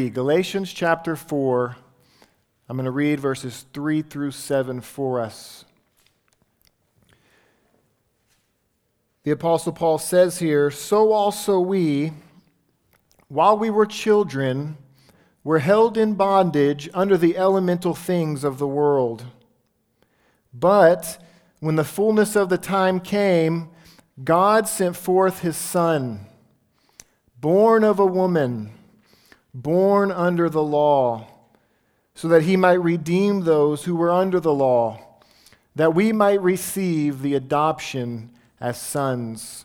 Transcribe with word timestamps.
Galatians 0.00 0.72
chapter 0.72 1.16
4. 1.16 1.74
I'm 2.68 2.76
going 2.76 2.84
to 2.84 2.90
read 2.92 3.18
verses 3.18 3.66
3 3.72 4.02
through 4.02 4.30
7 4.30 4.80
for 4.80 5.18
us. 5.18 5.64
The 9.24 9.32
Apostle 9.32 9.72
Paul 9.72 9.98
says 9.98 10.38
here 10.38 10.70
So 10.70 11.10
also 11.10 11.58
we, 11.58 12.12
while 13.26 13.58
we 13.58 13.70
were 13.70 13.86
children, 13.86 14.78
were 15.42 15.58
held 15.58 15.98
in 15.98 16.14
bondage 16.14 16.88
under 16.94 17.16
the 17.16 17.36
elemental 17.36 17.96
things 17.96 18.44
of 18.44 18.60
the 18.60 18.68
world. 18.68 19.24
But 20.54 21.20
when 21.58 21.74
the 21.74 21.82
fullness 21.82 22.36
of 22.36 22.50
the 22.50 22.56
time 22.56 23.00
came, 23.00 23.68
God 24.22 24.68
sent 24.68 24.94
forth 24.94 25.40
his 25.40 25.56
Son, 25.56 26.24
born 27.40 27.82
of 27.82 27.98
a 27.98 28.06
woman 28.06 28.77
born 29.54 30.10
under 30.10 30.48
the 30.48 30.62
law, 30.62 31.26
so 32.14 32.28
that 32.28 32.42
he 32.42 32.56
might 32.56 32.82
redeem 32.82 33.40
those 33.40 33.84
who 33.84 33.94
were 33.94 34.10
under 34.10 34.40
the 34.40 34.52
law, 34.52 35.00
that 35.74 35.94
we 35.94 36.12
might 36.12 36.40
receive 36.40 37.22
the 37.22 37.34
adoption 37.34 38.30
as 38.60 38.80
sons. 38.80 39.64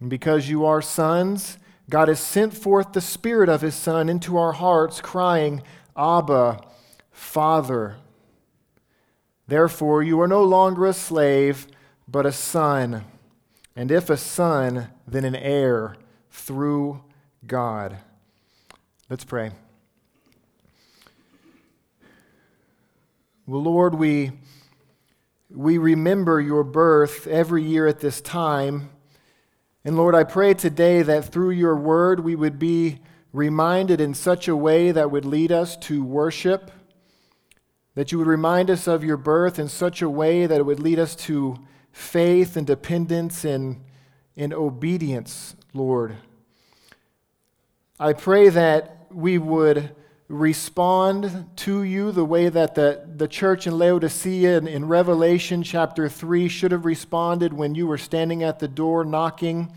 And 0.00 0.08
because 0.08 0.48
you 0.48 0.64
are 0.64 0.82
sons, 0.82 1.58
God 1.90 2.08
has 2.08 2.20
sent 2.20 2.54
forth 2.54 2.92
the 2.92 3.00
Spirit 3.00 3.48
of 3.48 3.60
His 3.60 3.74
Son 3.74 4.08
into 4.08 4.38
our 4.38 4.52
hearts, 4.52 5.00
crying, 5.00 5.62
Abba, 5.96 6.60
Father. 7.10 7.96
Therefore, 9.46 10.02
you 10.02 10.20
are 10.20 10.28
no 10.28 10.42
longer 10.42 10.86
a 10.86 10.94
slave, 10.94 11.66
but 12.08 12.26
a 12.26 12.32
son. 12.32 13.04
And 13.76 13.90
if 13.90 14.08
a 14.08 14.16
son, 14.16 14.88
then 15.06 15.24
an 15.24 15.36
heir 15.36 15.96
through 16.30 17.02
God. 17.46 17.98
Let's 19.10 19.24
pray. 19.24 19.50
Well, 23.46 23.62
Lord, 23.62 23.94
we, 23.96 24.32
we 25.50 25.76
remember 25.76 26.40
your 26.40 26.64
birth 26.64 27.26
every 27.26 27.62
year 27.62 27.86
at 27.86 28.00
this 28.00 28.22
time. 28.22 28.88
And 29.84 29.98
Lord, 29.98 30.14
I 30.14 30.24
pray 30.24 30.54
today 30.54 31.02
that 31.02 31.30
through 31.30 31.50
your 31.50 31.76
word 31.76 32.20
we 32.20 32.34
would 32.34 32.58
be 32.58 33.00
reminded 33.34 34.00
in 34.00 34.14
such 34.14 34.48
a 34.48 34.56
way 34.56 34.90
that 34.90 35.10
would 35.10 35.26
lead 35.26 35.52
us 35.52 35.76
to 35.78 36.02
worship, 36.02 36.70
that 37.94 38.10
you 38.10 38.16
would 38.16 38.26
remind 38.26 38.70
us 38.70 38.86
of 38.86 39.04
your 39.04 39.18
birth 39.18 39.58
in 39.58 39.68
such 39.68 40.00
a 40.00 40.08
way 40.08 40.46
that 40.46 40.60
it 40.60 40.64
would 40.64 40.80
lead 40.80 40.98
us 40.98 41.14
to 41.14 41.58
faith 41.92 42.56
and 42.56 42.66
dependence 42.66 43.44
and, 43.44 43.82
and 44.34 44.54
obedience, 44.54 45.56
Lord. 45.74 46.16
I 48.00 48.12
pray 48.12 48.48
that 48.48 49.06
we 49.12 49.38
would 49.38 49.94
respond 50.26 51.46
to 51.54 51.84
you 51.84 52.10
the 52.10 52.24
way 52.24 52.48
that 52.48 52.74
the, 52.74 53.08
the 53.14 53.28
church 53.28 53.68
in 53.68 53.78
Laodicea 53.78 54.58
in, 54.58 54.66
in 54.66 54.88
Revelation 54.88 55.62
chapter 55.62 56.08
3 56.08 56.48
should 56.48 56.72
have 56.72 56.84
responded 56.84 57.52
when 57.52 57.76
you 57.76 57.86
were 57.86 57.96
standing 57.96 58.42
at 58.42 58.58
the 58.58 58.66
door 58.66 59.04
knocking. 59.04 59.72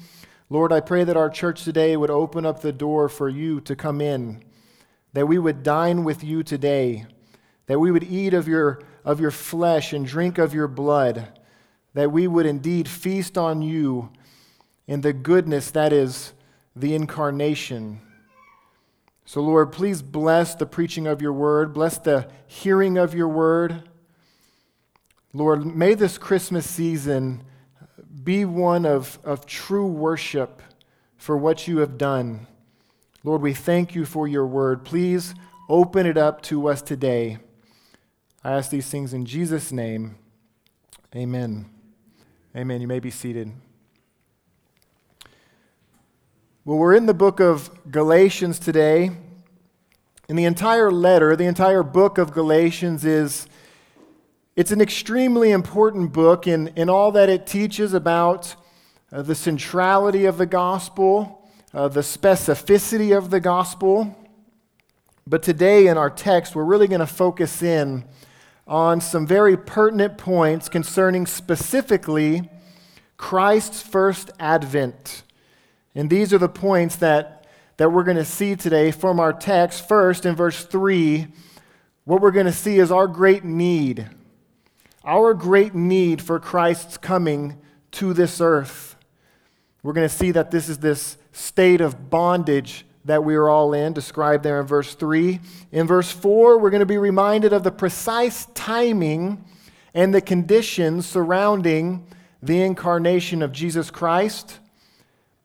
Lord, 0.50 0.74
I 0.74 0.80
pray 0.80 1.04
that 1.04 1.16
our 1.16 1.30
church 1.30 1.64
today 1.64 1.96
would 1.96 2.10
open 2.10 2.44
up 2.44 2.60
the 2.60 2.72
door 2.72 3.08
for 3.08 3.30
you 3.30 3.62
to 3.62 3.76
come 3.76 4.02
in, 4.02 4.44
that 5.14 5.28
we 5.28 5.38
would 5.38 5.62
dine 5.62 6.04
with 6.04 6.24
you 6.24 6.42
today, 6.42 7.06
that 7.68 7.78
we 7.78 7.92
would 7.92 8.04
eat 8.04 8.34
of 8.34 8.48
your, 8.48 8.82
of 9.06 9.20
your 9.20 9.30
flesh 9.30 9.94
and 9.94 10.08
drink 10.08 10.40
of 10.40 10.56
your 10.56 10.68
blood, 10.68 11.40
that 11.94 12.12
we 12.12 12.28
would 12.28 12.48
indeed 12.48 12.88
feast 12.88 13.38
on 13.38 13.62
you 13.62 14.10
in 14.88 15.02
the 15.02 15.14
goodness 15.14 15.70
that 15.70 15.94
is 15.94 16.34
the 16.76 16.96
incarnation. 16.96 18.02
So, 19.28 19.42
Lord, 19.42 19.74
please 19.74 20.02
bless 20.02 20.56
the 20.56 20.66
preaching 20.66 21.06
of 21.06 21.22
your 21.22 21.34
word, 21.34 21.74
bless 21.74 21.98
the 21.98 22.30
hearing 22.48 22.98
of 22.98 23.14
your 23.14 23.28
word. 23.28 23.84
Lord, 25.34 25.66
may 25.66 25.96
this 25.96 26.18
Christmas 26.18 26.66
season 26.66 27.44
be 28.24 28.46
one 28.46 28.86
of, 28.86 29.20
of 29.26 29.46
true 29.46 29.86
worship 29.86 30.62
for 31.18 31.36
what 31.36 31.68
you 31.68 31.80
have 31.80 31.98
done. 31.98 32.48
Lord, 33.26 33.42
we 33.42 33.54
thank 33.54 33.94
you 33.94 34.06
for 34.06 34.30
your 34.30 34.48
word. 34.48 34.86
Please 34.86 35.36
open 35.68 36.06
it 36.06 36.18
up 36.18 36.42
to 36.44 36.70
us 36.70 36.82
today. 36.82 37.38
I 38.46 38.54
ask 38.54 38.70
these 38.70 38.90
things 38.90 39.14
in 39.14 39.26
Jesus' 39.26 39.74
name. 39.74 40.16
Amen. 41.14 41.66
Amen. 42.56 42.80
You 42.80 42.88
may 42.88 43.02
be 43.02 43.12
seated. 43.12 43.52
Well, 46.68 46.80
we're 46.80 46.96
in 46.96 47.06
the 47.06 47.14
book 47.14 47.40
of 47.40 47.72
Galatians 47.92 48.60
today. 48.60 49.12
And 50.28 50.38
the 50.38 50.44
entire 50.44 50.92
letter, 50.92 51.34
the 51.34 51.46
entire 51.46 51.82
book 51.82 52.18
of 52.18 52.34
Galatians 52.34 53.06
is 53.06 53.48
it's 54.58 54.72
an 54.72 54.82
extremely 54.82 55.52
important 55.52 56.12
book 56.12 56.46
in, 56.46 56.68
in 56.76 56.90
all 56.90 57.14
that 57.14 57.30
it 57.30 57.48
teaches 57.48 57.94
about 57.94 58.54
uh, 59.14 59.22
the 59.22 59.34
centrality 59.34 60.26
of 60.26 60.38
the 60.38 60.46
gospel, 60.46 61.50
uh, 61.74 61.88
the 61.88 62.02
specificity 62.02 63.18
of 63.18 63.30
the 63.30 63.40
gospel. 63.40 64.14
But 65.26 65.44
today 65.44 65.88
in 65.88 65.98
our 65.98 66.10
text, 66.10 66.54
we're 66.54 66.66
really 66.66 66.90
going 66.90 67.00
to 67.00 67.08
focus 67.08 67.64
in 67.64 68.04
on 68.68 69.00
some 69.00 69.26
very 69.26 69.56
pertinent 69.56 70.18
points 70.18 70.68
concerning 70.68 71.28
specifically 71.28 72.50
Christ's 73.16 73.82
first 73.82 74.32
advent. 74.38 75.24
And 75.98 76.12
these 76.12 76.32
are 76.32 76.38
the 76.38 76.48
points 76.48 76.98
that, 76.98 77.48
that 77.78 77.92
we're 77.92 78.04
going 78.04 78.18
to 78.18 78.24
see 78.24 78.56
today 78.56 78.92
from 78.92 79.20
our 79.20 79.34
text. 79.34 79.88
First, 79.88 80.28
in 80.28 80.36
verse 80.36 80.64
3, 80.64 81.26
what 82.06 82.22
we're 82.22 82.30
going 82.30 82.46
to 82.46 82.52
see 82.52 82.78
is 82.78 82.92
our 82.92 83.08
great 83.08 83.44
need. 83.44 84.08
Our 85.04 85.34
great 85.34 85.74
need 85.74 86.22
for 86.22 86.40
Christ's 86.40 86.98
coming 86.98 87.58
to 87.94 88.14
this 88.14 88.40
earth. 88.40 88.96
We're 89.82 89.94
going 89.94 90.08
to 90.08 90.16
see 90.16 90.30
that 90.30 90.52
this 90.52 90.70
is 90.70 90.78
this 90.78 91.18
state 91.32 91.82
of 91.82 92.12
bondage 92.12 92.86
that 93.06 93.24
we 93.24 93.34
are 93.34 93.50
all 93.50 93.74
in, 93.74 93.94
described 93.94 94.44
there 94.44 94.62
in 94.62 94.68
verse 94.68 94.94
3. 94.94 95.40
In 95.72 95.88
verse 95.88 96.12
4, 96.12 96.60
we're 96.60 96.70
going 96.70 96.82
to 96.82 96.86
be 96.86 97.00
reminded 97.00 97.54
of 97.54 97.64
the 97.64 97.72
precise 97.72 98.46
timing 98.54 99.44
and 99.96 100.14
the 100.14 100.22
conditions 100.22 101.08
surrounding 101.08 102.06
the 102.44 102.62
incarnation 102.62 103.42
of 103.42 103.52
Jesus 103.52 103.90
Christ. 103.90 104.60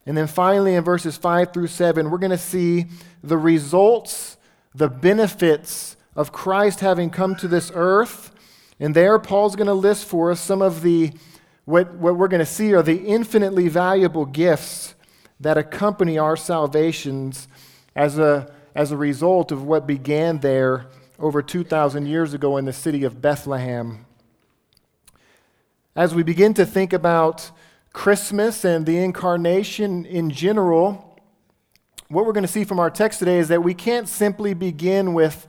And 0.05 0.17
then 0.17 0.27
finally, 0.27 0.75
in 0.75 0.83
verses 0.83 1.17
5 1.17 1.53
through 1.53 1.69
7, 1.69 2.11
we're 2.11 2.19
going 2.19 2.31
to 2.31 2.39
see 2.39 2.87
the 3.23 3.39
results, 3.39 4.37
the 4.75 4.89
benefits 4.89 5.97
of 6.17 6.33
Christ 6.33 6.81
having 6.81 7.11
come 7.11 7.37
to 7.37 7.49
this 7.49 7.71
earth. 7.75 8.35
And 8.81 8.95
there, 8.95 9.19
Paul's 9.19 9.55
going 9.55 9.69
to 9.69 9.75
list 9.75 10.07
for 10.07 10.33
us 10.33 10.41
some 10.41 10.61
of 10.61 10.83
the, 10.83 11.13
what, 11.65 11.95
what 11.95 12.17
we're 12.17 12.29
going 12.29 12.41
to 12.41 12.47
see 12.47 12.75
are 12.75 12.83
the 12.83 13.05
infinitely 13.05 13.69
valuable 13.69 14.27
gifts 14.27 14.95
that 15.39 15.57
accompany 15.57 16.19
our 16.19 16.37
salvations 16.37 17.47
as 17.95 18.19
a, 18.19 18.53
as 18.75 18.91
a 18.91 18.97
result 18.97 19.53
of 19.53 19.63
what 19.65 19.87
began 19.87 20.39
there 20.41 20.87
over 21.19 21.43
2,000 21.43 22.07
years 22.07 22.35
ago 22.35 22.57
in 22.57 22.65
the 22.65 22.73
city 22.73 23.05
of 23.05 23.23
Bethlehem. 23.23 24.05
As 25.95 26.15
we 26.15 26.23
begin 26.23 26.55
to 26.55 26.67
think 26.67 26.93
about 26.93 27.51
Christmas 27.93 28.65
and 28.65 28.87
the 28.87 28.99
incarnation 28.99 30.07
in 30.07 30.31
general, 30.31 31.21
what 32.09 32.25
we're 32.25 32.33
going 32.33 32.45
to 32.45 32.49
see 32.49 32.65
from 32.65 32.81
our 32.81 32.91
text 32.91 33.19
today 33.19 33.39
is 33.39 33.49
that 33.49 33.63
we 33.63 33.75
can't 33.75 34.09
simply 34.09 34.55
begin 34.55 35.13
with, 35.15 35.47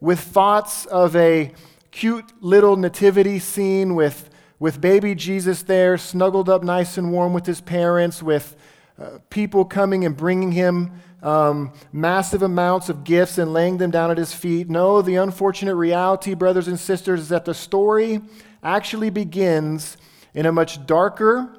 with 0.00 0.18
thoughts 0.18 0.86
of 0.86 1.14
a 1.16 1.52
cute 1.90 2.24
little 2.40 2.76
nativity 2.76 3.38
scene 3.38 3.94
with, 3.94 4.30
with 4.58 4.80
baby 4.80 5.14
Jesus 5.14 5.62
there, 5.62 5.98
snuggled 5.98 6.48
up 6.48 6.62
nice 6.62 6.96
and 6.96 7.12
warm 7.12 7.34
with 7.34 7.44
his 7.44 7.60
parents, 7.60 8.22
with 8.22 8.56
uh, 8.98 9.18
people 9.28 9.64
coming 9.64 10.04
and 10.04 10.16
bringing 10.16 10.52
him 10.52 10.92
um, 11.22 11.72
massive 11.92 12.42
amounts 12.42 12.88
of 12.88 13.04
gifts 13.04 13.36
and 13.36 13.52
laying 13.52 13.76
them 13.76 13.90
down 13.90 14.10
at 14.10 14.18
his 14.18 14.32
feet. 14.34 14.68
No, 14.70 15.02
the 15.02 15.16
unfortunate 15.16 15.76
reality, 15.76 16.34
brothers 16.34 16.68
and 16.68 16.80
sisters, 16.80 17.20
is 17.20 17.28
that 17.28 17.44
the 17.44 17.54
story 17.54 18.20
actually 18.62 19.10
begins 19.10 19.98
in 20.34 20.46
a 20.46 20.52
much 20.52 20.84
darker 20.86 21.54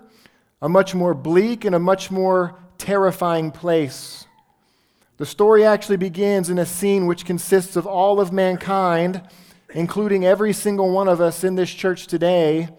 a 0.63 0.69
much 0.69 0.95
more 0.95 1.13
bleak 1.13 1.65
and 1.65 1.75
a 1.75 1.79
much 1.79 2.09
more 2.09 2.57
terrifying 2.77 3.51
place. 3.51 4.25
The 5.17 5.25
story 5.25 5.65
actually 5.65 5.97
begins 5.97 6.49
in 6.49 6.57
a 6.57 6.65
scene 6.65 7.05
which 7.05 7.25
consists 7.25 7.75
of 7.75 7.85
all 7.85 8.21
of 8.21 8.31
mankind, 8.31 9.21
including 9.73 10.23
every 10.23 10.53
single 10.53 10.89
one 10.89 11.09
of 11.09 11.19
us 11.19 11.43
in 11.43 11.55
this 11.55 11.69
church 11.69 12.07
today, 12.07 12.69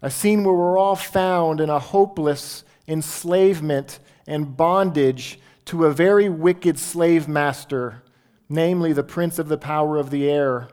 a 0.00 0.10
scene 0.10 0.42
where 0.42 0.54
we're 0.54 0.78
all 0.78 0.96
found 0.96 1.60
in 1.60 1.68
a 1.68 1.78
hopeless 1.78 2.64
enslavement 2.88 3.98
and 4.26 4.56
bondage 4.56 5.38
to 5.66 5.84
a 5.84 5.92
very 5.92 6.30
wicked 6.30 6.78
slave 6.78 7.28
master, 7.28 8.02
namely 8.48 8.94
the 8.94 9.04
prince 9.04 9.38
of 9.38 9.48
the 9.48 9.58
power 9.58 9.98
of 9.98 10.08
the 10.08 10.30
air. 10.30 10.68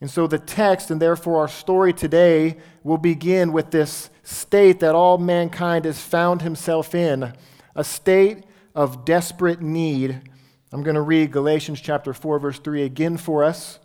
And 0.00 0.10
so 0.10 0.26
the 0.26 0.38
text, 0.38 0.90
and 0.90 1.02
therefore 1.02 1.40
our 1.40 1.48
story 1.48 1.92
today, 1.92 2.58
will 2.84 2.98
begin 2.98 3.52
with 3.52 3.70
this 3.70 4.10
state 4.22 4.80
that 4.80 4.94
all 4.94 5.18
mankind 5.18 5.84
has 5.84 6.00
found 6.00 6.42
himself 6.42 6.94
in 6.94 7.32
a 7.74 7.84
state 7.84 8.44
of 8.74 9.04
desperate 9.04 9.60
need 9.60 10.22
I'm 10.70 10.82
going 10.82 10.96
to 10.96 11.00
read 11.00 11.32
Galatians 11.32 11.80
chapter 11.80 12.12
4 12.12 12.38
verse 12.38 12.58
3 12.58 12.82
again 12.82 13.16
for 13.16 13.42
us. 13.42 13.78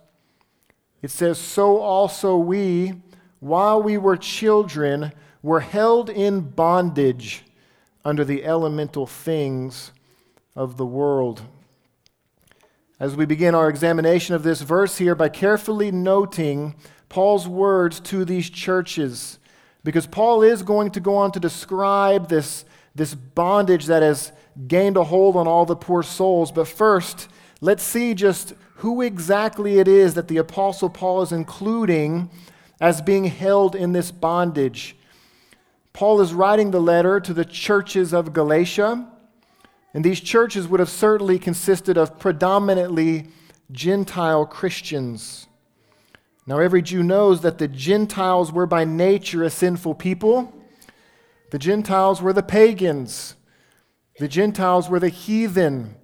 It 1.00 1.10
says, 1.10 1.38
"So 1.38 1.78
also 1.78 2.36
we, 2.36 3.02
while 3.40 3.82
we 3.82 3.96
were 3.96 4.18
children, 4.18 5.12
were 5.42 5.60
held 5.60 6.10
in 6.10 6.40
bondage 6.40 7.44
under 8.04 8.22
the 8.22 8.44
elemental 8.44 9.06
things 9.06 9.92
of 10.54 10.76
the 10.76 10.84
world." 10.84 11.42
As 13.04 13.14
we 13.14 13.26
begin 13.26 13.54
our 13.54 13.68
examination 13.68 14.34
of 14.34 14.44
this 14.44 14.62
verse 14.62 14.96
here 14.96 15.14
by 15.14 15.28
carefully 15.28 15.90
noting 15.90 16.74
Paul's 17.10 17.46
words 17.46 18.00
to 18.00 18.24
these 18.24 18.48
churches, 18.48 19.38
because 19.82 20.06
Paul 20.06 20.42
is 20.42 20.62
going 20.62 20.90
to 20.92 21.00
go 21.00 21.18
on 21.18 21.30
to 21.32 21.38
describe 21.38 22.30
this, 22.30 22.64
this 22.94 23.14
bondage 23.14 23.84
that 23.88 24.02
has 24.02 24.32
gained 24.66 24.96
a 24.96 25.04
hold 25.04 25.36
on 25.36 25.46
all 25.46 25.66
the 25.66 25.76
poor 25.76 26.02
souls. 26.02 26.50
But 26.50 26.66
first, 26.66 27.28
let's 27.60 27.82
see 27.82 28.14
just 28.14 28.54
who 28.76 29.02
exactly 29.02 29.78
it 29.78 29.86
is 29.86 30.14
that 30.14 30.28
the 30.28 30.38
Apostle 30.38 30.88
Paul 30.88 31.20
is 31.20 31.30
including 31.30 32.30
as 32.80 33.02
being 33.02 33.24
held 33.24 33.76
in 33.76 33.92
this 33.92 34.10
bondage. 34.10 34.96
Paul 35.92 36.22
is 36.22 36.32
writing 36.32 36.70
the 36.70 36.80
letter 36.80 37.20
to 37.20 37.34
the 37.34 37.44
churches 37.44 38.14
of 38.14 38.32
Galatia, 38.32 39.06
and 39.94 40.04
these 40.04 40.20
churches 40.20 40.66
would 40.66 40.80
have 40.80 40.90
certainly 40.90 41.38
consisted 41.38 41.96
of 41.96 42.18
predominantly 42.18 43.28
Gentile 43.70 44.44
Christians. 44.44 45.46
Now, 46.46 46.58
every 46.58 46.82
Jew 46.82 47.02
knows 47.02 47.40
that 47.40 47.58
the 47.58 47.68
Gentiles 47.68 48.52
were 48.52 48.66
by 48.66 48.84
nature 48.84 49.44
a 49.44 49.50
sinful 49.50 49.94
people. 49.94 50.52
The 51.52 51.58
Gentiles 51.58 52.20
were 52.20 52.32
the 52.32 52.42
pagans. 52.42 53.36
The 54.18 54.28
Gentiles 54.28 54.90
were 54.90 55.00
the 55.00 55.08
heathen. 55.08 55.94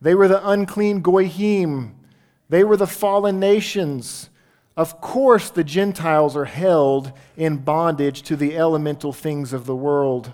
They 0.00 0.14
were 0.14 0.28
the 0.28 0.46
unclean 0.46 1.00
goyim. 1.00 1.96
They 2.48 2.62
were 2.62 2.76
the 2.76 2.86
fallen 2.86 3.40
nations. 3.40 4.30
Of 4.76 5.00
course, 5.00 5.50
the 5.50 5.64
Gentiles 5.64 6.36
are 6.36 6.44
held 6.44 7.12
in 7.36 7.56
bondage 7.56 8.22
to 8.22 8.36
the 8.36 8.56
elemental 8.56 9.12
things 9.12 9.52
of 9.52 9.66
the 9.66 9.74
world. 9.74 10.32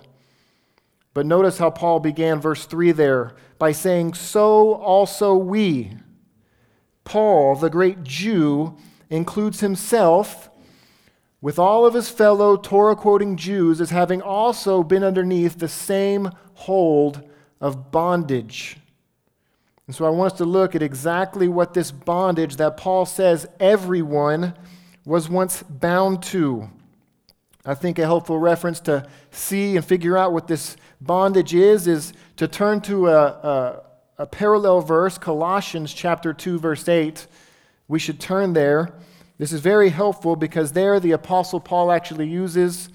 But 1.15 1.25
notice 1.25 1.57
how 1.57 1.69
Paul 1.69 2.01
began 2.01 2.41
verse 2.41 2.65
3 2.65 2.91
there 2.91 3.35
by 3.57 3.71
saying, 3.71 4.15
So 4.15 4.73
also 4.73 5.33
we. 5.33 5.93
Paul, 7.05 7.55
the 7.55 7.69
great 7.69 8.03
Jew, 8.03 8.75
includes 9.09 9.61
himself 9.61 10.49
with 11.39 11.57
all 11.57 11.85
of 11.85 11.93
his 11.93 12.09
fellow 12.09 12.57
Torah 12.57 12.97
quoting 12.97 13.37
Jews 13.37 13.79
as 13.79 13.91
having 13.91 14.21
also 14.21 14.83
been 14.83 15.05
underneath 15.05 15.57
the 15.57 15.69
same 15.69 16.31
hold 16.55 17.23
of 17.61 17.91
bondage. 17.91 18.75
And 19.87 19.95
so 19.95 20.03
I 20.03 20.09
want 20.09 20.33
us 20.33 20.37
to 20.39 20.45
look 20.45 20.75
at 20.75 20.81
exactly 20.81 21.47
what 21.47 21.73
this 21.73 21.91
bondage 21.91 22.57
that 22.57 22.75
Paul 22.75 23.05
says 23.05 23.47
everyone 23.57 24.53
was 25.05 25.29
once 25.29 25.63
bound 25.63 26.23
to. 26.23 26.69
I 27.65 27.73
think 27.73 27.97
a 27.97 28.03
helpful 28.03 28.37
reference 28.37 28.79
to 28.81 29.07
see 29.31 29.75
and 29.75 29.83
figure 29.83 30.15
out 30.15 30.33
what 30.33 30.47
this 30.47 30.77
bondage 31.05 31.53
is 31.53 31.87
is 31.87 32.13
to 32.37 32.47
turn 32.47 32.81
to 32.81 33.07
a, 33.07 33.25
a, 33.25 33.83
a 34.19 34.25
parallel 34.25 34.81
verse, 34.81 35.17
Colossians 35.17 35.93
chapter 35.93 36.33
2, 36.33 36.59
verse 36.59 36.87
8. 36.87 37.27
We 37.87 37.99
should 37.99 38.19
turn 38.19 38.53
there. 38.53 38.93
This 39.37 39.51
is 39.51 39.61
very 39.61 39.89
helpful 39.89 40.35
because 40.35 40.71
there 40.71 40.99
the 40.99 41.11
Apostle 41.11 41.59
Paul 41.59 41.91
actually 41.91 42.27
uses 42.27 42.89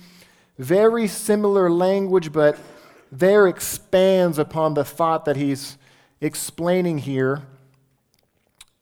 very 0.58 1.06
similar 1.06 1.70
language, 1.70 2.32
but 2.32 2.58
there 3.12 3.46
expands 3.46 4.38
upon 4.38 4.74
the 4.74 4.84
thought 4.84 5.24
that 5.24 5.36
he's 5.36 5.78
explaining 6.20 6.98
here. 6.98 7.42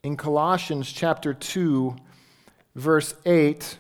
In 0.03 0.17
Colossians 0.17 0.91
chapter 0.91 1.35
2, 1.35 1.97
verse 2.75 3.15
8, 3.27 3.79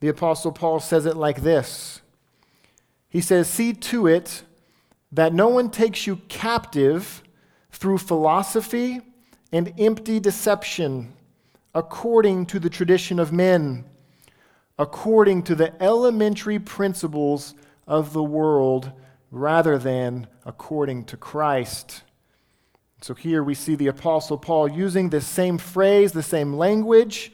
the 0.00 0.08
Apostle 0.08 0.52
Paul 0.52 0.80
says 0.80 1.06
it 1.06 1.16
like 1.16 1.42
this 1.42 2.02
He 3.08 3.20
says, 3.20 3.48
See 3.48 3.72
to 3.72 4.06
it 4.06 4.42
that 5.12 5.32
no 5.32 5.48
one 5.48 5.70
takes 5.70 6.06
you 6.06 6.16
captive 6.28 7.22
through 7.70 7.98
philosophy 7.98 9.00
and 9.52 9.72
empty 9.78 10.20
deception, 10.20 11.14
according 11.74 12.46
to 12.46 12.58
the 12.58 12.70
tradition 12.70 13.18
of 13.18 13.32
men, 13.32 13.84
according 14.78 15.42
to 15.44 15.54
the 15.54 15.82
elementary 15.82 16.58
principles 16.58 17.54
of 17.86 18.12
the 18.12 18.22
world, 18.22 18.92
rather 19.30 19.78
than 19.78 20.26
according 20.44 21.04
to 21.04 21.16
Christ. 21.16 22.02
So 23.00 23.14
here 23.14 23.42
we 23.42 23.54
see 23.54 23.74
the 23.74 23.86
Apostle 23.86 24.38
Paul 24.38 24.68
using 24.68 25.08
the 25.08 25.20
same 25.20 25.56
phrase, 25.56 26.12
the 26.12 26.22
same 26.22 26.54
language, 26.54 27.32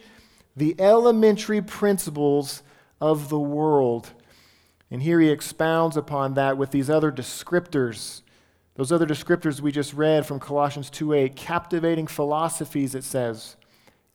the 0.57 0.77
elementary 0.79 1.63
principles 1.63 2.63
of 3.01 3.29
the 3.29 3.39
world. 3.39 4.11
And 4.91 5.03
here 5.03 5.21
he 5.21 5.31
expounds 5.31 5.97
upon 5.97 6.35
that 6.35 6.57
with 6.57 6.71
these 6.71 6.91
other 6.91 7.11
descriptors. 7.11 8.23
Those 8.77 8.93
other 8.93 9.07
descriptors 9.07 9.61
we 9.61 9.73
just 9.73 9.95
read 9.95 10.27
from 10.27 10.41
Colossians 10.41 10.91
2:8, 10.91 11.37
captivating 11.37 12.07
philosophies 12.07 12.95
it 12.95 13.05
says, 13.05 13.57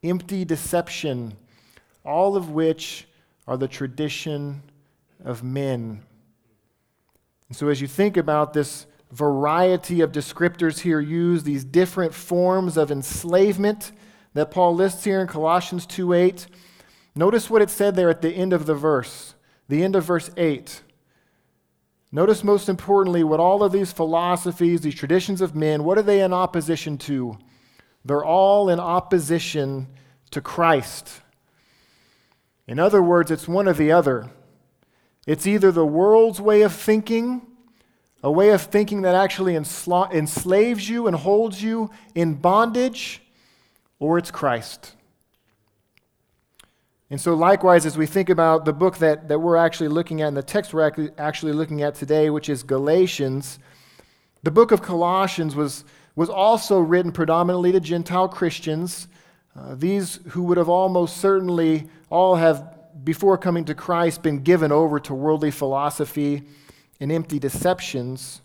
empty 0.03 0.45
deception, 0.45 1.33
all 2.05 2.35
of 2.35 2.51
which 2.51 3.07
are 3.47 3.57
the 3.57 3.67
tradition 3.67 4.61
of 5.23 5.43
men. 5.43 6.03
And 7.47 7.57
so 7.57 7.67
as 7.67 7.81
you 7.81 7.87
think 7.87 8.15
about 8.15 8.53
this 8.53 8.85
variety 9.11 10.01
of 10.01 10.11
descriptors 10.11 10.79
here 10.79 10.99
used, 10.99 11.45
these 11.45 11.63
different 11.63 12.13
forms 12.13 12.77
of 12.77 12.91
enslavement 12.91 13.91
that 14.33 14.51
Paul 14.51 14.75
lists 14.75 15.03
here 15.03 15.19
in 15.19 15.27
Colossians 15.27 15.85
2:8, 15.87 16.47
notice 17.15 17.49
what 17.49 17.61
it 17.61 17.69
said 17.69 17.95
there 17.95 18.09
at 18.09 18.21
the 18.21 18.31
end 18.31 18.53
of 18.53 18.65
the 18.65 18.75
verse, 18.75 19.33
the 19.69 19.83
end 19.83 19.95
of 19.95 20.03
verse 20.03 20.29
8. 20.35 20.81
Notice 22.11 22.43
most 22.43 22.67
importantly 22.67 23.23
what 23.23 23.39
all 23.39 23.63
of 23.63 23.71
these 23.71 23.93
philosophies, 23.93 24.81
these 24.81 24.95
traditions 24.95 25.41
of 25.41 25.55
men, 25.55 25.83
what 25.83 25.97
are 25.97 26.03
they 26.03 26.21
in 26.21 26.33
opposition 26.33 26.97
to? 26.97 27.37
They're 28.03 28.25
all 28.25 28.67
in 28.69 28.79
opposition 28.79 29.87
to 30.31 30.41
Christ. 30.41 31.21
In 32.67 32.79
other 32.79 33.01
words, 33.01 33.29
it's 33.29 33.47
one 33.47 33.67
or 33.67 33.73
the 33.73 33.91
other. 33.91 34.31
It's 35.27 35.45
either 35.45 35.71
the 35.71 35.85
world's 35.85 36.41
way 36.41 36.63
of 36.63 36.73
thinking, 36.73 37.45
a 38.23 38.31
way 38.31 38.49
of 38.49 38.61
thinking 38.63 39.03
that 39.03 39.13
actually 39.13 39.53
ensla- 39.53 40.11
enslaves 40.11 40.89
you 40.89 41.05
and 41.05 41.15
holds 41.15 41.61
you 41.61 41.91
in 42.15 42.35
bondage, 42.35 43.21
or 43.99 44.17
it's 44.17 44.31
Christ. 44.31 44.95
And 47.11 47.19
so, 47.19 47.33
likewise, 47.33 47.87
as 47.87 47.97
we 47.97 48.05
think 48.05 48.29
about 48.29 48.65
the 48.65 48.73
book 48.73 48.99
that, 48.99 49.27
that 49.29 49.39
we're 49.39 49.55
actually 49.55 49.87
looking 49.87 50.21
at, 50.21 50.27
and 50.27 50.37
the 50.37 50.43
text 50.43 50.73
we're 50.73 51.11
actually 51.17 51.53
looking 51.53 51.81
at 51.81 51.95
today, 51.95 52.29
which 52.29 52.49
is 52.49 52.61
Galatians, 52.61 53.57
the 54.43 54.51
book 54.51 54.71
of 54.71 54.83
Colossians 54.83 55.55
was, 55.55 55.85
was 56.15 56.29
also 56.29 56.79
written 56.79 57.11
predominantly 57.11 57.71
to 57.71 57.79
Gentile 57.79 58.29
Christians, 58.29 59.07
uh, 59.55 59.73
these 59.75 60.19
who 60.29 60.43
would 60.43 60.57
have 60.57 60.69
almost 60.69 61.17
certainly 61.17 61.89
all 62.11 62.35
have, 62.35 62.77
before 63.03 63.37
coming 63.39 63.65
to 63.65 63.73
Christ, 63.73 64.21
been 64.21 64.43
given 64.43 64.71
over 64.71 64.99
to 64.99 65.13
worldly 65.15 65.49
philosophy 65.49 66.43
and 66.99 67.11
empty 67.11 67.39
deceptions. 67.39 68.41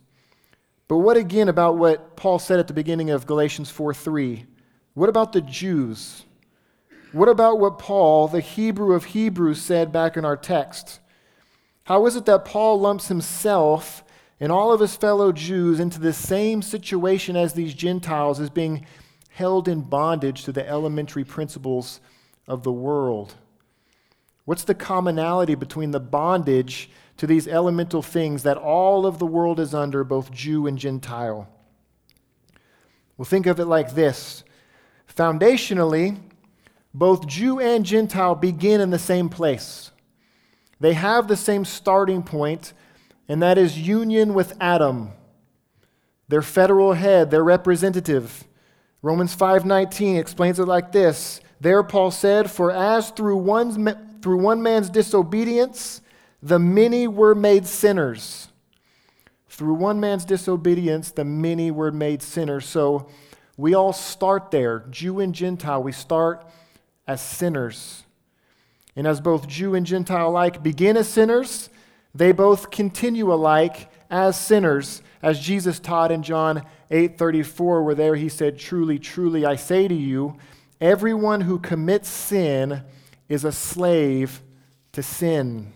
But 0.88 0.98
what 0.98 1.18
again 1.18 1.50
about 1.50 1.76
what 1.76 2.16
Paul 2.16 2.38
said 2.38 2.58
at 2.58 2.66
the 2.66 2.74
beginning 2.74 3.10
of 3.10 3.26
Galatians 3.26 3.70
4 3.70 3.92
3? 3.92 4.46
What 4.94 5.08
about 5.10 5.32
the 5.32 5.42
Jews? 5.42 6.24
What 7.14 7.28
about 7.28 7.60
what 7.60 7.78
Paul, 7.78 8.26
the 8.26 8.40
Hebrew 8.40 8.92
of 8.92 9.04
Hebrews, 9.04 9.62
said 9.62 9.92
back 9.92 10.16
in 10.16 10.24
our 10.24 10.36
text? 10.36 10.98
How 11.84 12.06
is 12.06 12.16
it 12.16 12.26
that 12.26 12.44
Paul 12.44 12.80
lumps 12.80 13.06
himself 13.06 14.02
and 14.40 14.50
all 14.50 14.72
of 14.72 14.80
his 14.80 14.96
fellow 14.96 15.30
Jews 15.30 15.78
into 15.78 16.00
the 16.00 16.12
same 16.12 16.60
situation 16.60 17.36
as 17.36 17.52
these 17.52 17.72
Gentiles 17.72 18.40
as 18.40 18.50
being 18.50 18.84
held 19.28 19.68
in 19.68 19.82
bondage 19.82 20.42
to 20.42 20.50
the 20.50 20.68
elementary 20.68 21.22
principles 21.22 22.00
of 22.48 22.64
the 22.64 22.72
world? 22.72 23.36
What's 24.44 24.64
the 24.64 24.74
commonality 24.74 25.54
between 25.54 25.92
the 25.92 26.00
bondage 26.00 26.90
to 27.18 27.28
these 27.28 27.46
elemental 27.46 28.02
things 28.02 28.42
that 28.42 28.56
all 28.56 29.06
of 29.06 29.20
the 29.20 29.26
world 29.26 29.60
is 29.60 29.72
under, 29.72 30.02
both 30.02 30.32
Jew 30.32 30.66
and 30.66 30.76
Gentile? 30.76 31.48
Well, 33.16 33.24
think 33.24 33.46
of 33.46 33.60
it 33.60 33.66
like 33.66 33.94
this 33.94 34.42
Foundationally, 35.16 36.18
both 36.94 37.26
Jew 37.26 37.58
and 37.58 37.84
Gentile 37.84 38.36
begin 38.36 38.80
in 38.80 38.90
the 38.90 38.98
same 38.98 39.28
place. 39.28 39.90
They 40.78 40.92
have 40.92 41.26
the 41.26 41.36
same 41.36 41.64
starting 41.64 42.22
point, 42.22 42.72
and 43.28 43.42
that 43.42 43.58
is 43.58 43.78
union 43.78 44.32
with 44.32 44.56
Adam, 44.60 45.10
their 46.28 46.42
federal 46.42 46.92
head, 46.92 47.30
their 47.30 47.44
representative. 47.44 48.44
Romans 49.02 49.34
5:19 49.34 50.16
explains 50.16 50.58
it 50.58 50.66
like 50.66 50.92
this. 50.92 51.40
There 51.60 51.82
Paul 51.82 52.10
said, 52.10 52.50
"For 52.50 52.70
as 52.70 53.10
through 53.10 53.38
one, 53.38 54.20
through 54.22 54.38
one 54.38 54.62
man's 54.62 54.88
disobedience 54.88 56.00
the 56.42 56.58
many 56.58 57.08
were 57.08 57.34
made 57.34 57.66
sinners." 57.66 58.48
Through 59.48 59.74
one 59.74 60.00
man's 60.00 60.24
disobedience 60.24 61.10
the 61.10 61.24
many 61.24 61.70
were 61.70 61.92
made 61.92 62.22
sinners. 62.22 62.66
So 62.66 63.06
we 63.56 63.74
all 63.74 63.92
start 63.92 64.50
there, 64.50 64.84
Jew 64.90 65.20
and 65.20 65.34
Gentile. 65.34 65.82
We 65.82 65.92
start 65.92 66.44
as 67.06 67.20
sinners. 67.20 68.04
And 68.96 69.06
as 69.06 69.20
both 69.20 69.48
Jew 69.48 69.74
and 69.74 69.84
Gentile 69.84 70.28
alike 70.28 70.62
begin 70.62 70.96
as 70.96 71.08
sinners, 71.08 71.68
they 72.14 72.32
both 72.32 72.70
continue 72.70 73.32
alike 73.32 73.90
as 74.10 74.38
sinners, 74.38 75.02
as 75.22 75.40
Jesus 75.40 75.80
taught 75.80 76.12
in 76.12 76.22
John 76.22 76.62
8:34, 76.90 77.82
where 77.82 77.94
there 77.94 78.14
he 78.14 78.28
said, 78.28 78.58
Truly, 78.58 78.98
truly, 78.98 79.44
I 79.44 79.56
say 79.56 79.88
to 79.88 79.94
you, 79.94 80.36
everyone 80.80 81.42
who 81.42 81.58
commits 81.58 82.08
sin 82.08 82.82
is 83.28 83.44
a 83.44 83.52
slave 83.52 84.42
to 84.92 85.02
sin. 85.02 85.72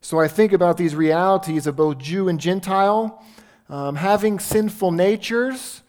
So 0.00 0.20
I 0.20 0.28
think 0.28 0.52
about 0.52 0.76
these 0.76 0.94
realities 0.94 1.66
of 1.66 1.76
both 1.76 1.98
Jew 1.98 2.28
and 2.28 2.38
Gentile 2.38 3.24
um, 3.68 3.96
having 3.96 4.38
sinful 4.38 4.92
natures, 4.92 5.82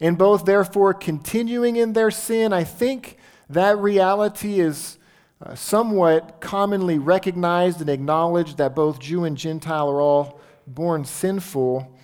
and 0.00 0.16
both 0.16 0.44
therefore 0.44 0.94
continuing 0.94 1.76
in 1.76 1.92
their 1.92 2.10
sin. 2.10 2.52
I 2.52 2.64
think 2.64 3.18
that 3.48 3.78
reality 3.78 4.60
is 4.60 4.98
uh, 5.42 5.54
somewhat 5.54 6.40
commonly 6.40 6.98
recognized 6.98 7.80
and 7.80 7.90
acknowledged 7.90 8.58
that 8.58 8.74
both 8.74 8.98
Jew 8.98 9.24
and 9.24 9.36
Gentile 9.36 9.88
are 9.88 10.00
all 10.00 10.40
born 10.66 11.04
sinful. 11.04 11.96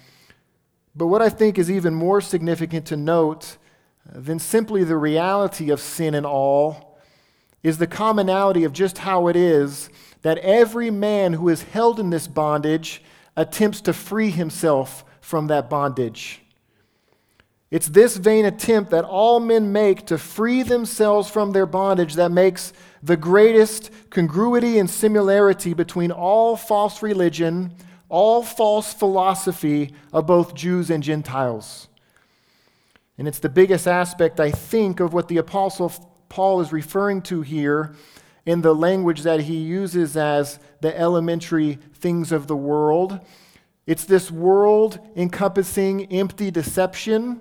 But 0.95 1.07
what 1.07 1.23
I 1.23 1.29
think 1.29 1.59
is 1.59 1.71
even 1.71 1.95
more 1.95 2.21
significant 2.21 2.87
to 2.87 2.97
note 2.97 3.57
uh, 4.09 4.21
than 4.21 4.39
simply 4.39 4.85
the 4.85 4.97
reality 4.97 5.71
of 5.71 5.81
sin 5.81 6.15
in 6.15 6.25
all 6.25 6.99
is 7.63 7.79
the 7.79 7.87
commonality 7.87 8.65
of 8.65 8.73
just 8.73 8.99
how 8.99 9.29
it 9.29 9.37
is 9.37 9.91
that 10.23 10.39
every 10.39 10.91
man 10.91 11.35
who 11.35 11.49
is 11.49 11.63
held 11.63 12.01
in 12.01 12.11
this 12.11 12.27
bondage 12.27 13.03
attempts 13.37 13.81
to 13.83 13.93
free 13.93 14.31
himself 14.31 15.05
from 15.21 15.49
that 15.49 15.69
bondage. 15.69 16.46
It's 17.71 17.89
this 17.89 18.17
vain 18.17 18.45
attempt 18.45 18.91
that 18.91 19.05
all 19.05 19.41
men 19.41 19.73
make 19.73 20.07
to 20.07 20.19
free 20.19 20.63
themselves 20.63 21.29
from 21.29 21.51
their 21.51 21.67
bondage 21.67 22.15
that 22.15 22.31
makes 22.31 22.73
the 23.03 23.17
greatest 23.17 23.91
congruity 24.11 24.79
and 24.79 24.89
similarity 24.89 25.75
between 25.75 26.13
all 26.13 26.57
false 26.57 27.03
religion, 27.03 27.73
all 28.09 28.43
false 28.43 28.95
philosophy 28.95 29.93
of 30.13 30.27
both 30.27 30.55
Jews 30.55 30.91
and 30.91 31.03
Gentiles. 31.03 31.89
And 33.19 33.27
it's 33.27 33.41
the 33.41 33.49
biggest 33.49 33.89
aspect, 33.89 34.39
I 34.39 34.51
think, 34.51 35.01
of 35.01 35.13
what 35.13 35.27
the 35.29 35.39
Apostle 35.39 35.93
Paul 36.29 36.61
is 36.61 36.73
referring 36.73 37.23
to 37.23 37.43
here 37.43 37.95
in 38.45 38.61
the 38.63 38.75
language 38.75 39.23
that 39.23 39.41
he 39.41 39.57
uses 39.57 40.17
as 40.17 40.61
the 40.81 40.97
elementary 40.97 41.79
things 41.95 42.31
of 42.31 42.47
the 42.47 42.57
world. 42.57 43.19
It's 43.87 44.05
this 44.05 44.31
world 44.31 45.01
encompassing 45.17 46.13
empty 46.13 46.51
deception, 46.51 47.41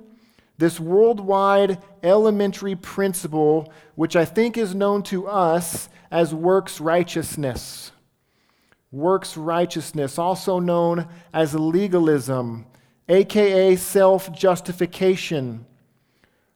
this 0.58 0.80
worldwide 0.80 1.80
elementary 2.04 2.76
principle, 2.76 3.72
which 3.96 4.16
I 4.16 4.26
think 4.26 4.58
is 4.58 4.74
known 4.74 5.04
to 5.04 5.28
us 5.28 5.90
as 6.12 6.34
works 6.34 6.80
righteousness. 6.80 7.92
Works 8.92 9.36
righteousness, 9.36 10.18
also 10.18 10.60
known 10.60 11.08
as 11.34 11.54
legalism, 11.54 12.66
aka 13.10 13.76
self 13.76 14.32
justification. 14.32 15.66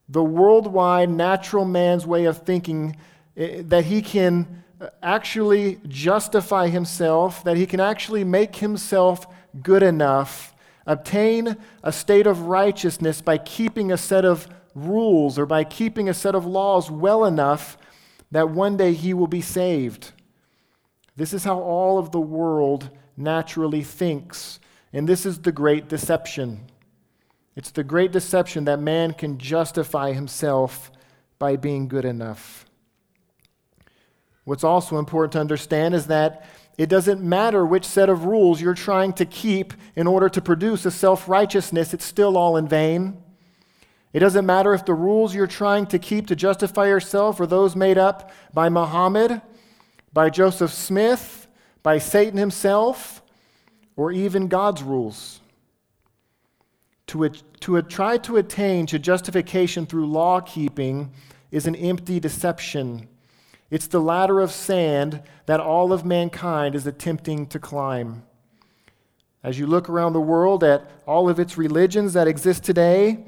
The 0.08 0.24
worldwide 0.24 1.10
natural 1.10 1.65
man's 1.65 2.08
way 2.08 2.25
of 2.25 2.38
thinking 2.39 2.96
Eh, 3.39 3.62
that 3.65 3.86
he 3.86 4.01
can 4.01 4.63
uh, 4.82 4.88
actually 5.01 5.79
justify 5.88 6.68
himself, 6.68 7.44
that 7.46 7.56
he 7.56 7.65
can 7.65 7.79
actually 7.79 8.25
make 8.25 8.58
himself 8.58 9.25
good 9.63 9.82
enough, 9.82 10.53
obtain 10.89 11.55
a 11.84 11.91
state 11.91 12.25
of 12.25 12.41
righteousness 12.41 13.22
by 13.22 13.38
keeping 13.38 13.91
a 13.91 13.98
set 13.98 14.25
of 14.25 14.48
rules 14.74 15.38
or 15.38 15.46
by 15.46 15.63
keeping 15.63 16.10
a 16.10 16.13
set 16.15 16.34
of 16.34 16.48
laws 16.48 16.89
well 16.89 17.25
enough 17.25 17.77
that 18.31 18.50
one 18.50 18.75
day 18.75 18.93
he 18.93 19.13
will 19.13 19.27
be 19.27 19.41
saved. 19.41 20.12
This 21.15 21.31
is 21.31 21.43
how 21.43 21.60
all 21.60 22.00
of 22.00 22.12
the 22.12 22.19
world 22.19 22.89
naturally 23.15 23.84
thinks. 23.84 24.60
And 24.91 25.08
this 25.08 25.27
is 25.27 25.39
the 25.39 25.51
great 25.51 25.88
deception. 25.88 26.65
It's 27.55 27.72
the 27.72 27.84
great 27.84 28.12
deception 28.12 28.65
that 28.65 28.79
man 28.79 29.13
can 29.13 29.38
justify 29.38 30.13
himself 30.13 30.91
by 31.38 31.55
being 31.55 31.88
good 31.88 32.05
enough. 32.05 32.65
What's 34.43 34.63
also 34.63 34.98
important 34.98 35.34
to 35.34 35.39
understand 35.39 35.93
is 35.93 36.08
that 36.08 36.48
it 36.79 36.88
doesn't 36.88 37.21
matter 37.21 37.65
which 37.65 37.83
set 37.83 38.07
of 38.07 38.24
rules 38.24 38.62
you're 38.62 38.74
trying 38.74 39.12
to 39.13 39.25
keep 39.25 39.74
in 39.98 40.07
order 40.07 40.29
to 40.29 40.39
produce 40.39 40.86
a 40.86 40.91
self 40.91 41.27
righteousness, 41.27 41.93
it's 41.93 42.05
still 42.05 42.38
all 42.38 42.55
in 42.55 42.69
vain. 42.69 43.21
It 44.13 44.19
doesn't 44.19 44.45
matter 44.45 44.74
if 44.74 44.86
the 44.86 44.93
rules 44.93 45.36
you're 45.36 45.45
trying 45.45 45.88
to 45.88 46.00
keep 46.00 46.27
to 46.27 46.38
justify 46.38 46.88
yourself 46.88 47.38
are 47.41 47.45
those 47.45 47.75
made 47.75 47.98
up 47.98 48.31
by 48.53 48.69
Muhammad, 48.69 49.41
by 50.13 50.29
Joseph 50.29 50.71
Smith, 50.71 51.48
by 51.83 51.98
Satan 51.98 52.39
himself, 52.39 53.24
or 53.98 54.13
even 54.13 54.48
God's 54.48 54.81
rules. 54.81 55.41
To, 57.07 57.27
to 57.59 57.81
try 57.81 58.17
to 58.19 58.38
attain 58.38 58.86
to 58.86 59.00
justification 59.00 59.86
through 59.86 60.07
law 60.07 60.39
keeping 60.39 61.12
is 61.51 61.67
an 61.67 61.75
empty 61.75 62.21
deception 62.21 63.09
it's 63.70 63.88
the 63.88 64.02
ladder 64.02 64.40
of 64.40 64.52
sand 64.52 65.22
that 65.46 65.60
all 65.60 65.94
of 65.94 66.06
mankind 66.06 66.76
is 66.76 66.88
attempting 66.88 67.46
to 67.48 67.60
climb. 67.60 68.24
As 69.44 69.58
you 69.58 69.68
look 69.68 69.90
around 69.90 70.14
the 70.14 70.20
world 70.20 70.64
at 70.64 70.90
all 71.06 71.30
of 71.30 71.40
its 71.40 71.58
religions 71.58 72.14
that 72.14 72.28
exist 72.28 72.64
today, 72.64 73.26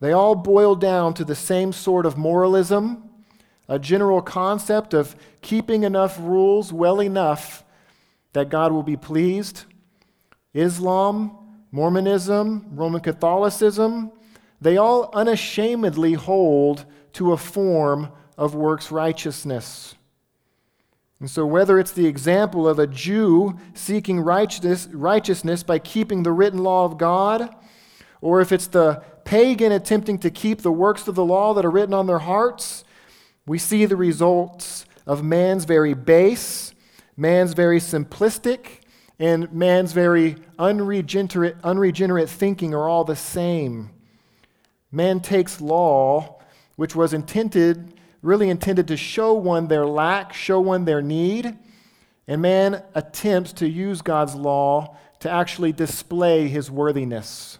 they 0.00 0.12
all 0.12 0.34
boil 0.34 0.74
down 0.74 1.14
to 1.14 1.24
the 1.24 1.34
same 1.34 1.72
sort 1.72 2.04
of 2.04 2.18
moralism, 2.18 3.08
a 3.68 3.78
general 3.78 4.20
concept 4.20 4.92
of 4.92 5.16
keeping 5.40 5.84
enough 5.84 6.18
rules 6.18 6.72
well 6.72 7.00
enough 7.00 7.64
that 8.34 8.50
God 8.50 8.72
will 8.72 8.82
be 8.82 8.96
pleased. 8.96 9.64
Islam, 10.52 11.38
Mormonism, 11.70 12.66
Roman 12.72 13.00
Catholicism, 13.00 14.12
they 14.60 14.76
all 14.76 15.10
unashamedly 15.14 16.12
hold 16.12 16.84
to 17.14 17.32
a 17.32 17.36
form 17.36 18.10
of 18.36 18.54
works 18.54 18.90
righteousness. 18.90 19.94
And 21.20 21.30
so, 21.30 21.46
whether 21.46 21.78
it's 21.78 21.92
the 21.92 22.06
example 22.06 22.68
of 22.68 22.78
a 22.78 22.86
Jew 22.86 23.58
seeking 23.72 24.20
righteousness, 24.20 24.88
righteousness 24.92 25.62
by 25.62 25.78
keeping 25.78 26.22
the 26.22 26.32
written 26.32 26.58
law 26.58 26.84
of 26.84 26.98
God, 26.98 27.54
or 28.20 28.40
if 28.40 28.52
it's 28.52 28.66
the 28.66 29.02
pagan 29.24 29.72
attempting 29.72 30.18
to 30.18 30.30
keep 30.30 30.60
the 30.60 30.72
works 30.72 31.08
of 31.08 31.14
the 31.14 31.24
law 31.24 31.54
that 31.54 31.64
are 31.64 31.70
written 31.70 31.94
on 31.94 32.06
their 32.06 32.18
hearts, 32.18 32.84
we 33.46 33.58
see 33.58 33.86
the 33.86 33.96
results 33.96 34.84
of 35.06 35.22
man's 35.22 35.64
very 35.64 35.94
base, 35.94 36.74
man's 37.16 37.54
very 37.54 37.78
simplistic, 37.78 38.80
and 39.18 39.52
man's 39.52 39.92
very 39.92 40.36
unregenerate, 40.58 41.56
unregenerate 41.62 42.28
thinking 42.28 42.74
are 42.74 42.88
all 42.88 43.04
the 43.04 43.16
same. 43.16 43.90
Man 44.90 45.20
takes 45.20 45.60
law, 45.60 46.40
which 46.76 46.94
was 46.94 47.14
intended 47.14 47.93
really 48.24 48.48
intended 48.48 48.88
to 48.88 48.96
show 48.96 49.34
one 49.34 49.68
their 49.68 49.86
lack, 49.86 50.32
show 50.32 50.58
one 50.58 50.84
their 50.86 51.02
need. 51.02 51.56
And 52.26 52.40
man 52.40 52.82
attempts 52.94 53.52
to 53.54 53.68
use 53.68 54.00
God's 54.00 54.34
law 54.34 54.96
to 55.20 55.30
actually 55.30 55.72
display 55.72 56.48
his 56.48 56.70
worthiness. 56.70 57.58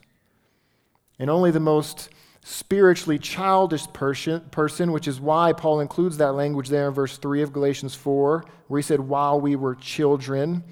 And 1.19 1.29
only 1.29 1.51
the 1.51 1.61
most 1.61 2.09
spiritually 2.43 3.19
childish 3.19 3.87
person, 3.93 4.41
person, 4.51 4.91
which 4.91 5.07
is 5.07 5.21
why 5.21 5.53
Paul 5.53 5.81
includes 5.81 6.17
that 6.17 6.33
language 6.33 6.69
there 6.69 6.89
in 6.89 6.95
verse 6.95 7.19
3 7.19 7.43
of 7.43 7.53
Galatians 7.53 7.95
4, 7.95 8.45
where 8.69 8.79
he 8.79 8.83
said, 8.83 9.01
while 9.01 9.41
we 9.41 9.57
were 9.57 9.75
children. 9.75 10.65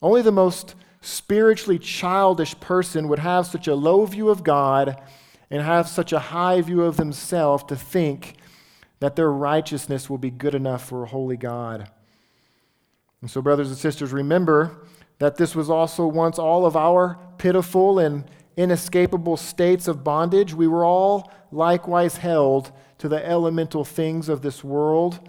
Only 0.00 0.22
the 0.22 0.32
most 0.32 0.76
spiritually 1.00 1.78
childish 1.78 2.58
person 2.60 3.08
would 3.08 3.18
have 3.18 3.46
such 3.46 3.66
a 3.66 3.74
low 3.74 4.06
view 4.06 4.28
of 4.28 4.44
God 4.44 5.00
and 5.50 5.62
have 5.62 5.88
such 5.88 6.12
a 6.12 6.18
high 6.18 6.60
view 6.60 6.82
of 6.82 6.96
themselves 6.96 7.64
to 7.64 7.76
think 7.76 8.35
that 9.00 9.16
their 9.16 9.30
righteousness 9.30 10.08
will 10.08 10.18
be 10.18 10.30
good 10.30 10.54
enough 10.54 10.88
for 10.88 11.02
a 11.02 11.08
holy 11.08 11.36
God. 11.36 11.90
And 13.20 13.30
so, 13.30 13.42
brothers 13.42 13.68
and 13.68 13.76
sisters, 13.76 14.12
remember 14.12 14.76
that 15.18 15.36
this 15.36 15.54
was 15.54 15.70
also 15.70 16.06
once 16.06 16.38
all 16.38 16.66
of 16.66 16.76
our 16.76 17.18
pitiful 17.38 17.98
and 17.98 18.24
inescapable 18.56 19.36
states 19.36 19.88
of 19.88 20.04
bondage. 20.04 20.54
We 20.54 20.66
were 20.66 20.84
all 20.84 21.32
likewise 21.52 22.18
held 22.18 22.72
to 22.98 23.08
the 23.08 23.26
elemental 23.26 23.84
things 23.84 24.28
of 24.28 24.42
this 24.42 24.64
world. 24.64 25.20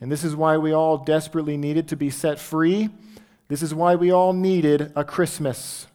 And 0.00 0.10
this 0.10 0.24
is 0.24 0.34
why 0.34 0.56
we 0.56 0.72
all 0.72 0.98
desperately 0.98 1.56
needed 1.56 1.88
to 1.88 1.96
be 1.96 2.10
set 2.10 2.38
free. 2.38 2.88
This 3.48 3.62
is 3.62 3.74
why 3.74 3.94
we 3.96 4.10
all 4.10 4.32
needed 4.32 4.92
a 4.96 5.04
Christmas. 5.04 5.86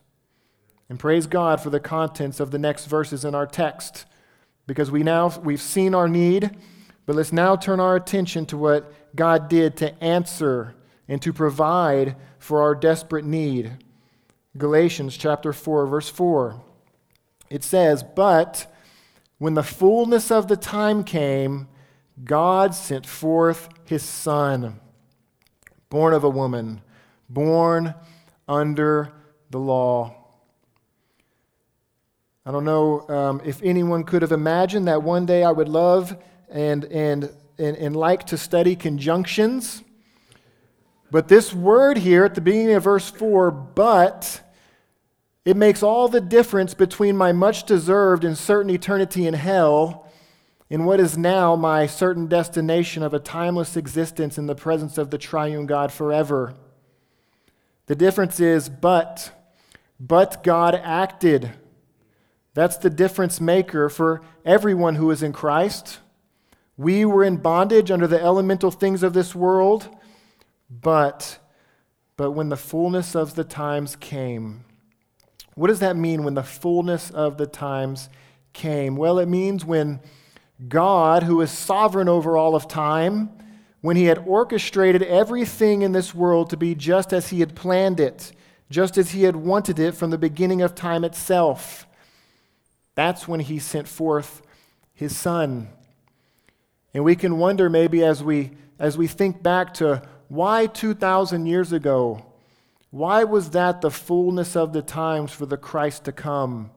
And 0.89 0.99
praise 0.99 1.25
God 1.25 1.61
for 1.61 1.69
the 1.69 1.79
contents 1.79 2.39
of 2.39 2.51
the 2.51 2.59
next 2.59 2.85
verses 2.85 3.25
in 3.25 3.33
our 3.33 3.47
text 3.47 4.05
because 4.67 4.91
we 4.91 5.03
now 5.03 5.31
we've 5.43 5.61
seen 5.61 5.95
our 5.95 6.07
need 6.07 6.51
but 7.05 7.15
let's 7.15 7.31
now 7.31 7.55
turn 7.55 7.79
our 7.79 7.95
attention 7.95 8.45
to 8.47 8.57
what 8.57 9.15
God 9.15 9.47
did 9.47 9.77
to 9.77 10.03
answer 10.03 10.75
and 11.07 11.21
to 11.21 11.31
provide 11.31 12.15
for 12.39 12.61
our 12.61 12.75
desperate 12.75 13.25
need. 13.25 13.71
Galatians 14.57 15.17
chapter 15.17 15.53
4 15.53 15.85
verse 15.87 16.09
4. 16.09 16.61
It 17.49 17.63
says, 17.63 18.03
But 18.03 18.67
when 19.37 19.53
the 19.53 19.63
fullness 19.63 20.31
of 20.31 20.47
the 20.47 20.57
time 20.57 21.03
came, 21.03 21.67
God 22.23 22.73
sent 22.73 23.05
forth 23.05 23.69
his 23.85 24.03
Son, 24.03 24.79
born 25.89 26.13
of 26.13 26.23
a 26.23 26.29
woman, 26.29 26.81
born 27.29 27.93
under 28.47 29.11
the 29.49 29.59
law. 29.59 30.15
I 32.45 32.51
don't 32.51 32.63
know 32.63 33.07
um, 33.09 33.41
if 33.43 33.61
anyone 33.63 34.03
could 34.03 34.21
have 34.21 34.31
imagined 34.31 34.87
that 34.87 35.03
one 35.03 35.25
day 35.25 35.43
I 35.43 35.51
would 35.51 35.69
love 35.69 36.15
and, 36.49 36.85
and, 36.85 37.29
and, 37.57 37.77
and 37.77 37.95
like 37.95 38.25
to 38.27 38.37
study 38.37 38.75
conjunctions. 38.75 39.83
But 41.11 41.27
this 41.27 41.53
word 41.53 41.97
here 41.97 42.25
at 42.25 42.35
the 42.35 42.41
beginning 42.41 42.75
of 42.75 42.83
verse 42.83 43.09
4, 43.09 43.51
but, 43.51 44.41
it 45.45 45.55
makes 45.55 45.83
all 45.83 46.07
the 46.07 46.19
difference 46.19 46.73
between 46.73 47.15
my 47.15 47.31
much 47.31 47.65
deserved 47.65 48.23
and 48.23 48.35
certain 48.35 48.71
eternity 48.71 49.27
in 49.27 49.35
hell 49.35 50.11
and 50.71 50.87
what 50.87 50.99
is 50.99 51.15
now 51.15 51.55
my 51.55 51.85
certain 51.85 52.25
destination 52.25 53.03
of 53.03 53.13
a 53.13 53.19
timeless 53.19 53.77
existence 53.77 54.39
in 54.39 54.47
the 54.47 54.55
presence 54.55 54.97
of 54.97 55.11
the 55.11 55.19
triune 55.19 55.67
God 55.67 55.91
forever. 55.91 56.55
The 57.85 57.95
difference 57.95 58.39
is, 58.39 58.67
but, 58.67 59.31
but 59.99 60.43
God 60.43 60.73
acted. 60.73 61.51
That's 62.55 62.77
the 62.77 62.89
difference 62.89 63.39
maker 63.39 63.89
for 63.89 64.23
everyone 64.43 64.95
who 64.95 65.11
is 65.11 65.21
in 65.21 65.33
Christ. 65.33 65.99
We 66.77 67.05
were 67.05 67.23
in 67.23 67.37
bondage 67.37 67.89
under 67.89 68.07
the 68.07 68.21
elemental 68.21 68.71
things 68.71 69.01
of 69.01 69.13
this 69.13 69.33
world, 69.33 69.87
but, 70.69 71.39
but 72.17 72.31
when 72.31 72.49
the 72.49 72.57
fullness 72.57 73.15
of 73.15 73.35
the 73.35 73.45
times 73.45 73.95
came, 73.95 74.65
what 75.55 75.67
does 75.67 75.79
that 75.79 75.95
mean 75.95 76.23
when 76.23 76.33
the 76.33 76.43
fullness 76.43 77.11
of 77.11 77.37
the 77.37 77.47
times 77.47 78.09
came? 78.51 78.97
Well, 78.97 79.19
it 79.19 79.27
means 79.27 79.63
when 79.63 80.01
God, 80.67 81.23
who 81.23 81.39
is 81.41 81.51
sovereign 81.51 82.09
over 82.09 82.35
all 82.35 82.55
of 82.55 82.67
time, 82.67 83.29
when 83.81 83.95
he 83.95 84.05
had 84.05 84.17
orchestrated 84.25 85.03
everything 85.03 85.81
in 85.81 85.91
this 85.91 86.13
world 86.13 86.49
to 86.49 86.57
be 86.57 86.75
just 86.75 87.13
as 87.13 87.29
he 87.29 87.39
had 87.39 87.55
planned 87.55 87.99
it, 87.99 88.31
just 88.69 88.97
as 88.97 89.11
he 89.11 89.23
had 89.23 89.35
wanted 89.35 89.79
it 89.79 89.93
from 89.93 90.09
the 90.09 90.17
beginning 90.17 90.61
of 90.61 90.75
time 90.75 91.05
itself, 91.05 91.87
that's 92.95 93.27
when 93.27 93.41
he 93.41 93.59
sent 93.59 93.87
forth 93.87 94.41
his 94.93 95.15
son. 95.15 95.69
And 96.95 97.03
we 97.03 97.15
can 97.15 97.37
wonder 97.37 97.69
maybe 97.69 98.03
as 98.03 98.23
we 98.23 98.51
as 98.79 98.97
we 98.97 99.05
think 99.05 99.43
back 99.43 99.75
to 99.75 100.01
why 100.27 100.65
2000 100.65 101.45
years 101.45 101.71
ago 101.71 102.25
why 102.95 103.25
was 103.25 103.49
that 103.49 103.81
the 103.81 103.91
fullness 103.91 104.55
of 104.55 104.71
the 104.71 104.81
times 104.81 105.33
for 105.33 105.45
the 105.45 105.57
Christ 105.57 106.05
to 106.05 106.13
come? 106.13 106.71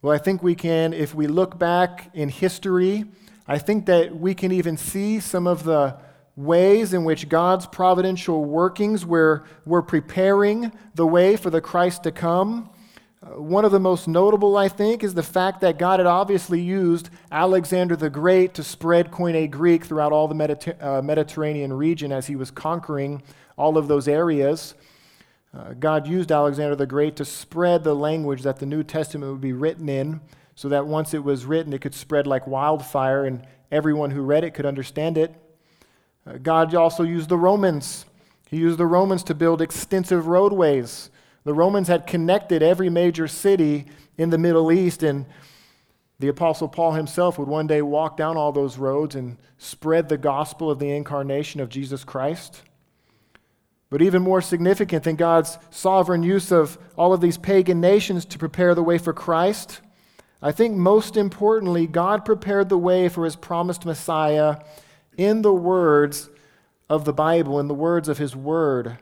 Well, 0.00 0.14
I 0.14 0.16
think 0.16 0.42
we 0.42 0.54
can, 0.54 0.94
if 0.94 1.14
we 1.14 1.26
look 1.26 1.58
back 1.58 2.10
in 2.14 2.30
history, 2.30 3.04
I 3.46 3.58
think 3.58 3.84
that 3.84 4.16
we 4.16 4.34
can 4.34 4.50
even 4.50 4.78
see 4.78 5.20
some 5.20 5.46
of 5.46 5.64
the 5.64 5.98
ways 6.34 6.94
in 6.94 7.04
which 7.04 7.28
God's 7.28 7.66
providential 7.66 8.42
workings 8.42 9.04
were, 9.04 9.44
were 9.66 9.82
preparing 9.82 10.72
the 10.94 11.06
way 11.06 11.36
for 11.36 11.50
the 11.50 11.60
Christ 11.60 12.04
to 12.04 12.10
come. 12.10 12.70
One 13.36 13.64
of 13.64 13.72
the 13.72 13.80
most 13.80 14.08
notable, 14.08 14.56
I 14.56 14.68
think, 14.68 15.04
is 15.04 15.12
the 15.12 15.22
fact 15.22 15.60
that 15.60 15.78
God 15.78 16.00
had 16.00 16.06
obviously 16.06 16.60
used 16.60 17.10
Alexander 17.30 17.94
the 17.94 18.08
Great 18.08 18.54
to 18.54 18.62
spread 18.62 19.10
Koine 19.10 19.50
Greek 19.50 19.84
throughout 19.84 20.12
all 20.12 20.28
the 20.28 20.34
Mediter- 20.34 20.82
uh, 20.82 21.02
Mediterranean 21.02 21.72
region 21.72 22.10
as 22.10 22.26
he 22.26 22.36
was 22.36 22.50
conquering 22.50 23.22
all 23.56 23.76
of 23.76 23.86
those 23.86 24.08
areas. 24.08 24.74
Uh, 25.52 25.74
God 25.74 26.06
used 26.06 26.32
Alexander 26.32 26.74
the 26.74 26.86
Great 26.86 27.16
to 27.16 27.24
spread 27.24 27.84
the 27.84 27.94
language 27.94 28.42
that 28.42 28.60
the 28.60 28.66
New 28.66 28.82
Testament 28.82 29.30
would 29.32 29.40
be 29.40 29.52
written 29.52 29.88
in, 29.88 30.20
so 30.54 30.68
that 30.70 30.86
once 30.86 31.12
it 31.12 31.22
was 31.22 31.44
written, 31.44 31.72
it 31.72 31.80
could 31.80 31.94
spread 31.94 32.26
like 32.26 32.46
wildfire 32.46 33.24
and 33.24 33.46
everyone 33.70 34.10
who 34.10 34.22
read 34.22 34.44
it 34.44 34.54
could 34.54 34.66
understand 34.66 35.18
it. 35.18 35.34
Uh, 36.26 36.38
God 36.38 36.74
also 36.74 37.02
used 37.02 37.28
the 37.28 37.36
Romans. 37.36 38.06
He 38.48 38.56
used 38.56 38.78
the 38.78 38.86
Romans 38.86 39.22
to 39.24 39.34
build 39.34 39.60
extensive 39.60 40.26
roadways. 40.26 41.10
The 41.48 41.54
Romans 41.54 41.88
had 41.88 42.06
connected 42.06 42.62
every 42.62 42.90
major 42.90 43.26
city 43.26 43.86
in 44.18 44.28
the 44.28 44.36
Middle 44.36 44.70
East, 44.70 45.02
and 45.02 45.24
the 46.18 46.28
Apostle 46.28 46.68
Paul 46.68 46.92
himself 46.92 47.38
would 47.38 47.48
one 47.48 47.66
day 47.66 47.80
walk 47.80 48.18
down 48.18 48.36
all 48.36 48.52
those 48.52 48.76
roads 48.76 49.14
and 49.14 49.38
spread 49.56 50.10
the 50.10 50.18
gospel 50.18 50.70
of 50.70 50.78
the 50.78 50.90
incarnation 50.90 51.62
of 51.62 51.70
Jesus 51.70 52.04
Christ. 52.04 52.60
But 53.88 54.02
even 54.02 54.20
more 54.20 54.42
significant 54.42 55.04
than 55.04 55.16
God's 55.16 55.56
sovereign 55.70 56.22
use 56.22 56.52
of 56.52 56.76
all 56.98 57.14
of 57.14 57.22
these 57.22 57.38
pagan 57.38 57.80
nations 57.80 58.26
to 58.26 58.38
prepare 58.38 58.74
the 58.74 58.82
way 58.82 58.98
for 58.98 59.14
Christ, 59.14 59.80
I 60.42 60.52
think 60.52 60.76
most 60.76 61.16
importantly, 61.16 61.86
God 61.86 62.26
prepared 62.26 62.68
the 62.68 62.76
way 62.76 63.08
for 63.08 63.24
his 63.24 63.36
promised 63.36 63.86
Messiah 63.86 64.58
in 65.16 65.40
the 65.40 65.54
words 65.54 66.28
of 66.90 67.06
the 67.06 67.14
Bible, 67.14 67.58
in 67.58 67.68
the 67.68 67.74
words 67.74 68.06
of 68.06 68.18
his 68.18 68.36
word. 68.36 68.98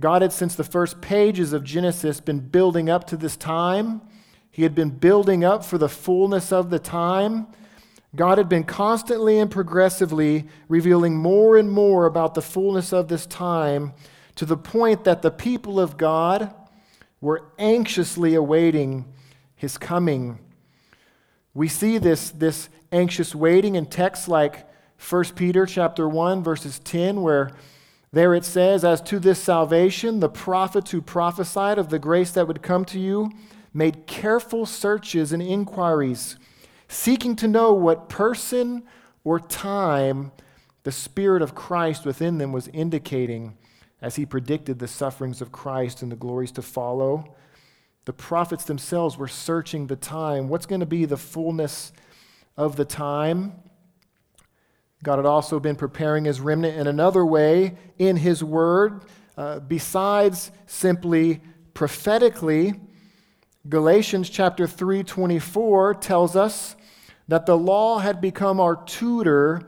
God 0.00 0.22
had, 0.22 0.32
since 0.32 0.54
the 0.54 0.64
first 0.64 1.00
pages 1.00 1.52
of 1.52 1.64
Genesis, 1.64 2.20
been 2.20 2.40
building 2.40 2.88
up 2.88 3.06
to 3.08 3.16
this 3.16 3.36
time. 3.36 4.00
He 4.50 4.62
had 4.62 4.74
been 4.74 4.90
building 4.90 5.44
up 5.44 5.64
for 5.64 5.78
the 5.78 5.88
fullness 5.88 6.52
of 6.52 6.70
the 6.70 6.78
time. 6.78 7.46
God 8.14 8.38
had 8.38 8.48
been 8.48 8.64
constantly 8.64 9.38
and 9.38 9.50
progressively 9.50 10.46
revealing 10.68 11.16
more 11.16 11.56
and 11.56 11.70
more 11.70 12.04
about 12.06 12.34
the 12.34 12.42
fullness 12.42 12.92
of 12.92 13.08
this 13.08 13.26
time 13.26 13.94
to 14.34 14.44
the 14.44 14.56
point 14.56 15.04
that 15.04 15.22
the 15.22 15.30
people 15.30 15.80
of 15.80 15.96
God 15.96 16.52
were 17.20 17.44
anxiously 17.58 18.34
awaiting 18.34 19.06
his 19.54 19.78
coming. 19.78 20.38
We 21.54 21.68
see 21.68 21.98
this, 21.98 22.30
this 22.30 22.68
anxious 22.90 23.34
waiting 23.34 23.76
in 23.76 23.86
texts 23.86 24.28
like 24.28 24.68
1 25.08 25.24
Peter 25.36 25.66
chapter 25.66 26.08
1 26.08 26.42
verses 26.42 26.78
10 26.80 27.22
where 27.22 27.52
there 28.12 28.34
it 28.34 28.44
says 28.44 28.84
as 28.84 29.00
to 29.00 29.18
this 29.18 29.42
salvation 29.42 30.20
the 30.20 30.28
prophets 30.28 30.90
who 30.90 31.00
prophesied 31.00 31.78
of 31.78 31.88
the 31.88 31.98
grace 31.98 32.30
that 32.32 32.46
would 32.46 32.62
come 32.62 32.84
to 32.84 32.98
you 32.98 33.30
made 33.72 34.06
careful 34.06 34.66
searches 34.66 35.32
and 35.32 35.42
inquiries 35.42 36.36
seeking 36.88 37.34
to 37.34 37.48
know 37.48 37.72
what 37.72 38.08
person 38.08 38.82
or 39.24 39.40
time 39.40 40.30
the 40.82 40.92
Spirit 40.92 41.42
of 41.42 41.54
Christ 41.54 42.04
within 42.04 42.38
them 42.38 42.52
was 42.52 42.68
indicating 42.68 43.56
as 44.00 44.16
he 44.16 44.26
predicted 44.26 44.78
the 44.78 44.88
sufferings 44.88 45.40
of 45.40 45.52
Christ 45.52 46.02
and 46.02 46.10
the 46.10 46.16
glories 46.16 46.52
to 46.52 46.62
follow. 46.62 47.34
The 48.04 48.12
prophets 48.12 48.64
themselves 48.64 49.16
were 49.16 49.28
searching 49.28 49.86
the 49.86 49.96
time. 49.96 50.48
What's 50.48 50.66
going 50.66 50.80
to 50.80 50.86
be 50.86 51.04
the 51.04 51.16
fullness 51.16 51.92
of 52.56 52.76
the 52.76 52.84
time? 52.84 53.52
God 55.02 55.16
had 55.16 55.26
also 55.26 55.58
been 55.58 55.76
preparing 55.76 56.24
his 56.24 56.40
remnant 56.40 56.78
in 56.78 56.86
another 56.86 57.26
way 57.26 57.76
in 57.98 58.16
his 58.16 58.44
word, 58.44 59.02
uh, 59.36 59.58
besides 59.60 60.52
simply 60.66 61.40
prophetically. 61.74 62.74
Galatians 63.68 64.30
chapter 64.30 64.66
3:24 64.66 65.94
tells 65.94 66.36
us 66.36 66.76
that 67.28 67.46
the 67.46 67.56
law 67.56 67.98
had 67.98 68.20
become 68.20 68.60
our 68.60 68.76
tutor 68.76 69.62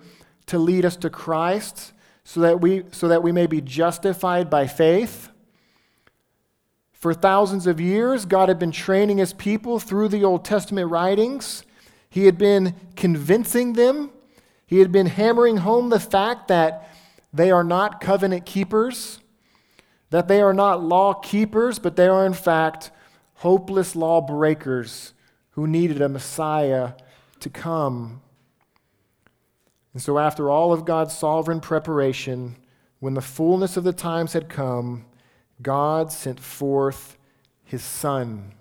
to 0.47 0.59
lead 0.59 0.85
us 0.85 0.97
to 0.97 1.11
Christ 1.11 1.93
so 2.25 2.41
that 2.41 2.61
we, 2.61 2.85
so 2.91 3.09
that 3.09 3.23
we 3.23 3.33
may 3.33 3.47
be 3.47 3.61
justified 3.61 4.49
by 4.49 4.67
faith. 4.67 5.31
For 6.93 7.13
thousands 7.13 7.67
of 7.67 7.81
years, 7.81 8.25
God 8.25 8.49
had 8.49 8.59
been 8.59 8.73
training 8.73 9.19
his 9.19 9.35
people 9.35 9.79
through 9.79 10.09
the 10.09 10.25
Old 10.25 10.45
Testament 10.45 10.91
writings. 10.91 11.65
He 12.09 12.25
had 12.25 12.39
been 12.39 12.75
convincing 12.97 13.75
them, 13.75 14.11
he 14.67 14.79
had 14.79 14.93
been 14.93 15.07
hammering 15.07 15.59
home 15.59 15.91
the 15.91 16.01
fact 16.01 16.49
that 16.49 16.89
they 17.33 17.51
are 17.51 17.65
not 17.65 18.01
covenant 18.01 18.47
keepers, 18.47 19.21
that 20.11 20.29
they 20.29 20.41
are 20.41 20.55
not 20.55 20.83
law 20.83 21.15
keepers, 21.15 21.79
but 21.79 21.97
they 21.97 22.07
are, 22.07 22.25
in 22.25 22.35
fact, 22.35 22.91
hopeless 23.37 23.97
law 23.97 24.21
breakers 24.21 25.13
who 25.51 25.67
needed 25.67 26.01
a 26.01 26.09
Messiah 26.09 26.93
to 27.41 27.51
come. 27.51 28.23
And 29.93 30.03
so, 30.03 30.19
after 30.19 30.51
all 30.51 30.73
of 30.73 30.85
God's 30.85 31.17
sovereign 31.17 31.61
preparation, 31.61 32.57
when 32.99 33.15
the 33.15 33.21
fullness 33.21 33.77
of 33.77 33.85
the 33.85 33.93
times 33.93 34.33
had 34.33 34.49
come, 34.49 35.05
God 35.63 36.11
sent 36.11 36.41
forth 36.41 37.17
his 37.63 37.83
Son. 37.83 38.53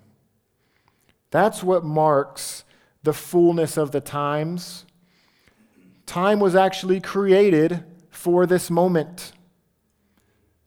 That's 1.30 1.62
what 1.62 1.84
marks 1.84 2.64
the 3.02 3.12
fullness 3.12 3.76
of 3.76 3.90
the 3.90 4.00
times. 4.00 4.83
Time 6.06 6.40
was 6.40 6.54
actually 6.54 7.00
created 7.00 7.84
for 8.10 8.46
this 8.46 8.70
moment. 8.70 9.32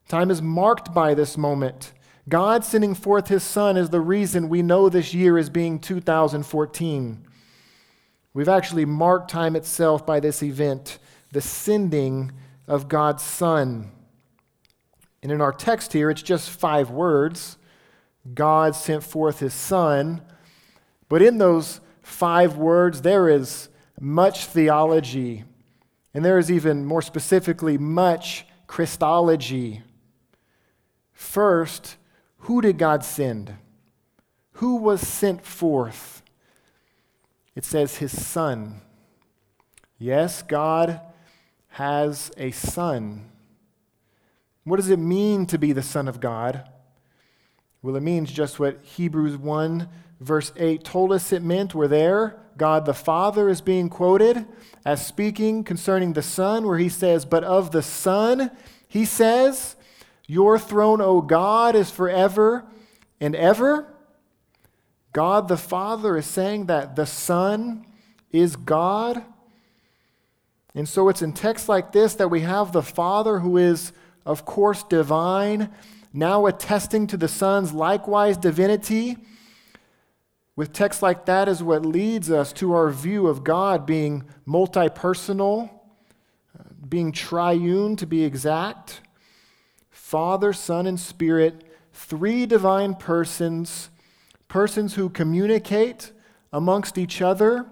Time 0.08 0.32
is 0.32 0.42
marked 0.42 0.94
by 0.94 1.14
this 1.14 1.38
moment. 1.38 1.94
God 2.30 2.66
sending 2.66 2.94
forth 2.94 3.28
his 3.28 3.44
Son 3.44 3.78
is 3.78 3.90
the 3.90 4.02
reason 4.02 4.50
we 4.50 4.62
know 4.62 4.90
this 4.90 5.14
year 5.14 5.38
is 5.38 5.50
being 5.50 5.80
2014. 5.80 7.26
We've 8.34 8.50
actually 8.50 8.86
marked 8.86 9.32
time 9.32 9.56
itself 9.56 10.06
by 10.06 10.20
this 10.20 10.44
event, 10.44 11.00
the 11.32 11.42
sending 11.42 12.32
of 12.68 12.88
God's 12.88 13.24
Son. 13.24 13.92
And 15.24 15.32
in 15.32 15.42
our 15.42 15.54
text 15.54 15.94
here, 15.94 16.10
it's 16.10 16.22
just 16.22 16.50
five 16.50 16.90
words. 16.90 17.58
God 18.34 18.76
sent 18.76 19.04
forth 19.04 19.40
his 19.40 19.54
Son. 19.54 20.22
But 21.10 21.22
in 21.22 21.38
those 21.38 21.80
five 22.02 22.58
words, 22.58 23.02
there 23.02 23.30
is 23.30 23.70
much 24.00 24.46
theology, 24.46 25.44
and 26.14 26.24
there 26.24 26.38
is 26.38 26.52
even 26.52 26.86
more 26.86 27.02
specifically 27.02 27.78
much 27.78 28.46
Christology. 28.68 29.82
First, 31.14 31.98
who 32.40 32.62
did 32.62 32.78
God 32.78 33.04
send? 33.04 33.56
Who 34.54 34.78
was 34.78 35.02
sent 35.02 35.44
forth? 35.44 36.22
It 37.56 37.66
says 37.66 37.98
his 37.98 38.26
Son. 38.26 38.82
Yes, 39.98 40.44
God 40.44 41.02
has 41.70 42.32
a 42.38 42.52
Son. 42.52 43.32
What 44.64 44.78
does 44.78 44.90
it 44.90 45.00
mean 45.00 45.46
to 45.48 45.58
be 45.58 45.72
the 45.72 45.82
Son 45.82 46.08
of 46.08 46.20
God? 46.20 46.70
Well, 47.82 47.96
it 47.96 48.04
means 48.04 48.32
just 48.32 48.60
what 48.60 48.84
Hebrews 48.84 49.38
1, 49.38 49.88
verse 50.20 50.52
8 50.56 50.84
told 50.84 51.12
us 51.12 51.32
it 51.32 51.42
meant. 51.42 51.74
We're 51.74 51.88
there. 51.88 52.40
God 52.58 52.86
the 52.86 52.94
Father 52.94 53.50
is 53.50 53.62
being 53.62 53.90
quoted 53.90 54.46
as 54.86 55.06
speaking 55.06 55.64
concerning 55.64 56.14
the 56.14 56.22
Son, 56.22 56.66
where 56.66 56.78
he 56.78 56.90
says, 56.90 57.26
But 57.26 57.44
of 57.44 57.72
the 57.72 57.82
Son, 57.82 58.52
he 58.88 59.06
says, 59.06 59.76
Your 60.26 60.58
throne, 60.58 61.02
O 61.02 61.22
God, 61.22 61.76
is 61.76 61.92
forever 61.92 62.66
and 63.22 63.36
ever. 63.36 63.94
God 65.14 65.48
the 65.48 65.58
Father 65.58 66.18
is 66.18 66.26
saying 66.26 66.66
that 66.66 66.96
the 66.96 67.06
Son 67.06 67.86
is 68.32 68.56
God. 68.56 69.24
And 70.76 70.88
so 70.88 71.10
it's 71.10 71.22
in 71.22 71.34
texts 71.34 71.70
like 71.70 71.92
this 71.92 72.16
that 72.16 72.30
we 72.30 72.42
have 72.42 72.72
the 72.72 72.84
Father 72.84 73.40
who 73.40 73.58
is 73.58 73.94
of 74.28 74.44
course, 74.44 74.84
divine, 74.84 75.72
now 76.14 76.46
attesting 76.46 77.08
to 77.08 77.18
the 77.18 77.30
Son's 77.30 77.72
likewise 77.72 78.36
divinity. 78.36 79.18
With 80.58 80.74
texts 80.74 81.04
like 81.04 81.26
that 81.26 81.48
is 81.48 81.62
what 81.62 81.86
leads 81.86 82.32
us 82.32 82.52
to 82.54 82.74
our 82.74 82.90
view 82.90 83.28
of 83.28 83.44
God 83.44 83.86
being 83.86 84.24
multi 84.44 84.90
personal, 84.90 85.70
uh, 86.60 86.64
being 86.90 87.12
triune 87.12 87.96
to 87.96 88.08
be 88.08 88.24
exact. 88.24 89.02
Father, 89.92 90.54
Son, 90.54 90.88
and 90.88 91.00
Spirit, 91.00 91.64
three 91.94 92.48
divine 92.48 92.96
persons, 92.96 93.92
persons 94.48 94.96
who 94.96 95.10
communicate 95.10 96.12
amongst 96.52 96.98
each 96.98 97.22
other, 97.22 97.68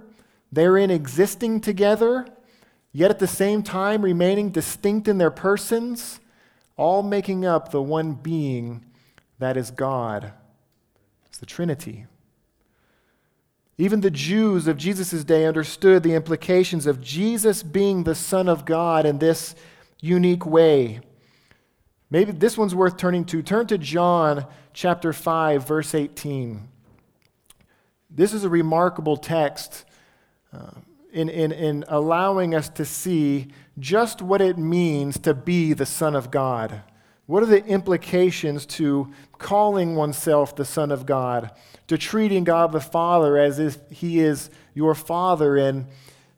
therein 0.51 0.91
existing 0.91 1.61
together, 1.61 2.27
yet 2.91 3.09
at 3.09 3.17
the 3.17 3.25
same 3.25 3.63
time 3.63 4.03
remaining 4.03 4.51
distinct 4.51 5.07
in 5.07 5.17
their 5.17 5.31
persons 5.31 6.19
all 6.77 7.01
making 7.01 7.45
up 7.45 7.71
the 7.71 7.81
one 7.81 8.13
being 8.13 8.85
that 9.39 9.57
is 9.57 9.71
God. 9.71 10.33
It's 11.25 11.39
the 11.39 11.47
Trinity. 11.47 12.05
Even 13.77 14.01
the 14.01 14.11
Jews 14.11 14.67
of 14.67 14.77
Jesus' 14.77 15.23
day 15.23 15.45
understood 15.45 16.03
the 16.03 16.13
implications 16.13 16.85
of 16.85 17.01
Jesus 17.01 17.61
being 17.61 18.03
the 18.03 18.15
Son 18.15 18.47
of 18.47 18.65
God 18.65 19.05
in 19.05 19.19
this 19.19 19.53
unique 19.99 20.45
way. 20.45 21.01
Maybe 22.09 22.31
this 22.31 22.57
one's 22.57 22.73
worth 22.73 22.95
turning 22.95 23.25
to. 23.25 23.41
Turn 23.41 23.67
to 23.67 23.77
John 23.77 24.45
chapter 24.73 25.11
5, 25.11 25.67
verse 25.67 25.93
18. 25.93 26.69
This 28.09 28.33
is 28.33 28.45
a 28.45 28.49
remarkable 28.49 29.17
text 29.17 29.83
uh, 30.53 30.71
in, 31.11 31.27
in, 31.27 31.51
in 31.51 31.83
allowing 31.89 32.55
us 32.55 32.69
to 32.69 32.85
see 32.85 33.47
just 33.77 34.21
what 34.21 34.39
it 34.39 34.57
means 34.57 35.19
to 35.19 35.33
be 35.33 35.73
the 35.73 35.85
Son 35.85 36.15
of 36.15 36.31
God. 36.31 36.81
What 37.25 37.43
are 37.43 37.47
the 37.47 37.65
implications 37.65 38.65
to 38.67 39.11
calling 39.37 39.95
oneself 39.95 40.55
the 40.55 40.63
Son 40.63 40.91
of 40.91 41.05
God, 41.05 41.51
to 41.87 41.97
treating 41.97 42.43
God 42.43 42.71
the 42.71 42.81
Father 42.81 43.37
as 43.37 43.59
if 43.59 43.77
He 43.89 44.19
is 44.19 44.49
your 44.73 44.95
Father 44.95 45.57
in, 45.57 45.87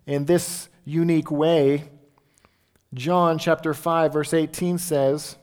in 0.06 0.26
this 0.26 0.70
unique 0.86 1.32
way? 1.32 1.90
John 2.94 3.38
chapter 3.38 3.74
5, 3.74 4.14
verse 4.14 4.34
18 4.34 4.78
says, 4.78 5.38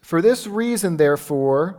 For 0.00 0.22
this 0.22 0.46
reason, 0.46 0.96
therefore, 0.96 1.78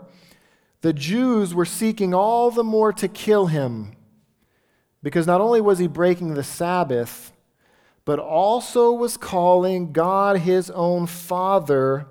the 0.82 0.94
Jews 0.94 1.54
were 1.54 1.66
seeking 1.66 2.14
all 2.14 2.52
the 2.52 2.64
more 2.64 2.94
to 2.94 3.08
kill 3.08 3.48
him, 3.48 3.94
because 5.04 5.28
not 5.28 5.42
only 5.42 5.60
was 5.60 5.80
he 5.80 5.88
breaking 5.88 6.34
the 6.34 6.44
Sabbath, 6.44 7.34
but 8.06 8.20
also 8.20 8.92
was 8.92 9.18
calling 9.18 9.92
God 9.92 10.38
his 10.38 10.72
own 10.72 11.06
Father, 11.06 12.08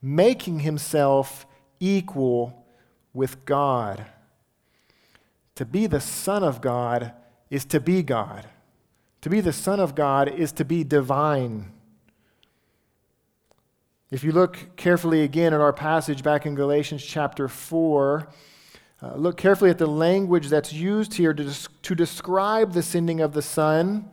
making 0.00 0.60
himself 0.60 1.46
equal 1.78 2.66
with 3.12 3.44
God. 3.44 4.04
To 5.56 5.64
be 5.64 5.86
the 5.86 6.00
Son 6.00 6.42
of 6.42 6.60
God 6.60 7.12
is 7.50 7.64
to 7.66 7.80
be 7.80 8.02
God. 8.02 8.48
To 9.20 9.30
be 9.30 9.40
the 9.40 9.52
Son 9.52 9.78
of 9.78 9.94
God 9.94 10.28
is 10.28 10.52
to 10.52 10.64
be 10.64 10.84
divine. 10.84 11.72
If 14.10 14.24
you 14.24 14.32
look 14.32 14.76
carefully 14.76 15.22
again 15.22 15.54
at 15.54 15.60
our 15.60 15.72
passage 15.72 16.22
back 16.22 16.44
in 16.44 16.54
Galatians 16.54 17.04
chapter 17.04 17.48
4, 17.48 18.28
uh, 19.02 19.14
look 19.16 19.36
carefully 19.36 19.70
at 19.70 19.78
the 19.78 19.86
language 19.86 20.48
that's 20.48 20.72
used 20.72 21.14
here 21.14 21.34
to, 21.34 21.44
des- 21.44 21.68
to 21.82 21.94
describe 21.94 22.72
the 22.72 22.82
sending 22.82 23.20
of 23.20 23.32
the 23.32 23.42
Son. 23.42 24.08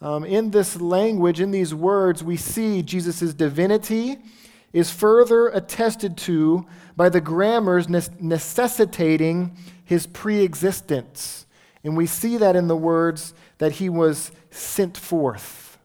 Um, 0.00 0.24
in 0.24 0.50
this 0.50 0.80
language, 0.80 1.40
in 1.40 1.50
these 1.50 1.74
words, 1.74 2.22
we 2.22 2.36
see 2.36 2.82
Jesus' 2.82 3.34
divinity 3.34 4.18
is 4.72 4.90
further 4.90 5.48
attested 5.48 6.16
to 6.16 6.66
by 6.96 7.08
the 7.08 7.20
grammars 7.20 7.88
necessitating 7.88 9.56
his 9.84 10.06
pre 10.06 10.42
existence. 10.42 11.46
And 11.84 11.96
we 11.96 12.06
see 12.06 12.36
that 12.36 12.56
in 12.56 12.68
the 12.68 12.76
words 12.76 13.34
that 13.58 13.72
he 13.72 13.88
was 13.88 14.30
sent 14.50 14.96
forth. 14.96 15.78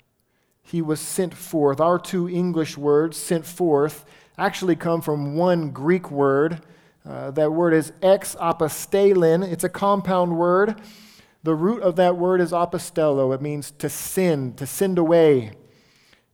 He 0.62 0.82
was 0.82 1.00
sent 1.00 1.34
forth. 1.34 1.80
Our 1.80 1.98
two 1.98 2.30
English 2.30 2.78
words, 2.78 3.18
sent 3.18 3.46
forth, 3.46 4.06
actually 4.38 4.76
come 4.76 5.02
from 5.02 5.36
one 5.36 5.72
Greek 5.72 6.12
word. 6.12 6.62
Uh, 7.08 7.32
that 7.32 7.52
word 7.52 7.74
is 7.74 7.94
ex 8.02 8.36
apostellin. 8.36 9.50
It's 9.50 9.64
a 9.64 9.70
compound 9.70 10.38
word 10.38 10.82
the 11.48 11.56
root 11.56 11.82
of 11.82 11.96
that 11.96 12.18
word 12.18 12.42
is 12.42 12.52
apostello. 12.52 13.34
It 13.34 13.42
means 13.42 13.72
to 13.72 13.88
send, 13.88 14.58
to 14.58 14.68
send 14.68 14.98
away. 14.98 15.52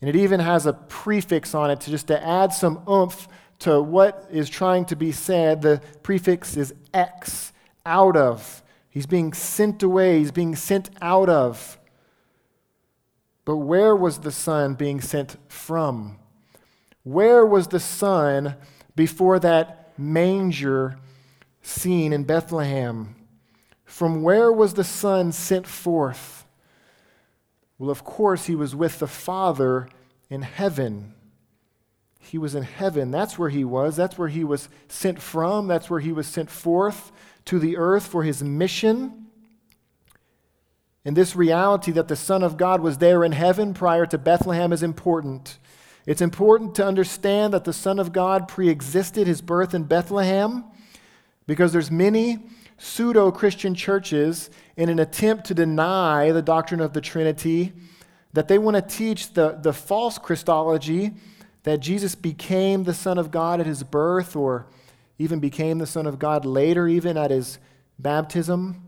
And 0.02 0.10
it 0.10 0.16
even 0.16 0.40
has 0.40 0.66
a 0.66 0.74
prefix 0.74 1.54
on 1.54 1.70
it 1.70 1.82
to 1.82 1.92
just 1.92 2.08
to 2.08 2.26
add 2.26 2.52
some 2.52 2.82
oomph 2.90 3.28
to 3.60 3.80
what 3.80 4.28
is 4.32 4.50
trying 4.50 4.86
to 4.86 4.96
be 4.96 5.12
said. 5.12 5.62
The 5.62 5.84
prefix 6.02 6.58
is 6.58 6.74
ex, 6.96 7.53
out 7.86 8.16
of. 8.16 8.64
He's 8.90 9.06
being 9.06 9.34
sent 9.34 9.82
away, 9.82 10.20
he's 10.20 10.32
being 10.32 10.56
sent 10.56 10.90
out 11.02 11.30
of. 11.30 11.80
But 13.46 13.58
where 13.58 13.96
was 13.96 14.20
the 14.20 14.32
Son 14.32 14.76
being 14.76 15.02
sent 15.02 15.38
from? 15.48 16.20
Where 17.04 17.46
was 17.46 17.68
the 17.68 17.80
Son 17.80 18.56
before 18.96 19.40
that 19.40 19.94
manger 19.98 20.98
scene 21.62 22.14
in 22.14 22.24
Bethlehem? 22.24 23.16
From 23.84 24.24
where 24.24 24.52
was 24.52 24.76
the 24.76 24.84
Son 24.84 25.32
sent 25.32 25.68
forth? 25.68 26.46
Well, 27.78 27.90
of 27.90 28.04
course, 28.04 28.46
he 28.46 28.56
was 28.56 28.76
with 28.76 29.00
the 29.00 29.08
Father 29.08 29.90
in 30.30 30.44
heaven. 30.44 31.16
He 32.20 32.38
was 32.38 32.56
in 32.56 32.64
heaven. 32.64 33.12
That's 33.12 33.38
where 33.38 33.50
he 33.50 33.66
was. 33.66 33.98
That's 33.98 34.18
where 34.18 34.30
he 34.30 34.44
was 34.44 34.70
sent 34.88 35.22
from. 35.22 35.68
That's 35.68 35.90
where 35.90 36.00
he 36.00 36.14
was 36.14 36.28
sent 36.28 36.50
forth 36.50 37.12
to 37.46 37.60
the 37.60 37.78
earth 37.78 38.08
for 38.08 38.24
his 38.24 38.44
mission. 38.44 39.28
And 41.06 41.16
this 41.16 41.36
reality 41.36 41.92
that 41.92 42.08
the 42.08 42.16
Son 42.16 42.44
of 42.44 42.58
God 42.58 42.82
was 42.82 42.98
there 42.98 43.24
in 43.24 43.34
heaven 43.34 43.74
prior 43.74 44.06
to 44.06 44.18
Bethlehem 44.18 44.72
is 44.72 44.84
important. 44.84 45.60
It's 46.06 46.22
important 46.22 46.76
to 46.76 46.86
understand 46.86 47.54
that 47.54 47.64
the 47.64 47.74
Son 47.74 48.00
of 48.00 48.14
God 48.14 48.48
pre-existed 48.48 49.28
his 49.28 49.42
birth 49.42 49.74
in 49.74 49.84
Bethlehem 49.84 50.66
because 51.46 51.74
there's 51.74 51.92
many 51.92 52.40
pseudo 52.78 53.32
Christian 53.32 53.76
churches 53.76 54.50
in 54.76 54.90
an 54.90 55.00
attempt 55.00 55.46
to 55.46 55.54
deny 55.54 56.32
the 56.32 56.42
doctrine 56.42 56.82
of 56.82 56.94
the 56.94 57.02
Trinity, 57.02 57.74
that 58.34 58.48
they 58.48 58.58
want 58.58 58.76
to 58.76 58.82
teach 58.82 59.34
the, 59.34 59.58
the 59.62 59.74
false 59.74 60.18
Christology 60.18 61.12
that 61.64 61.80
Jesus 61.80 62.16
became 62.16 62.84
the 62.84 62.94
Son 62.94 63.18
of 63.18 63.32
God 63.32 63.60
at 63.60 63.66
his 63.66 63.84
birth 63.84 64.36
or 64.36 64.68
even 65.18 65.40
became 65.40 65.78
the 65.78 65.86
Son 65.86 66.06
of 66.06 66.20
God 66.20 66.46
later, 66.46 66.88
even 66.88 67.18
at 67.18 67.32
his 67.32 67.60
baptism. 68.00 68.82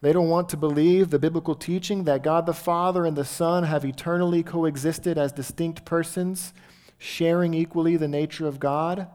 They 0.00 0.12
don't 0.12 0.28
want 0.28 0.50
to 0.50 0.56
believe 0.56 1.10
the 1.10 1.18
biblical 1.18 1.54
teaching 1.54 2.04
that 2.04 2.22
God 2.22 2.46
the 2.46 2.52
Father 2.52 3.06
and 3.06 3.16
the 3.16 3.24
Son 3.24 3.64
have 3.64 3.84
eternally 3.84 4.42
coexisted 4.42 5.16
as 5.16 5.32
distinct 5.32 5.84
persons, 5.84 6.52
sharing 6.98 7.54
equally 7.54 7.96
the 7.96 8.08
nature 8.08 8.46
of 8.46 8.60
God. 8.60 9.06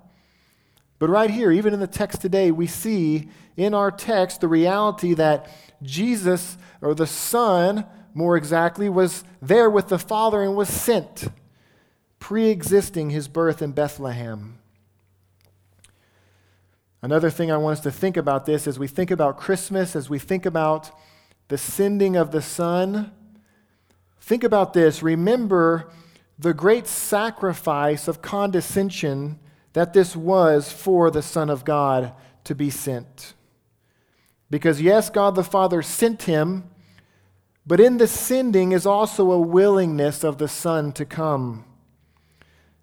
But 0.98 1.10
right 1.10 1.30
here, 1.30 1.52
even 1.52 1.74
in 1.74 1.80
the 1.80 1.88
text 1.88 2.22
today, 2.22 2.52
we 2.52 2.68
see 2.68 3.30
in 3.56 3.74
our 3.74 3.92
text 3.92 4.42
the 4.42 4.48
reality 4.48 5.14
that 5.14 5.50
Jesus, 5.82 6.58
or 6.82 6.94
the 6.94 7.08
Son, 7.08 7.86
more 8.14 8.36
exactly, 8.36 8.90
was 8.90 9.24
there 9.42 9.70
with 9.70 9.88
the 9.88 10.00
Father 10.00 10.42
and 10.42 10.56
was 10.56 10.70
sent, 10.70 11.28
pre 12.20 12.50
existing 12.50 13.12
his 13.12 13.28
birth 13.28 13.62
in 13.62 13.72
Bethlehem. 13.72 14.59
Another 17.02 17.30
thing 17.30 17.52
I 17.52 17.58
want 17.58 17.78
us 17.78 17.84
to 17.84 17.92
think 17.92 18.18
about 18.18 18.46
this 18.46 18.68
as 18.68 18.78
we 18.78 18.88
think 18.88 19.10
about 19.10 19.38
Christmas, 19.38 19.96
as 19.96 20.10
we 20.10 20.20
think 20.20 20.46
about 20.46 20.92
the 21.48 21.58
sending 21.58 22.16
of 22.16 22.32
the 22.32 22.42
Son, 22.42 23.12
think 24.20 24.44
about 24.44 24.74
this. 24.74 25.02
Remember 25.02 25.90
the 26.38 26.54
great 26.54 26.88
sacrifice 26.88 28.08
of 28.08 28.22
condescension 28.22 29.40
that 29.74 29.94
this 29.94 30.16
was 30.16 30.72
for 30.72 31.10
the 31.10 31.22
Son 31.22 31.50
of 31.50 31.64
God 31.64 32.14
to 32.44 32.56
be 32.56 32.70
sent. 32.70 33.34
Because, 34.50 34.82
yes, 34.82 35.10
God 35.10 35.36
the 35.36 35.44
Father 35.44 35.82
sent 35.82 36.24
him, 36.24 36.70
but 37.66 37.80
in 37.80 37.98
the 37.98 38.08
sending 38.08 38.72
is 38.72 38.86
also 38.86 39.32
a 39.32 39.40
willingness 39.40 40.24
of 40.24 40.38
the 40.38 40.48
Son 40.48 40.92
to 40.94 41.06
come. 41.06 41.66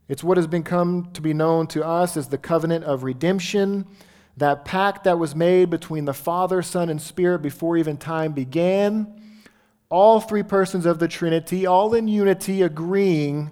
It's 0.09 0.23
what 0.23 0.37
has 0.37 0.47
become 0.47 1.11
to 1.15 1.21
be 1.21 1.35
known 1.35 1.67
to 1.69 1.85
us 1.85 2.17
as 2.17 2.29
the 2.29 2.39
covenant 2.39 2.85
of 2.85 3.03
redemption, 3.03 3.87
that 4.37 4.65
pact 4.65 5.05
that 5.05 5.19
was 5.19 5.35
made 5.35 5.71
between 5.71 6.05
the 6.05 6.15
Father, 6.15 6.63
Son, 6.63 6.89
and 6.89 7.01
Spirit 7.01 7.41
before 7.41 7.77
even 7.77 7.97
time 7.97 8.33
began. 8.33 9.21
All 9.89 10.21
three 10.21 10.43
persons 10.43 10.85
of 10.85 10.99
the 10.99 11.09
Trinity, 11.09 11.67
all 11.67 11.95
in 11.95 12.07
unity, 12.07 12.63
agreeing 12.63 13.51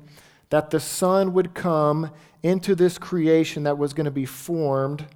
that 0.51 0.71
the 0.71 0.81
Son 0.81 1.33
would 1.33 1.55
come 1.55 2.11
into 2.43 2.75
this 2.75 2.99
creation 2.99 3.63
that 3.63 3.79
was 3.79 3.95
going 3.95 4.05
to 4.05 4.11
be 4.11 4.27
formed. 4.27 5.07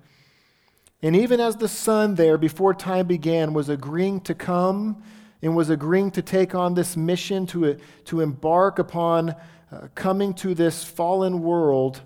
And 1.02 1.14
even 1.14 1.38
as 1.38 1.56
the 1.56 1.68
Son 1.68 2.14
there, 2.16 2.38
before 2.38 2.74
time 2.74 3.06
began, 3.06 3.52
was 3.52 3.68
agreeing 3.68 4.20
to 4.22 4.34
come 4.34 5.02
and 5.42 5.54
was 5.54 5.70
agreeing 5.70 6.10
to 6.12 6.22
take 6.22 6.54
on 6.54 6.74
this 6.74 6.96
mission 6.96 7.46
to, 7.46 7.76
to 8.06 8.20
embark 8.20 8.78
upon 8.78 9.36
uh, 9.70 9.88
coming 9.94 10.32
to 10.34 10.54
this 10.54 10.82
fallen 10.82 11.42
world, 11.42 12.00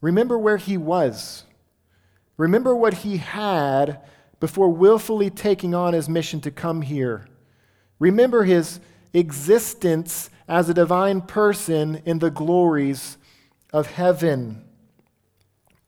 remember 0.00 0.38
where 0.38 0.56
he 0.56 0.76
was. 0.76 1.44
Remember 2.36 2.74
what 2.74 2.94
he 2.94 3.18
had 3.18 4.00
before 4.40 4.70
willfully 4.70 5.30
taking 5.30 5.74
on 5.74 5.92
his 5.92 6.08
mission 6.08 6.40
to 6.40 6.50
come 6.50 6.82
here. 6.82 7.26
Remember 7.98 8.44
his 8.44 8.80
existence 9.12 10.30
as 10.48 10.68
a 10.68 10.74
divine 10.74 11.20
person 11.20 12.02
in 12.04 12.18
the 12.18 12.30
glories 12.30 13.16
of 13.72 13.86
heaven. 13.86 14.64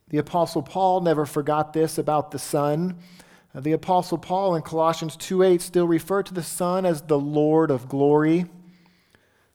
The 0.08 0.18
Apostle 0.18 0.62
Paul 0.62 1.00
never 1.00 1.26
forgot 1.26 1.72
this 1.72 1.98
about 1.98 2.30
the 2.30 2.38
Son. 2.38 2.98
The 3.54 3.72
Apostle 3.72 4.18
Paul 4.18 4.54
in 4.54 4.62
Colossians 4.62 5.16
2 5.16 5.42
8 5.42 5.62
still 5.62 5.88
referred 5.88 6.26
to 6.26 6.34
the 6.34 6.42
Son 6.42 6.86
as 6.86 7.02
the 7.02 7.18
Lord 7.18 7.70
of 7.70 7.88
glory 7.88 8.46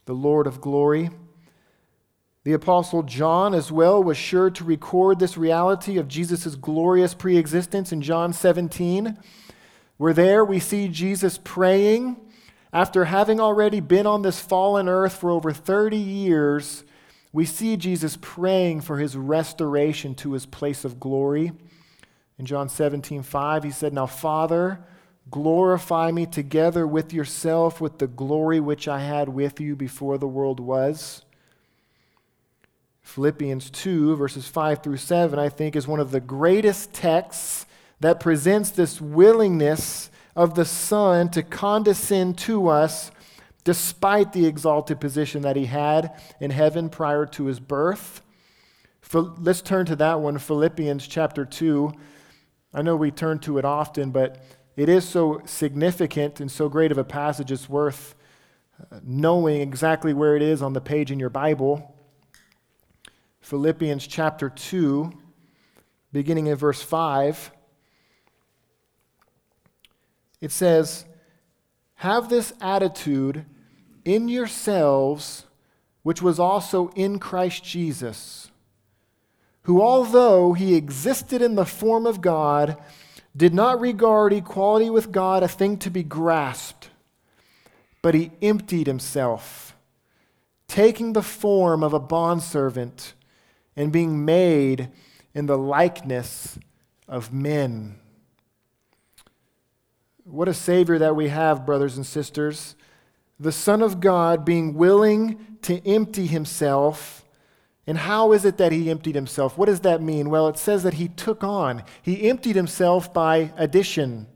the 0.06 0.14
Lord 0.14 0.48
of 0.48 0.62
glory. 0.62 1.10
The 2.44 2.54
Apostle 2.54 3.04
John, 3.04 3.54
as 3.54 3.72
well, 3.72 4.04
was 4.04 4.18
sure 4.18 4.50
to 4.50 4.64
record 4.64 5.20
this 5.20 5.38
reality 5.38 5.98
of 5.98 6.08
Jesus' 6.08 6.56
glorious 6.56 7.14
preexistence 7.14 7.92
in 7.92 8.02
John 8.02 8.34
17, 8.34 9.18
where 9.98 10.14
there 10.14 10.44
we 10.44 10.60
see 10.60 10.88
Jesus 10.88 11.40
praying 11.44 12.18
after 12.74 13.06
having 13.06 13.40
already 13.40 13.80
been 13.80 14.08
on 14.08 14.24
this 14.24 14.40
fallen 14.40 14.90
earth 14.90 15.14
for 15.14 15.30
over 15.30 15.52
30 15.52 15.98
years. 15.98 16.84
We 17.32 17.46
see 17.46 17.78
Jesus 17.78 18.18
praying 18.20 18.82
for 18.82 18.98
his 18.98 19.16
restoration 19.16 20.16
to 20.16 20.34
his 20.34 20.48
place 20.48 20.84
of 20.84 21.00
glory. 21.00 21.52
In 22.40 22.48
John 22.48 22.70
17, 22.70 23.22
5, 23.22 23.64
he 23.64 23.70
said, 23.70 23.94
Now, 23.94 24.08
Father, 24.08 24.84
Glorify 25.32 26.12
me 26.12 26.26
together 26.26 26.86
with 26.86 27.14
yourself 27.14 27.82
with 27.82 27.98
the 27.98 28.08
glory 28.08 28.60
which 28.60 28.88
I 28.88 29.00
had 29.00 29.30
with 29.30 29.60
you 29.60 29.76
before 29.76 30.18
the 30.18 30.28
world 30.28 30.60
was. 30.60 31.24
Philippians 33.02 33.70
2, 33.72 34.16
verses 34.16 34.48
5 34.48 34.84
through 34.84 34.98
7, 34.98 35.40
I 35.40 35.50
think, 35.50 35.76
is 35.76 35.88
one 35.88 36.00
of 36.00 36.12
the 36.12 36.20
greatest 36.20 36.94
texts 36.94 37.66
that 38.00 38.20
presents 38.20 38.70
this 38.70 39.02
willingness 39.02 40.12
of 40.36 40.56
the 40.56 40.66
Son 40.66 41.30
to 41.30 41.44
condescend 41.44 42.38
to 42.40 42.68
us 42.68 43.12
despite 43.64 44.34
the 44.34 44.46
exalted 44.46 45.00
position 45.00 45.44
that 45.44 45.56
he 45.56 45.66
had 45.66 46.12
in 46.40 46.52
heaven 46.52 46.90
prior 46.90 47.26
to 47.28 47.46
his 47.46 47.60
birth. 47.60 48.22
Let's 49.14 49.62
turn 49.62 49.86
to 49.88 49.96
that 49.98 50.20
one, 50.20 50.38
Philippians 50.38 51.08
chapter 51.08 51.46
2. 51.46 51.92
I 52.74 52.82
know 52.82 52.96
we 52.96 53.12
turn 53.12 53.40
to 53.40 53.58
it 53.58 53.66
often, 53.66 54.12
but 54.12 54.42
it 54.82 54.90
is 54.90 55.08
so 55.08 55.44
significant 55.46 56.40
and 56.40 56.50
so 56.50 56.68
great 56.68 56.92
of 56.92 56.98
a 56.98 57.04
passage, 57.04 57.52
it's 57.52 57.70
worth 57.70 58.16
uh, 58.80 59.00
knowing 59.04 59.62
exactly 59.62 60.12
where 60.12 60.36
it 60.36 60.42
is 60.42 60.64
on 60.64 60.74
the 60.74 60.82
page 60.82 61.12
in 61.12 61.20
your 61.20 61.30
Bible. 61.30 61.96
Philippians 63.42 64.08
chapter 64.08 64.50
2, 64.50 65.12
beginning 66.12 66.48
in 66.48 66.56
verse 66.56 66.82
5. 66.82 67.52
It 70.42 70.52
says, 70.52 71.06
Have 71.98 72.30
this 72.30 72.52
attitude 72.60 73.46
in 74.04 74.30
yourselves, 74.30 75.46
which 76.02 76.24
was 76.24 76.40
also 76.40 76.88
in 76.96 77.20
Christ 77.20 77.64
Jesus, 77.64 78.50
who, 79.62 79.80
although 79.80 80.54
he 80.54 80.74
existed 80.74 81.40
in 81.44 81.54
the 81.54 81.68
form 81.68 82.08
of 82.08 82.20
God, 82.20 82.82
did 83.36 83.54
not 83.54 83.80
regard 83.80 84.34
equality 84.34 84.90
with 84.90 85.12
God 85.12 85.44
a 85.44 85.48
thing 85.48 85.78
to 85.78 85.90
be 85.90 86.04
grasped, 86.04 86.90
but 88.02 88.14
he 88.14 88.32
emptied 88.42 88.88
himself, 88.88 89.76
taking 90.68 91.14
the 91.14 91.22
form 91.22 91.84
of 91.84 91.94
a 91.94 92.00
bondservant 92.00 93.14
and 93.76 93.92
being 93.92 94.26
made 94.26 94.90
in 95.34 95.46
the 95.46 95.58
likeness 95.58 96.60
of 97.08 97.34
men. 97.34 97.96
What 100.24 100.48
a 100.48 100.54
Savior 100.54 100.98
that 101.00 101.16
we 101.16 101.30
have, 101.30 101.66
brothers 101.66 101.98
and 101.98 102.06
sisters. 102.06 102.76
The 103.40 103.52
Son 103.52 103.82
of 103.82 104.00
God 104.00 104.46
being 104.46 104.76
willing 104.76 105.58
to 105.64 105.86
empty 105.88 106.28
himself 106.28 107.21
and 107.88 107.98
how 107.98 108.32
is 108.32 108.46
it 108.46 108.58
that 108.58 108.72
he 108.72 108.90
emptied 108.90 109.16
himself? 109.16 109.58
What 109.58 109.66
does 109.66 109.82
that 109.82 110.02
mean? 110.02 110.30
Well, 110.30 110.48
it 110.48 110.58
says 110.58 110.84
that 110.84 110.96
he 110.96 111.08
took 111.08 111.44
on. 111.44 111.84
He 112.02 112.30
emptied 112.30 112.56
himself 112.56 113.14
by 113.14 113.52
addition. 113.58 114.28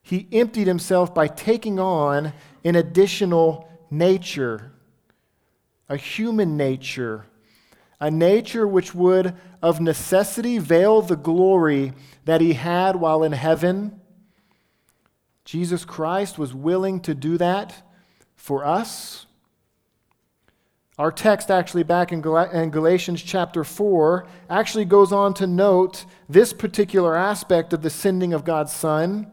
He 0.00 0.28
emptied 0.30 0.68
himself 0.68 1.12
by 1.12 1.26
taking 1.26 1.80
on 1.80 2.32
an 2.64 2.76
additional 2.76 3.68
nature, 3.90 4.72
a 5.88 5.96
human 5.96 6.56
nature, 6.56 7.26
a 7.98 8.10
nature 8.10 8.68
which 8.68 8.94
would 8.94 9.34
of 9.60 9.80
necessity 9.80 10.58
veil 10.58 11.02
the 11.02 11.16
glory 11.16 11.92
that 12.24 12.40
he 12.40 12.52
had 12.52 12.96
while 12.96 13.24
in 13.24 13.32
heaven. 13.32 14.00
Jesus 15.44 15.84
Christ 15.84 16.38
was 16.38 16.54
willing 16.54 17.00
to 17.00 17.14
do 17.14 17.38
that 17.38 17.82
for 18.36 18.64
us. 18.64 19.25
Our 20.98 21.12
text, 21.12 21.50
actually, 21.50 21.82
back 21.82 22.10
in, 22.10 22.22
Gal- 22.22 22.50
in, 22.50 22.70
Galatians 22.70 23.22
chapter 23.22 23.64
4, 23.64 24.26
actually 24.48 24.86
goes 24.86 25.12
on 25.12 25.34
to 25.34 25.46
note 25.46 26.06
this 26.26 26.54
particular 26.54 27.14
aspect 27.14 27.74
of 27.74 27.82
the 27.82 27.90
sending 27.90 28.32
of 28.32 28.44
God's 28.44 28.72
Son. 28.72 29.30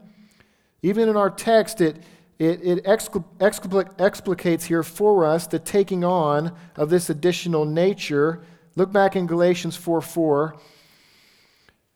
Even 0.82 1.08
in 1.08 1.16
our 1.16 1.30
text, 1.30 1.80
it, 1.80 2.02
it, 2.38 2.60
it 2.62 2.84
explicates 2.84 4.64
here 4.64 4.82
for 4.82 5.24
us 5.24 5.46
the 5.46 5.58
taking 5.58 6.04
on 6.04 6.54
of 6.76 6.90
this 6.90 7.08
additional 7.08 7.64
nature. 7.64 8.42
Look 8.76 8.92
back 8.92 9.16
in 9.16 9.26
Galatians 9.26 9.74
4 9.74 10.02
4. 10.02 10.56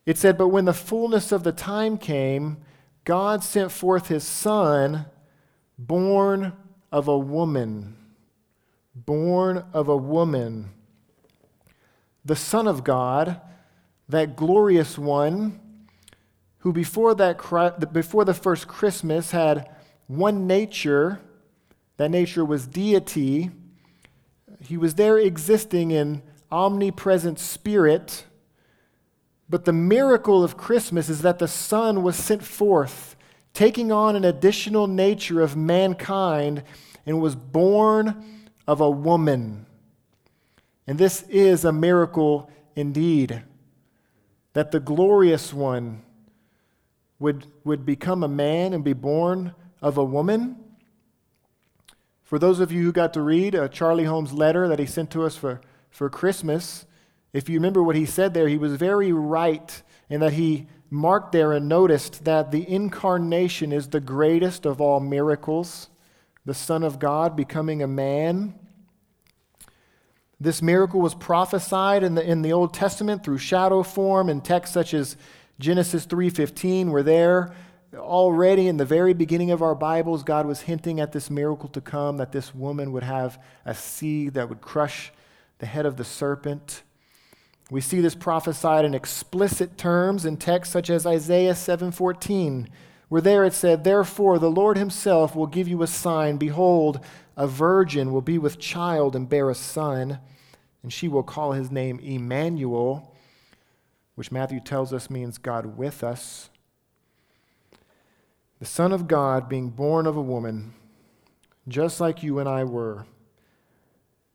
It 0.06 0.16
said, 0.16 0.38
But 0.38 0.48
when 0.48 0.64
the 0.64 0.72
fullness 0.72 1.30
of 1.30 1.44
the 1.44 1.52
time 1.52 1.98
came, 1.98 2.56
God 3.04 3.44
sent 3.44 3.70
forth 3.70 4.08
his 4.08 4.24
Son, 4.24 5.04
born 5.76 6.54
of 6.90 7.06
a 7.06 7.18
woman 7.18 7.97
born 9.06 9.64
of 9.72 9.88
a 9.88 9.96
woman, 9.96 10.70
the 12.24 12.36
Son 12.36 12.66
of 12.66 12.84
God, 12.84 13.40
that 14.08 14.36
glorious 14.36 14.98
one, 14.98 15.60
who 16.58 16.72
before, 16.72 17.14
that, 17.14 17.92
before 17.92 18.24
the 18.24 18.34
first 18.34 18.66
Christmas 18.66 19.30
had 19.30 19.68
one 20.06 20.46
nature, 20.46 21.20
that 21.98 22.10
nature 22.10 22.44
was 22.44 22.66
deity. 22.66 23.50
He 24.60 24.76
was 24.76 24.94
there 24.94 25.18
existing 25.18 25.90
in 25.90 26.22
omnipresent 26.50 27.38
spirit. 27.38 28.24
But 29.48 29.64
the 29.64 29.72
miracle 29.72 30.42
of 30.42 30.56
Christmas 30.56 31.08
is 31.08 31.22
that 31.22 31.38
the 31.38 31.48
Son 31.48 32.02
was 32.02 32.16
sent 32.16 32.42
forth, 32.42 33.16
taking 33.54 33.92
on 33.92 34.16
an 34.16 34.24
additional 34.24 34.86
nature 34.86 35.40
of 35.40 35.56
mankind, 35.56 36.62
and 37.06 37.20
was 37.20 37.34
born 37.34 38.37
of 38.68 38.80
a 38.80 38.88
woman. 38.88 39.66
And 40.86 40.98
this 40.98 41.22
is 41.22 41.64
a 41.64 41.72
miracle 41.72 42.50
indeed 42.76 43.42
that 44.52 44.70
the 44.70 44.78
glorious 44.78 45.52
one 45.52 46.02
would, 47.18 47.46
would 47.64 47.84
become 47.84 48.22
a 48.22 48.28
man 48.28 48.72
and 48.74 48.84
be 48.84 48.92
born 48.92 49.54
of 49.80 49.96
a 49.96 50.04
woman. 50.04 50.56
For 52.22 52.38
those 52.38 52.60
of 52.60 52.70
you 52.70 52.82
who 52.82 52.92
got 52.92 53.14
to 53.14 53.22
read 53.22 53.54
uh, 53.54 53.68
Charlie 53.68 54.04
Holmes' 54.04 54.34
letter 54.34 54.68
that 54.68 54.78
he 54.78 54.86
sent 54.86 55.10
to 55.12 55.24
us 55.24 55.34
for, 55.34 55.62
for 55.90 56.10
Christmas, 56.10 56.84
if 57.32 57.48
you 57.48 57.56
remember 57.56 57.82
what 57.82 57.96
he 57.96 58.04
said 58.04 58.34
there, 58.34 58.48
he 58.48 58.58
was 58.58 58.74
very 58.74 59.12
right 59.12 59.82
in 60.10 60.20
that 60.20 60.34
he 60.34 60.66
marked 60.90 61.32
there 61.32 61.52
and 61.52 61.68
noticed 61.68 62.24
that 62.24 62.50
the 62.50 62.68
incarnation 62.68 63.72
is 63.72 63.88
the 63.88 64.00
greatest 64.00 64.66
of 64.66 64.80
all 64.80 65.00
miracles, 65.00 65.88
the 66.44 66.54
Son 66.54 66.82
of 66.82 66.98
God 66.98 67.36
becoming 67.36 67.82
a 67.82 67.86
man. 67.86 68.57
This 70.40 70.62
miracle 70.62 71.00
was 71.00 71.14
prophesied 71.14 72.04
in 72.04 72.14
the, 72.14 72.22
in 72.22 72.42
the 72.42 72.52
Old 72.52 72.72
Testament 72.72 73.24
through 73.24 73.38
shadow 73.38 73.82
form 73.82 74.28
and 74.28 74.44
texts 74.44 74.72
such 74.72 74.94
as 74.94 75.16
Genesis 75.58 76.06
3:15 76.06 76.90
were 76.90 77.02
there. 77.02 77.52
Already 77.96 78.68
in 78.68 78.76
the 78.76 78.84
very 78.84 79.14
beginning 79.14 79.50
of 79.50 79.62
our 79.62 79.74
Bibles 79.74 80.22
God 80.22 80.46
was 80.46 80.60
hinting 80.60 81.00
at 81.00 81.10
this 81.10 81.28
miracle 81.28 81.68
to 81.70 81.80
come 81.80 82.18
that 82.18 82.30
this 82.30 82.54
woman 82.54 82.92
would 82.92 83.02
have 83.02 83.42
a 83.64 83.74
seed 83.74 84.34
that 84.34 84.48
would 84.48 84.60
crush 84.60 85.12
the 85.58 85.66
head 85.66 85.86
of 85.86 85.96
the 85.96 86.04
serpent. 86.04 86.82
We 87.70 87.80
see 87.80 88.00
this 88.00 88.14
prophesied 88.14 88.84
in 88.84 88.94
explicit 88.94 89.76
terms 89.76 90.24
in 90.24 90.36
texts 90.36 90.72
such 90.72 90.88
as 90.88 91.04
Isaiah 91.04 91.54
7:14, 91.54 92.68
where 93.08 93.20
there 93.20 93.44
it 93.44 93.54
said, 93.54 93.82
"Therefore 93.82 94.38
the 94.38 94.50
Lord 94.50 94.78
himself 94.78 95.34
will 95.34 95.48
give 95.48 95.66
you 95.66 95.82
a 95.82 95.88
sign: 95.88 96.36
behold, 96.36 97.00
a 97.38 97.46
virgin 97.46 98.12
will 98.12 98.20
be 98.20 98.36
with 98.36 98.58
child 98.58 99.16
and 99.16 99.28
bear 99.28 99.48
a 99.48 99.54
son, 99.54 100.18
and 100.82 100.92
she 100.92 101.08
will 101.08 101.22
call 101.22 101.52
his 101.52 101.70
name 101.70 101.98
Emmanuel." 102.00 103.14
Which 104.16 104.32
Matthew 104.32 104.58
tells 104.58 104.92
us 104.92 105.08
means 105.08 105.38
God 105.38 105.78
with 105.78 106.02
us. 106.02 106.50
The 108.58 108.66
Son 108.66 108.92
of 108.92 109.06
God 109.06 109.48
being 109.48 109.70
born 109.70 110.06
of 110.08 110.16
a 110.16 110.20
woman, 110.20 110.74
just 111.68 112.00
like 112.00 112.24
you 112.24 112.40
and 112.40 112.48
I 112.48 112.64
were 112.64 113.06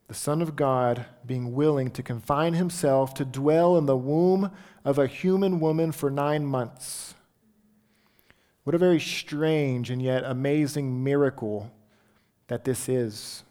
the 0.08 0.14
Son 0.14 0.40
of 0.40 0.56
God 0.56 1.06
being 1.26 1.54
willing 1.54 1.90
to 1.90 2.02
confine 2.02 2.54
himself 2.54 3.14
to 3.14 3.24
dwell 3.24 3.76
in 3.76 3.86
the 3.86 3.96
womb 3.96 4.50
of 4.84 4.98
a 4.98 5.06
human 5.06 5.60
woman 5.60 5.92
for 5.92 6.10
nine 6.10 6.46
months. 6.46 7.14
What 8.64 8.74
a 8.74 8.78
very 8.78 9.00
strange 9.00 9.90
and 9.90 10.00
yet 10.00 10.24
amazing 10.24 11.04
miracle 11.04 11.70
that 12.48 12.64
this 12.64 12.88
is. 12.88 13.42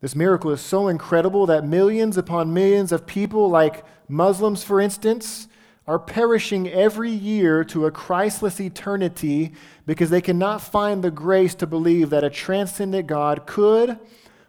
This 0.00 0.14
miracle 0.14 0.50
is 0.50 0.60
so 0.60 0.88
incredible 0.88 1.46
that 1.46 1.66
millions 1.66 2.16
upon 2.16 2.52
millions 2.52 2.92
of 2.92 3.06
people, 3.06 3.48
like 3.48 3.84
Muslims, 4.08 4.62
for 4.62 4.80
instance, 4.80 5.48
are 5.86 5.98
perishing 5.98 6.68
every 6.68 7.10
year 7.10 7.64
to 7.64 7.86
a 7.86 7.90
Christless 7.90 8.60
eternity 8.60 9.52
because 9.86 10.10
they 10.10 10.20
cannot 10.20 10.60
find 10.60 11.02
the 11.02 11.10
grace 11.10 11.54
to 11.56 11.66
believe 11.66 12.10
that 12.10 12.24
a 12.24 12.30
transcendent 12.30 13.06
God 13.06 13.46
could 13.46 13.98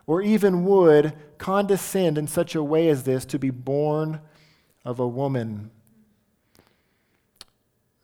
or 0.07 0.21
even 0.21 0.65
would 0.65 1.13
condescend 1.37 2.17
in 2.17 2.27
such 2.27 2.55
a 2.55 2.63
way 2.63 2.89
as 2.89 3.03
this 3.03 3.23
to 3.25 3.37
be 3.37 3.51
born 3.51 4.19
of 4.83 4.99
a 4.99 5.07
woman. 5.07 5.69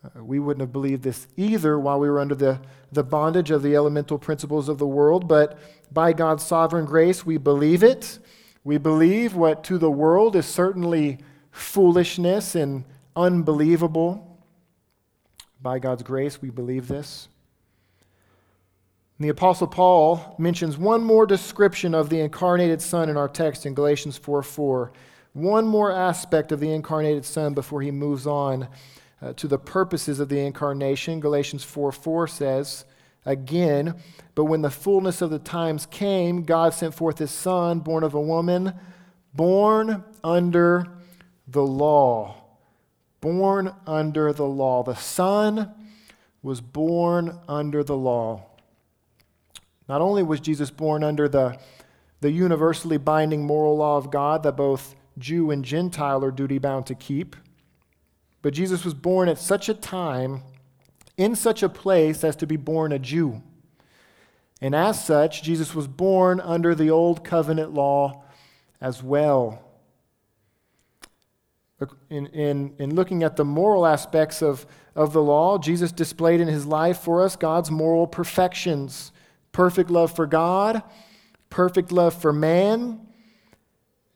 Uh, 0.04 0.24
we 0.24 0.40
wouldn't 0.40 0.62
have 0.62 0.74
believed 0.74 1.04
this 1.04 1.28
either 1.38 1.80
while 1.80 2.00
we 2.00 2.10
were 2.10 2.20
under 2.20 2.36
the, 2.36 2.60
the 2.92 3.04
bondage 3.04 3.52
of 3.52 3.64
the 3.64 3.76
elemental 3.76 4.18
principles 4.18 4.68
of 4.68 4.78
the 4.78 4.88
world, 4.88 5.28
but 5.28 5.58
by 5.92 6.12
God's 6.12 6.44
sovereign 6.44 6.86
grace, 6.86 7.26
we 7.26 7.38
believe 7.38 7.84
it. 7.84 8.20
We 8.64 8.78
believe 8.78 9.36
what 9.36 9.64
to 9.66 9.78
the 9.78 9.92
world 9.92 10.36
is 10.36 10.46
certainly 10.46 11.20
foolishness 11.52 12.56
and 12.56 12.84
unbelievable. 13.16 14.40
By 15.62 15.80
God's 15.80 16.04
grace, 16.04 16.42
we 16.42 16.50
believe 16.50 16.88
this. 16.88 17.30
The 19.20 19.30
Apostle 19.30 19.68
Paul 19.68 20.36
mentions 20.38 20.78
one 20.78 21.04
more 21.04 21.26
description 21.26 21.94
of 21.96 22.10
the 22.10 22.20
incarnated 22.20 22.82
Son 22.82 23.10
in 23.10 23.16
our 23.16 23.30
text 23.30 23.66
in 23.66 23.74
Galatians 23.74 24.18
4 24.18 24.44
4. 24.44 24.92
One 25.34 25.66
more 25.66 25.92
aspect 25.92 26.52
of 26.52 26.60
the 26.60 26.74
incarnated 26.74 27.24
Son 27.24 27.54
before 27.54 27.82
he 27.82 27.92
moves 27.92 28.28
on 28.28 28.68
uh, 29.24 29.34
to 29.34 29.48
the 29.48 29.58
purposes 29.58 30.20
of 30.20 30.30
the 30.30 30.40
incarnation. 30.40 31.20
Galatians 31.20 31.64
4 31.64 31.92
4 31.92 32.28
says, 32.28 32.86
Again, 33.26 33.96
but 34.36 34.46
when 34.46 34.62
the 34.62 34.70
fullness 34.70 35.22
of 35.22 35.30
the 35.30 35.40
times 35.40 35.86
came, 35.86 36.44
God 36.44 36.74
sent 36.74 36.94
forth 36.94 37.20
his 37.20 37.32
Son, 37.32 37.80
born 37.80 38.04
of 38.04 38.14
a 38.14 38.22
woman, 38.22 38.74
born 39.34 40.04
under 40.24 40.88
the 41.48 41.66
law. 41.66 42.36
Born 43.22 43.74
under 43.88 44.34
the 44.34 44.46
law. 44.46 44.84
The 44.84 44.96
Son 44.96 45.74
was 46.42 46.60
born 46.60 47.40
under 47.48 47.82
the 47.82 47.96
law. 47.96 48.44
Not 49.88 50.02
only 50.02 50.24
was 50.24 50.42
Jesus 50.42 50.70
born 50.70 51.04
under 51.04 51.30
the, 51.30 51.58
the 52.20 52.32
universally 52.32 52.98
binding 52.98 53.46
moral 53.46 53.78
law 53.78 53.96
of 53.96 54.12
God 54.12 54.44
that 54.44 54.58
both 54.58 54.96
Jew 55.18 55.52
and 55.52 55.64
Gentile 55.64 56.26
are 56.26 56.32
duty 56.32 56.58
bound 56.58 56.88
to 56.88 56.96
keep, 56.96 57.38
but 58.44 58.54
Jesus 58.54 58.86
was 58.86 58.94
born 58.94 59.30
at 59.30 59.40
such 59.40 59.70
a 59.70 59.74
time, 59.74 60.44
in 61.18 61.36
such 61.36 61.64
a 61.64 61.70
place 61.70 62.24
as 62.24 62.36
to 62.36 62.46
be 62.46 62.58
born 62.58 62.92
a 62.92 63.00
Jew. 63.00 63.42
And 64.62 64.76
as 64.76 65.04
such, 65.04 65.42
Jesus 65.42 65.74
was 65.74 65.88
born 65.88 66.40
under 66.40 66.76
the 66.76 66.92
old 66.92 67.24
covenant 67.24 67.74
law 67.74 68.24
as 68.80 69.02
well. 69.02 69.64
In, 72.10 72.28
in, 72.28 72.76
in 72.78 72.96
looking 72.96 73.24
at 73.24 73.36
the 73.36 73.46
moral 73.46 73.86
aspects 73.86 74.42
of, 74.42 74.66
of 74.96 75.14
the 75.14 75.24
law, 75.24 75.58
Jesus 75.58 75.92
displayed 75.92 76.40
in 76.40 76.48
his 76.48 76.66
life 76.66 77.00
for 77.00 77.24
us 77.24 77.36
God's 77.36 77.72
moral 77.72 78.06
perfections 78.06 79.12
perfect 79.54 79.90
love 79.90 80.14
for 80.14 80.26
God, 80.26 80.82
perfect 81.50 81.92
love 81.92 82.14
for 82.14 82.34
man. 82.34 83.00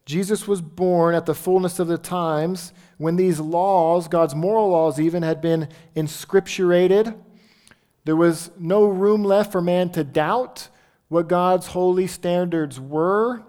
Jesus 0.06 0.48
was 0.48 0.62
born 0.62 1.16
at 1.16 1.26
the 1.26 1.36
fullness 1.36 1.80
of 1.80 1.88
the 1.88 1.98
times 1.98 2.74
when 2.98 3.16
these 3.16 3.40
laws, 3.40 4.08
God's 4.08 4.36
moral 4.36 4.70
laws 4.70 5.00
even, 5.00 5.24
had 5.24 5.42
been 5.42 5.70
inscripturated. 5.96 7.16
There 8.06 8.16
was 8.16 8.52
no 8.58 8.86
room 8.86 9.24
left 9.24 9.52
for 9.52 9.62
man 9.62 9.92
to 9.92 10.04
doubt 10.04 10.70
what 11.10 11.28
God's 11.28 11.68
holy 11.68 12.08
standards 12.08 12.80
were. 12.80 13.44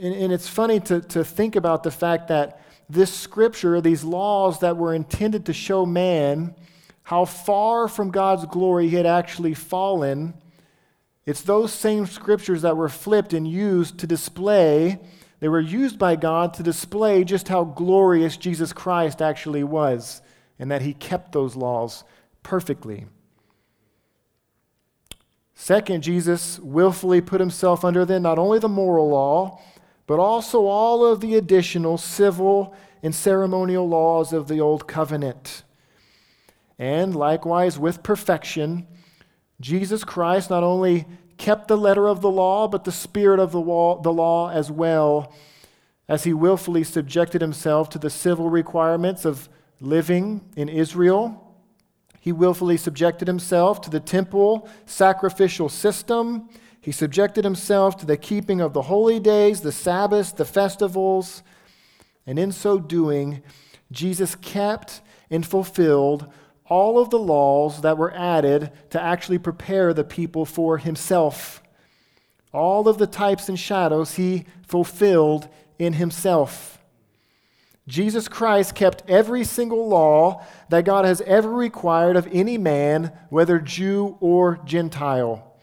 And, 0.00 0.14
and 0.14 0.32
it's 0.32 0.48
funny 0.48 0.80
to, 0.80 1.00
to 1.00 1.24
think 1.24 1.56
about 1.56 1.82
the 1.82 1.90
fact 1.90 2.28
that 2.28 2.60
this 2.88 3.12
scripture, 3.12 3.80
these 3.80 4.04
laws 4.04 4.60
that 4.60 4.76
were 4.76 4.94
intended 4.94 5.46
to 5.46 5.52
show 5.52 5.86
man 5.86 6.54
how 7.04 7.24
far 7.24 7.88
from 7.88 8.10
God's 8.10 8.46
glory 8.46 8.88
he 8.88 8.96
had 8.96 9.06
actually 9.06 9.54
fallen. 9.54 10.34
It's 11.26 11.42
those 11.42 11.72
same 11.72 12.06
scriptures 12.06 12.62
that 12.62 12.76
were 12.76 12.88
flipped 12.88 13.32
and 13.32 13.46
used 13.48 13.98
to 13.98 14.06
display, 14.06 15.00
they 15.44 15.48
were 15.48 15.60
used 15.60 15.98
by 15.98 16.16
God 16.16 16.54
to 16.54 16.62
display 16.62 17.22
just 17.22 17.48
how 17.48 17.64
glorious 17.64 18.38
Jesus 18.38 18.72
Christ 18.72 19.20
actually 19.20 19.62
was 19.62 20.22
and 20.58 20.70
that 20.70 20.80
he 20.80 20.94
kept 20.94 21.32
those 21.32 21.54
laws 21.54 22.02
perfectly. 22.42 23.04
Second, 25.54 26.02
Jesus 26.02 26.58
willfully 26.60 27.20
put 27.20 27.42
himself 27.42 27.84
under 27.84 28.06
then 28.06 28.22
not 28.22 28.38
only 28.38 28.58
the 28.58 28.70
moral 28.70 29.10
law, 29.10 29.60
but 30.06 30.18
also 30.18 30.64
all 30.64 31.04
of 31.04 31.20
the 31.20 31.34
additional 31.34 31.98
civil 31.98 32.74
and 33.02 33.14
ceremonial 33.14 33.86
laws 33.86 34.32
of 34.32 34.48
the 34.48 34.62
Old 34.62 34.88
Covenant. 34.88 35.62
And 36.78 37.14
likewise, 37.14 37.78
with 37.78 38.02
perfection, 38.02 38.86
Jesus 39.60 40.04
Christ 40.04 40.48
not 40.48 40.62
only 40.62 41.04
kept 41.38 41.68
the 41.68 41.76
letter 41.76 42.08
of 42.08 42.20
the 42.20 42.30
law, 42.30 42.68
but 42.68 42.84
the 42.84 42.92
spirit 42.92 43.40
of 43.40 43.52
the 43.52 43.60
law, 43.60 44.00
the 44.00 44.12
law 44.12 44.50
as 44.50 44.70
well, 44.70 45.32
as 46.08 46.24
he 46.24 46.32
willfully 46.32 46.84
subjected 46.84 47.40
himself 47.40 47.88
to 47.90 47.98
the 47.98 48.10
civil 48.10 48.50
requirements 48.50 49.24
of 49.24 49.48
living 49.80 50.40
in 50.56 50.68
Israel. 50.68 51.40
He 52.20 52.32
willfully 52.32 52.76
subjected 52.76 53.28
himself 53.28 53.80
to 53.82 53.90
the 53.90 54.00
temple 54.00 54.68
sacrificial 54.86 55.68
system. 55.68 56.48
He 56.80 56.92
subjected 56.92 57.44
himself 57.44 57.96
to 57.98 58.06
the 58.06 58.16
keeping 58.16 58.60
of 58.60 58.72
the 58.72 58.82
holy 58.82 59.20
days, 59.20 59.60
the 59.60 59.72
Sabbaths, 59.72 60.32
the 60.32 60.44
festivals. 60.44 61.42
And 62.26 62.38
in 62.38 62.52
so 62.52 62.78
doing, 62.78 63.42
Jesus 63.90 64.34
kept 64.34 65.00
and 65.30 65.44
fulfilled 65.46 66.32
all 66.66 66.98
of 66.98 67.10
the 67.10 67.18
laws 67.18 67.82
that 67.82 67.98
were 67.98 68.14
added 68.14 68.72
to 68.90 69.00
actually 69.00 69.38
prepare 69.38 69.92
the 69.92 70.04
people 70.04 70.44
for 70.44 70.78
himself. 70.78 71.62
All 72.52 72.88
of 72.88 72.98
the 72.98 73.06
types 73.06 73.48
and 73.48 73.58
shadows 73.58 74.14
he 74.14 74.44
fulfilled 74.66 75.48
in 75.78 75.94
himself. 75.94 76.78
Jesus 77.86 78.28
Christ 78.28 78.74
kept 78.74 79.02
every 79.10 79.44
single 79.44 79.88
law 79.88 80.42
that 80.70 80.86
God 80.86 81.04
has 81.04 81.20
ever 81.22 81.50
required 81.50 82.16
of 82.16 82.28
any 82.32 82.56
man, 82.56 83.12
whether 83.28 83.58
Jew 83.58 84.16
or 84.20 84.58
Gentile. 84.64 85.58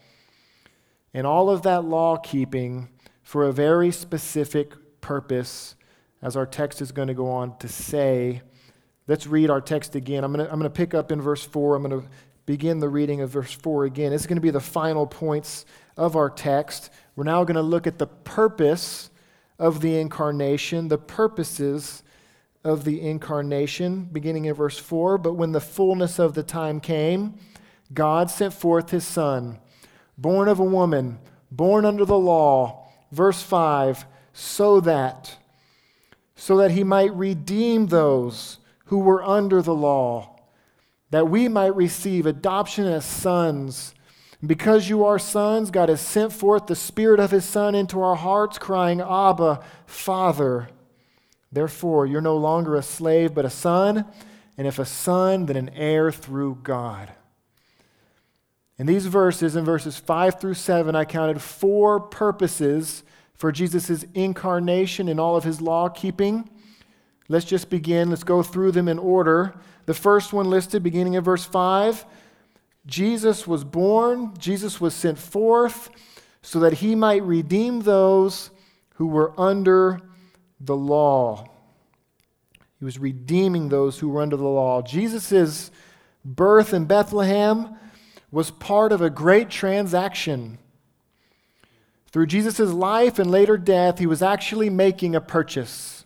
And 1.12 1.26
all 1.26 1.50
of 1.50 1.62
that 1.62 1.84
law 1.84 2.16
keeping 2.16 2.88
for 3.24 3.44
a 3.44 3.52
very 3.52 3.90
specific 3.90 5.00
purpose, 5.00 5.74
as 6.20 6.36
our 6.36 6.46
text 6.46 6.80
is 6.80 6.92
going 6.92 7.08
to 7.08 7.14
go 7.14 7.28
on 7.28 7.58
to 7.58 7.66
say. 7.66 8.42
Let's 9.08 9.26
read 9.26 9.50
our 9.50 9.60
text 9.60 9.94
again. 9.94 10.24
I'm 10.24 10.32
going 10.32 10.46
to, 10.46 10.52
I'm 10.52 10.60
to 10.60 10.70
pick 10.70 10.94
up 10.94 11.10
in 11.10 11.20
verse 11.20 11.44
4. 11.44 11.76
I'm 11.76 11.82
going 11.82 12.02
to 12.02 12.08
begin 12.46 12.78
the 12.78 12.88
reading 12.88 13.20
of 13.20 13.30
verse 13.30 13.52
4 13.52 13.84
again. 13.84 14.12
It's 14.12 14.26
going 14.26 14.36
to 14.36 14.42
be 14.42 14.50
the 14.50 14.60
final 14.60 15.06
points 15.06 15.64
of 15.96 16.16
our 16.16 16.30
text. 16.30 16.90
We're 17.16 17.24
now 17.24 17.44
going 17.44 17.56
to 17.56 17.62
look 17.62 17.86
at 17.86 17.98
the 17.98 18.06
purpose 18.06 19.10
of 19.58 19.80
the 19.80 19.98
incarnation, 19.98 20.88
the 20.88 20.98
purposes 20.98 22.02
of 22.64 22.84
the 22.84 23.00
incarnation, 23.00 24.04
beginning 24.04 24.44
in 24.44 24.54
verse 24.54 24.78
4. 24.78 25.18
But 25.18 25.34
when 25.34 25.52
the 25.52 25.60
fullness 25.60 26.18
of 26.18 26.34
the 26.34 26.42
time 26.42 26.80
came, 26.80 27.34
God 27.92 28.30
sent 28.30 28.54
forth 28.54 28.90
his 28.90 29.04
Son, 29.04 29.58
born 30.16 30.48
of 30.48 30.58
a 30.58 30.64
woman, 30.64 31.18
born 31.50 31.84
under 31.84 32.04
the 32.04 32.18
law. 32.18 32.86
Verse 33.10 33.42
5 33.42 34.06
so 34.32 34.80
that, 34.80 35.36
so 36.34 36.56
that 36.56 36.70
he 36.70 36.84
might 36.84 37.14
redeem 37.14 37.88
those 37.88 38.58
who 38.92 38.98
were 38.98 39.24
under 39.24 39.62
the 39.62 39.74
law, 39.74 40.36
that 41.08 41.26
we 41.26 41.48
might 41.48 41.74
receive 41.74 42.26
adoption 42.26 42.84
as 42.84 43.06
sons. 43.06 43.94
Because 44.44 44.90
you 44.90 45.02
are 45.02 45.18
sons, 45.18 45.70
God 45.70 45.88
has 45.88 46.02
sent 46.02 46.30
forth 46.30 46.66
the 46.66 46.76
Spirit 46.76 47.18
of 47.18 47.30
His 47.30 47.46
Son 47.46 47.74
into 47.74 48.02
our 48.02 48.16
hearts, 48.16 48.58
crying, 48.58 49.00
Abba, 49.00 49.64
Father. 49.86 50.68
Therefore, 51.50 52.04
you're 52.04 52.20
no 52.20 52.36
longer 52.36 52.76
a 52.76 52.82
slave, 52.82 53.32
but 53.32 53.46
a 53.46 53.50
son, 53.50 54.04
and 54.58 54.66
if 54.66 54.78
a 54.78 54.84
son, 54.84 55.46
then 55.46 55.56
an 55.56 55.70
heir 55.70 56.12
through 56.12 56.58
God. 56.62 57.14
In 58.76 58.84
these 58.84 59.06
verses, 59.06 59.56
in 59.56 59.64
verses 59.64 59.96
5 59.96 60.38
through 60.38 60.52
7, 60.52 60.94
I 60.94 61.06
counted 61.06 61.40
four 61.40 61.98
purposes 61.98 63.04
for 63.32 63.52
Jesus' 63.52 64.04
incarnation 64.12 65.08
and 65.08 65.18
all 65.18 65.34
of 65.34 65.44
his 65.44 65.62
law 65.62 65.88
keeping. 65.88 66.50
Let's 67.28 67.44
just 67.44 67.70
begin. 67.70 68.10
Let's 68.10 68.24
go 68.24 68.42
through 68.42 68.72
them 68.72 68.88
in 68.88 68.98
order. 68.98 69.54
The 69.86 69.94
first 69.94 70.32
one 70.32 70.50
listed, 70.50 70.82
beginning 70.82 71.14
in 71.14 71.24
verse 71.24 71.44
5 71.44 72.04
Jesus 72.84 73.46
was 73.46 73.62
born, 73.62 74.34
Jesus 74.38 74.80
was 74.80 74.94
sent 74.94 75.16
forth 75.16 75.88
so 76.42 76.58
that 76.60 76.74
he 76.74 76.94
might 76.94 77.22
redeem 77.22 77.80
those 77.80 78.50
who 78.94 79.06
were 79.06 79.38
under 79.38 80.00
the 80.60 80.76
law. 80.76 81.48
He 82.80 82.84
was 82.84 82.98
redeeming 82.98 83.68
those 83.68 84.00
who 84.00 84.08
were 84.08 84.22
under 84.22 84.36
the 84.36 84.42
law. 84.42 84.82
Jesus' 84.82 85.70
birth 86.24 86.74
in 86.74 86.86
Bethlehem 86.86 87.76
was 88.32 88.50
part 88.50 88.90
of 88.90 89.00
a 89.00 89.10
great 89.10 89.50
transaction. 89.50 90.58
Through 92.10 92.26
Jesus' 92.26 92.58
life 92.58 93.20
and 93.20 93.30
later 93.30 93.56
death, 93.56 94.00
he 94.00 94.06
was 94.06 94.22
actually 94.22 94.68
making 94.68 95.14
a 95.14 95.20
purchase. 95.20 96.01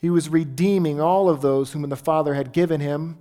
He 0.00 0.10
was 0.10 0.28
redeeming 0.28 1.00
all 1.00 1.28
of 1.28 1.42
those 1.42 1.72
whom 1.72 1.88
the 1.88 1.96
Father 1.96 2.34
had 2.34 2.52
given 2.52 2.80
him 2.80 3.18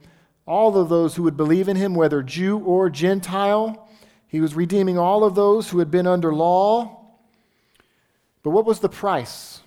all 0.49 0.75
of 0.75 0.89
those 0.89 1.15
who 1.15 1.21
would 1.21 1.37
believe 1.37 1.67
in 1.67 1.77
him, 1.77 1.93
whether 1.93 2.23
Jew 2.23 2.57
or 2.57 2.89
Gentile. 2.89 3.87
He 4.27 4.41
was 4.41 4.55
redeeming 4.55 4.97
all 4.97 5.23
of 5.23 5.35
those 5.35 5.69
who 5.69 5.77
had 5.77 5.91
been 5.91 6.07
under 6.07 6.33
law. 6.33 7.05
But 8.41 8.49
what 8.49 8.65
was 8.65 8.79
the 8.79 8.89
price? 8.89 9.61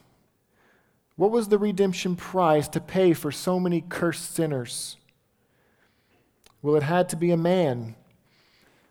What 1.14 1.30
was 1.30 1.46
the 1.46 1.58
redemption 1.58 2.16
price 2.16 2.66
to 2.66 2.80
pay 2.80 3.12
for 3.12 3.30
so 3.30 3.60
many 3.60 3.80
cursed 3.80 4.34
sinners? 4.34 4.96
Well, 6.62 6.74
it 6.74 6.82
had 6.82 7.08
to 7.10 7.16
be 7.16 7.30
a 7.30 7.36
man. 7.36 7.94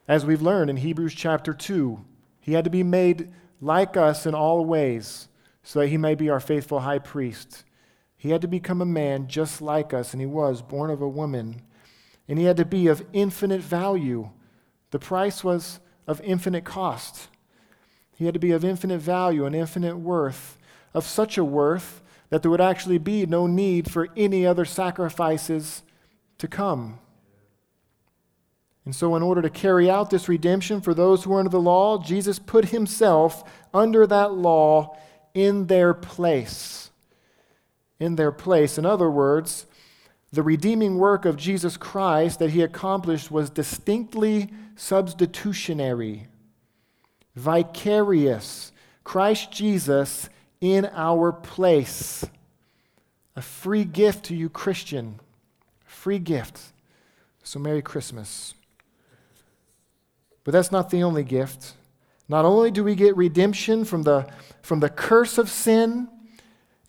As 0.08 0.26
we've 0.26 0.42
learned 0.42 0.70
in 0.70 0.78
Hebrews 0.78 1.14
chapter 1.14 1.54
2, 1.54 2.00
he 2.40 2.54
had 2.54 2.64
to 2.64 2.70
be 2.70 2.84
made 2.84 3.34
like 3.60 3.98
us 3.98 4.26
in 4.26 4.34
all 4.34 4.64
ways 4.64 5.28
so 5.62 5.80
that 5.82 5.90
he 5.90 5.98
may 5.98 6.16
be 6.16 6.30
our 6.30 6.40
faithful 6.40 6.80
high 6.80 7.00
priest. 7.00 7.66
He 8.22 8.30
had 8.30 8.42
to 8.42 8.48
become 8.48 8.82
a 8.82 8.86
man 8.86 9.28
just 9.28 9.64
like 9.64 9.96
us, 9.96 10.14
and 10.14 10.22
he 10.22 10.28
was 10.28 10.62
born 10.62 10.92
of 10.92 11.02
a 11.02 11.10
woman 11.10 11.64
and 12.32 12.40
he 12.40 12.46
had 12.46 12.56
to 12.56 12.64
be 12.64 12.88
of 12.88 13.06
infinite 13.12 13.60
value. 13.60 14.30
The 14.92 15.00
price 15.00 15.44
was 15.44 15.82
of 16.08 16.22
infinite 16.22 16.64
cost. 16.64 17.28
He 18.16 18.24
had 18.24 18.34
to 18.36 18.40
be 18.40 18.52
of 18.52 18.64
infinite 18.64 19.00
value 19.00 19.46
and 19.46 19.54
infinite 19.54 19.98
worth, 19.98 20.58
of 20.94 21.04
such 21.06 21.38
a 21.38 21.44
worth 21.44 22.02
that 22.30 22.42
there 22.42 22.50
would 22.50 22.62
actually 22.62 23.00
be 23.00 23.26
no 23.26 23.48
need 23.48 23.92
for 23.92 24.08
any 24.16 24.46
other 24.46 24.64
sacrifices 24.64 25.84
to 26.38 26.48
come. 26.48 27.00
And 28.86 28.96
so, 28.96 29.18
in 29.18 29.24
order 29.24 29.42
to 29.42 29.50
carry 29.50 29.90
out 29.90 30.10
this 30.10 30.30
redemption 30.30 30.80
for 30.80 30.94
those 30.94 31.26
who 31.26 31.34
are 31.34 31.40
under 31.40 31.50
the 31.50 31.60
law, 31.60 32.02
Jesus 32.02 32.40
put 32.40 32.70
himself 32.70 33.44
under 33.74 34.08
that 34.08 34.36
law 34.36 34.98
in 35.34 35.68
their 35.68 35.94
place. 35.94 36.91
In 38.02 38.16
their 38.16 38.32
place. 38.32 38.80
In 38.80 38.86
other 38.86 39.12
words, 39.12 39.68
the 40.34 40.42
redeeming 40.42 40.98
work 40.98 41.24
of 41.24 41.38
Jesus 41.38 41.78
Christ 41.78 42.40
that 42.40 42.50
he 42.50 42.64
accomplished 42.64 43.30
was 43.30 43.52
distinctly 43.52 44.50
substitutionary, 44.76 46.28
vicarious. 47.36 48.72
Christ 49.04 49.52
Jesus 49.52 50.30
in 50.60 50.90
our 50.94 51.32
place. 51.32 52.26
A 53.36 53.42
free 53.42 53.84
gift 53.84 54.26
to 54.26 54.36
you, 54.36 54.50
Christian. 54.50 55.20
Free 55.86 56.20
gift. 56.20 56.60
So, 57.44 57.60
Merry 57.60 57.82
Christmas. 57.82 58.56
But 60.44 60.52
that's 60.54 60.72
not 60.72 60.90
the 60.90 61.04
only 61.04 61.24
gift. 61.24 61.74
Not 62.28 62.46
only 62.46 62.72
do 62.72 62.84
we 62.84 62.96
get 62.96 63.16
redemption 63.16 63.86
from 63.86 64.04
the, 64.04 64.28
from 64.62 64.80
the 64.80 64.90
curse 64.90 65.38
of 65.38 65.50
sin, 65.50 66.08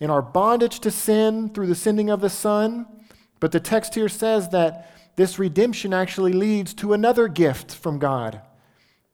in 0.03 0.09
our 0.09 0.21
bondage 0.21 0.81
to 0.81 0.91
sin 0.91 1.47
through 1.47 1.65
the 1.65 1.73
sending 1.73 2.09
of 2.09 2.19
the 2.19 2.29
Son, 2.29 2.85
but 3.39 3.53
the 3.53 3.59
text 3.61 3.95
here 3.95 4.09
says 4.09 4.49
that 4.49 4.91
this 5.15 5.39
redemption 5.39 5.93
actually 5.93 6.33
leads 6.33 6.73
to 6.73 6.91
another 6.91 7.29
gift 7.29 7.73
from 7.73 7.99
God. 7.99 8.41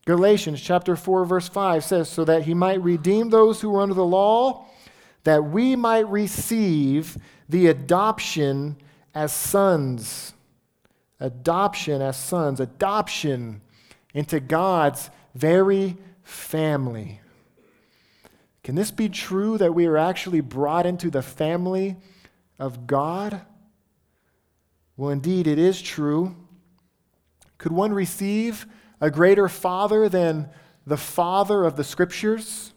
Galatians 0.05 0.59
chapter 0.59 0.95
4 0.95 1.25
verse 1.25 1.47
5 1.47 1.83
says 1.83 2.09
so 2.09 2.25
that 2.25 2.41
he 2.41 2.55
might 2.55 2.81
redeem 2.81 3.29
those 3.29 3.61
who 3.61 3.69
were 3.69 3.83
under 3.83 3.93
the 3.93 4.03
law 4.03 4.65
that 5.25 5.43
we 5.43 5.75
might 5.75 6.09
receive 6.09 7.19
the 7.47 7.67
adoption 7.67 8.75
as 9.13 9.31
sons. 9.31 10.33
Adoption 11.19 12.01
as 12.01 12.17
sons, 12.17 12.59
adoption 12.59 13.61
into 14.15 14.39
God's 14.39 15.11
very 15.35 15.97
family. 16.23 17.21
Can 18.69 18.75
this 18.75 18.91
be 18.91 19.09
true 19.09 19.57
that 19.57 19.73
we 19.73 19.87
are 19.87 19.97
actually 19.97 20.41
brought 20.41 20.85
into 20.85 21.09
the 21.09 21.23
family 21.23 21.97
of 22.59 22.85
God? 22.85 23.41
Well, 24.95 25.09
indeed, 25.09 25.47
it 25.47 25.57
is 25.57 25.81
true. 25.81 26.35
Could 27.57 27.71
one 27.71 27.91
receive 27.91 28.67
a 29.01 29.09
greater 29.09 29.49
father 29.49 30.07
than 30.07 30.51
the 30.85 30.97
father 30.97 31.63
of 31.63 31.77
the 31.77 31.83
scriptures? 31.83 32.71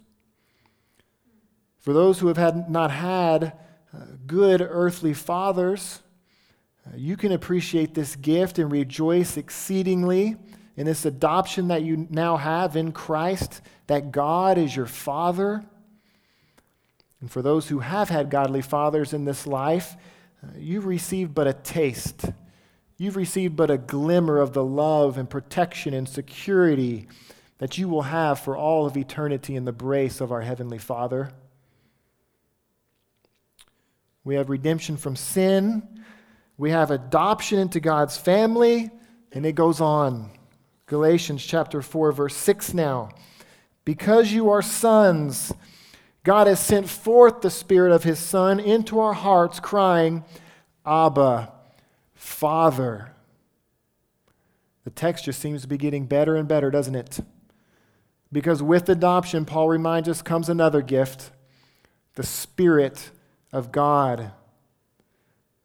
For 1.80 1.93
those 1.93 2.20
who 2.20 2.28
have 2.28 2.38
had, 2.38 2.70
not 2.70 2.90
had 2.90 3.53
uh, 3.95 3.99
good 4.26 4.62
earthly 4.66 5.12
fathers, 5.12 6.01
uh, 6.86 6.97
you 6.97 7.18
can 7.18 7.32
appreciate 7.32 7.93
this 7.93 8.16
gift 8.16 8.59
and 8.59 8.72
rejoice 8.72 9.36
exceedingly 9.36 10.36
in 10.74 10.86
this 10.86 11.05
adoption 11.05 11.68
that 11.68 11.82
you 11.82 12.07
now 12.09 12.38
have 12.38 12.76
in 12.76 12.93
Christ, 12.93 13.61
that 13.88 14.11
God 14.11 14.57
is 14.57 14.74
your 14.74 14.86
Father. 14.86 15.66
And 17.23 17.31
for 17.31 17.41
those 17.41 17.68
who 17.68 17.79
have 17.79 18.11
had 18.11 18.29
godly 18.31 18.61
fathers 18.61 19.14
in 19.14 19.25
this 19.25 19.47
life, 19.47 19.97
uh, 20.43 20.49
You've 20.59 20.87
received 20.87 21.35
but 21.35 21.47
a 21.47 21.53
taste. 21.53 22.25
You've 22.99 23.16
received 23.16 23.57
but 23.57 23.70
a 23.70 23.79
glimmer 23.79 24.39
of 24.39 24.53
the 24.53 24.64
love 24.64 25.16
and 25.16 25.31
protection 25.31 25.95
and 25.95 26.09
security 26.09 27.07
that 27.59 27.79
you 27.79 27.89
will 27.89 28.03
have 28.03 28.41
for 28.41 28.57
all 28.57 28.87
of 28.87 28.97
eternity 28.97 29.55
in 29.55 29.64
the 29.64 29.73
brace 29.73 30.20
of 30.20 30.33
our 30.33 30.41
Heavenly 30.41 30.79
Father. 30.79 31.31
We 34.25 34.35
have 34.35 34.51
redemption 34.51 34.97
from 34.97 35.14
sin. 35.14 36.05
We 36.59 36.70
have 36.70 36.91
adoption 36.91 37.61
into 37.61 37.79
God's 37.79 38.18
family. 38.18 38.91
And 39.31 39.47
it 39.47 39.53
goes 39.53 39.81
on. 39.81 40.31
Galatians 40.87 41.45
chapter 41.45 41.83
4, 41.83 42.11
verse 42.11 42.37
6 42.37 42.75
now. 42.75 43.11
Because 43.85 44.33
you 44.33 44.51
are 44.51 44.62
sons, 44.62 45.53
God 46.25 46.47
has 46.47 46.61
sent 46.61 46.89
forth 46.89 47.41
the 47.41 47.51
Spirit 47.51 47.93
of 47.93 48.05
His 48.05 48.18
Son 48.18 48.61
into 48.61 49.01
our 49.01 49.12
hearts, 49.12 49.59
crying, 49.59 50.25
Abba, 50.87 51.53
Father. 52.14 53.12
The 54.85 54.91
text 54.91 55.25
just 55.25 55.41
seems 55.41 55.62
to 55.62 55.68
be 55.68 55.79
getting 55.79 56.07
better 56.07 56.37
and 56.37 56.47
better, 56.47 56.70
doesn't 56.70 56.95
it? 56.95 57.20
Because 58.33 58.62
with 58.62 58.89
adoption, 58.89 59.45
Paul 59.45 59.68
reminds 59.68 60.09
us, 60.09 60.23
comes 60.23 60.49
another 60.49 60.83
gift 60.83 61.31
the 62.14 62.23
Spirit 62.23 63.11
of 63.53 63.73
God. 63.73 64.33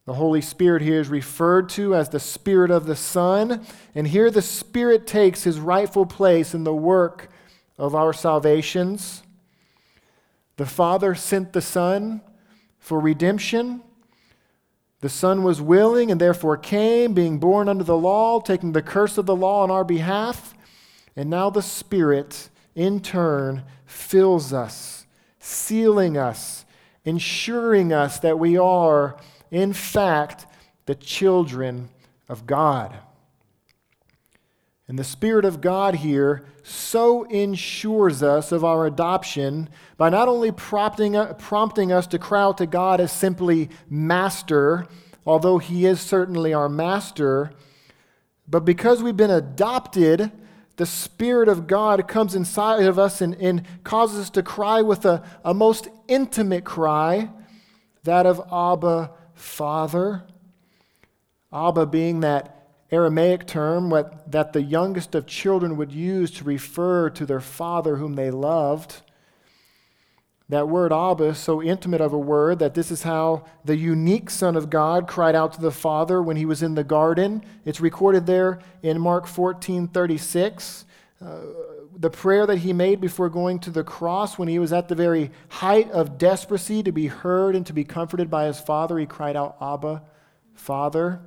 The 0.05 0.13
Holy 0.13 0.39
Spirit 0.39 0.81
here 0.81 1.01
is 1.01 1.09
referred 1.09 1.67
to 1.69 1.93
as 1.93 2.07
the 2.07 2.19
Spirit 2.19 2.71
of 2.71 2.85
the 2.85 2.95
Son. 2.95 3.65
And 3.93 4.07
here 4.07 4.31
the 4.31 4.41
Spirit 4.41 5.05
takes 5.05 5.43
his 5.43 5.59
rightful 5.59 6.05
place 6.05 6.53
in 6.53 6.63
the 6.63 6.73
work 6.73 7.29
of 7.77 7.93
our 7.93 8.13
salvations. 8.13 9.23
The 10.57 10.65
Father 10.65 11.15
sent 11.15 11.53
the 11.53 11.61
Son 11.61 12.21
for 12.79 12.99
redemption. 12.99 13.81
The 15.01 15.09
Son 15.09 15.43
was 15.43 15.61
willing 15.61 16.11
and 16.11 16.19
therefore 16.19 16.57
came, 16.57 17.13
being 17.13 17.37
born 17.37 17.69
under 17.69 17.83
the 17.83 17.97
law, 17.97 18.39
taking 18.39 18.71
the 18.71 18.81
curse 18.81 19.17
of 19.17 19.27
the 19.27 19.35
law 19.35 19.63
on 19.63 19.71
our 19.71 19.83
behalf. 19.83 20.55
And 21.15 21.29
now 21.29 21.49
the 21.49 21.61
Spirit, 21.61 22.49
in 22.75 22.99
turn, 23.01 23.63
fills 23.85 24.51
us, 24.51 25.05
sealing 25.39 26.17
us, 26.17 26.65
ensuring 27.05 27.93
us 27.93 28.19
that 28.19 28.39
we 28.39 28.57
are, 28.57 29.17
in 29.51 29.73
fact, 29.73 30.47
the 30.87 30.95
children 30.95 31.89
of 32.27 32.47
God. 32.47 32.97
And 34.87 34.97
the 34.97 35.03
Spirit 35.03 35.43
of 35.43 35.59
God 35.59 35.95
here 35.95 36.45
so 36.63 37.23
ensures 37.23 38.23
us 38.23 38.53
of 38.53 38.63
our 38.63 38.85
adoption 38.85 39.69
by 39.97 40.09
not 40.09 40.29
only 40.29 40.51
prompting, 40.51 41.15
uh, 41.15 41.33
prompting 41.33 41.91
us 41.91 42.07
to 42.07 42.19
cry 42.19 42.41
out 42.41 42.57
to 42.59 42.65
God 42.65 43.01
as 43.01 43.11
simply 43.11 43.69
Master, 43.89 44.87
although 45.25 45.57
He 45.57 45.85
is 45.85 45.99
certainly 45.99 46.53
our 46.53 46.69
Master, 46.69 47.51
but 48.47 48.63
because 48.63 49.03
we've 49.03 49.17
been 49.17 49.29
adopted, 49.29 50.31
the 50.77 50.85
Spirit 50.85 51.49
of 51.49 51.67
God 51.67 52.07
comes 52.07 52.33
inside 52.33 52.83
of 52.83 52.97
us 52.97 53.19
and, 53.19 53.35
and 53.35 53.63
causes 53.83 54.21
us 54.21 54.29
to 54.31 54.43
cry 54.43 54.81
with 54.81 55.05
a, 55.05 55.21
a 55.43 55.53
most 55.53 55.89
intimate 56.07 56.63
cry, 56.63 57.29
that 58.03 58.25
of 58.25 58.39
Abba, 58.51 59.11
Father. 59.33 60.23
Abba 61.51 61.85
being 61.87 62.21
that 62.21 62.56
Aramaic 62.91 63.45
term 63.45 63.89
what, 63.89 64.31
that 64.31 64.53
the 64.53 64.61
youngest 64.61 65.13
of 65.13 65.25
children 65.25 65.75
would 65.77 65.91
use 65.91 66.31
to 66.31 66.43
refer 66.43 67.09
to 67.09 67.25
their 67.25 67.41
father 67.41 67.97
whom 67.97 68.15
they 68.15 68.31
loved. 68.31 69.01
That 70.49 70.69
word 70.69 70.93
Abba 70.93 71.25
is 71.25 71.37
so 71.37 71.61
intimate 71.61 71.99
of 71.99 72.13
a 72.13 72.17
word 72.17 72.59
that 72.59 72.73
this 72.73 72.89
is 72.89 73.03
how 73.03 73.45
the 73.65 73.75
unique 73.75 74.29
Son 74.29 74.55
of 74.55 74.69
God 74.69 75.05
cried 75.05 75.35
out 75.35 75.51
to 75.53 75.61
the 75.61 75.71
Father 75.71 76.23
when 76.23 76.37
he 76.37 76.45
was 76.45 76.63
in 76.63 76.75
the 76.75 76.85
garden. 76.85 77.43
It's 77.65 77.81
recorded 77.81 78.25
there 78.25 78.59
in 78.81 79.01
Mark 79.01 79.27
14 79.27 79.89
36. 79.89 80.85
Uh, 81.19 81.39
the 81.99 82.09
prayer 82.09 82.45
that 82.45 82.59
he 82.59 82.71
made 82.71 83.01
before 83.01 83.27
going 83.27 83.59
to 83.59 83.71
the 83.71 83.83
cross 83.83 84.37
when 84.37 84.47
he 84.47 84.59
was 84.59 84.71
at 84.71 84.87
the 84.87 84.95
very 84.95 85.31
height 85.49 85.89
of 85.91 86.17
desperacy 86.17 86.85
to 86.85 86.91
be 86.91 87.07
heard 87.07 87.55
and 87.55 87.65
to 87.65 87.73
be 87.73 87.83
comforted 87.83 88.29
by 88.29 88.45
his 88.45 88.59
Father, 88.59 88.97
he 88.99 89.05
cried 89.05 89.35
out, 89.35 89.57
Abba, 89.59 90.03
Father. 90.53 91.19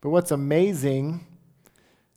But 0.00 0.10
what's 0.10 0.30
amazing, 0.30 1.26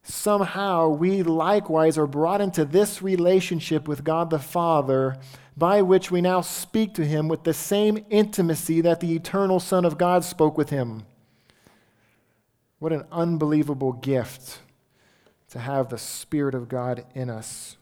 somehow 0.03 0.89
we 0.89 1.23
likewise 1.23 1.97
are 1.97 2.07
brought 2.07 2.41
into 2.41 2.65
this 2.65 3.01
relationship 3.01 3.88
with 3.88 4.03
God 4.03 4.29
the 4.29 4.39
Father 4.39 5.17
by 5.55 5.81
which 5.81 6.09
we 6.09 6.21
now 6.21 6.41
speak 6.41 6.93
to 6.95 7.05
him 7.05 7.27
with 7.27 7.43
the 7.43 7.53
same 7.53 8.05
intimacy 8.09 8.81
that 8.81 8.99
the 8.99 9.15
eternal 9.15 9.59
Son 9.59 9.86
of 9.86 9.97
God 9.97 10.23
spoke 10.23 10.57
with 10.57 10.69
him. 10.69 11.05
What 12.79 12.91
an 12.91 13.05
unbelievable 13.11 13.93
gift 13.93 14.59
to 15.49 15.59
have 15.59 15.89
the 15.89 15.97
Spirit 15.97 16.55
of 16.55 16.67
God 16.67 17.05
in 17.13 17.29
us. 17.29 17.77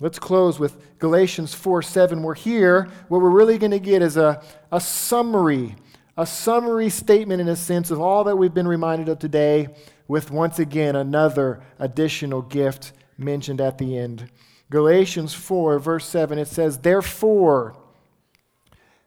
Let's 0.00 0.18
close 0.18 0.58
with 0.58 0.98
Galatians 0.98 1.54
4 1.54 1.82
7. 1.82 2.22
We're 2.22 2.34
here. 2.34 2.88
What 3.08 3.22
we're 3.22 3.30
really 3.30 3.58
going 3.58 3.70
to 3.70 3.78
get 3.78 4.02
is 4.02 4.16
a, 4.16 4.42
a 4.70 4.80
summary 4.80 5.76
a 6.16 6.26
summary 6.26 6.88
statement, 6.88 7.40
in 7.40 7.48
a 7.48 7.56
sense, 7.56 7.90
of 7.90 8.00
all 8.00 8.24
that 8.24 8.36
we've 8.36 8.54
been 8.54 8.68
reminded 8.68 9.08
of 9.08 9.18
today, 9.18 9.68
with 10.08 10.30
once 10.30 10.58
again 10.58 10.96
another 10.96 11.60
additional 11.78 12.42
gift 12.42 12.92
mentioned 13.18 13.60
at 13.60 13.78
the 13.78 13.98
end. 13.98 14.30
Galatians 14.70 15.34
4, 15.34 15.78
verse 15.78 16.06
7, 16.06 16.38
it 16.38 16.48
says, 16.48 16.78
Therefore, 16.78 17.76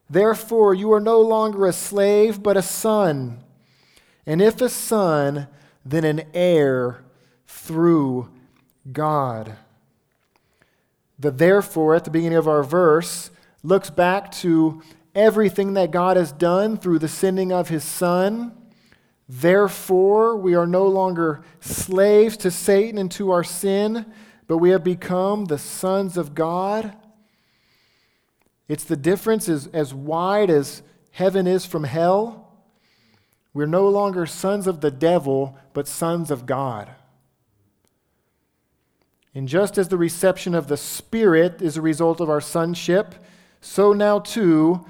therefore, 0.09 0.73
you 0.73 0.91
are 0.93 0.99
no 0.99 1.19
longer 1.19 1.65
a 1.65 1.73
slave, 1.73 2.41
but 2.43 2.57
a 2.57 2.61
son. 2.61 3.43
And 4.25 4.41
if 4.41 4.61
a 4.61 4.69
son, 4.69 5.47
then 5.83 6.03
an 6.03 6.23
heir 6.33 7.03
through 7.47 8.29
God. 8.91 9.55
The 11.17 11.31
therefore 11.31 11.95
at 11.95 12.05
the 12.05 12.11
beginning 12.11 12.37
of 12.37 12.47
our 12.47 12.63
verse 12.63 13.31
looks 13.63 13.89
back 13.89 14.31
to 14.31 14.81
everything 15.15 15.73
that 15.73 15.91
God 15.91 16.17
has 16.17 16.31
done 16.31 16.77
through 16.77 16.99
the 16.99 17.07
sending 17.07 17.51
of 17.51 17.69
his 17.69 17.83
Son. 17.83 18.51
Therefore, 19.27 20.35
we 20.35 20.55
are 20.55 20.67
no 20.67 20.87
longer 20.87 21.41
slaves 21.59 22.37
to 22.37 22.51
Satan 22.51 22.97
and 22.97 23.11
to 23.11 23.31
our 23.31 23.43
sin, 23.43 24.05
but 24.47 24.57
we 24.57 24.71
have 24.71 24.83
become 24.83 25.45
the 25.45 25.57
sons 25.57 26.17
of 26.17 26.33
God. 26.33 26.95
It's 28.67 28.83
the 28.83 28.97
difference 28.97 29.47
is 29.47 29.67
as 29.67 29.93
wide 29.93 30.49
as 30.49 30.81
heaven 31.11 31.47
is 31.47 31.65
from 31.65 31.83
hell. 31.83 32.51
We're 33.53 33.65
no 33.65 33.89
longer 33.89 34.25
sons 34.25 34.67
of 34.67 34.81
the 34.81 34.91
devil, 34.91 35.57
but 35.73 35.87
sons 35.87 36.31
of 36.31 36.45
God. 36.45 36.89
And 39.35 39.47
just 39.47 39.77
as 39.77 39.89
the 39.89 39.97
reception 39.97 40.55
of 40.55 40.67
the 40.67 40.77
Spirit 40.77 41.61
is 41.61 41.77
a 41.77 41.81
result 41.81 42.19
of 42.19 42.29
our 42.29 42.41
sonship, 42.41 43.15
so 43.61 43.93
now 43.93 44.19
too, 44.19 44.85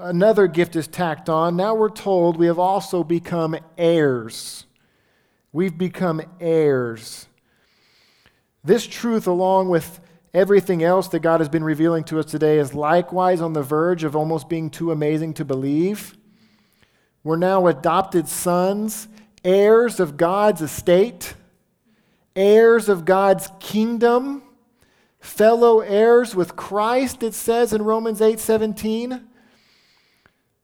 another 0.00 0.46
gift 0.46 0.76
is 0.76 0.86
tacked 0.86 1.28
on. 1.28 1.56
Now 1.56 1.74
we're 1.74 1.90
told 1.90 2.36
we 2.36 2.46
have 2.46 2.58
also 2.58 3.04
become 3.04 3.56
heirs. 3.76 4.66
We've 5.52 5.76
become 5.76 6.22
heirs. 6.40 7.26
This 8.64 8.86
truth, 8.86 9.26
along 9.26 9.68
with 9.68 10.00
everything 10.34 10.82
else 10.82 11.08
that 11.08 11.20
God 11.20 11.40
has 11.40 11.48
been 11.48 11.64
revealing 11.64 12.04
to 12.04 12.18
us 12.18 12.26
today, 12.26 12.58
is 12.58 12.74
likewise 12.74 13.40
on 13.40 13.52
the 13.52 13.62
verge 13.62 14.04
of 14.04 14.14
almost 14.14 14.48
being 14.48 14.70
too 14.70 14.92
amazing 14.92 15.34
to 15.34 15.44
believe. 15.44 16.16
We're 17.24 17.36
now 17.36 17.66
adopted 17.66 18.28
sons, 18.28 19.08
heirs 19.44 20.00
of 20.00 20.16
God's 20.16 20.62
estate, 20.62 21.34
heirs 22.36 22.88
of 22.88 23.04
God's 23.04 23.48
kingdom 23.58 24.42
fellow 25.28 25.80
heirs 25.80 26.34
with 26.34 26.56
Christ, 26.56 27.22
it 27.22 27.34
says 27.34 27.72
in 27.72 27.82
Romans 27.82 28.20
8 28.20 28.40
17. 28.40 29.28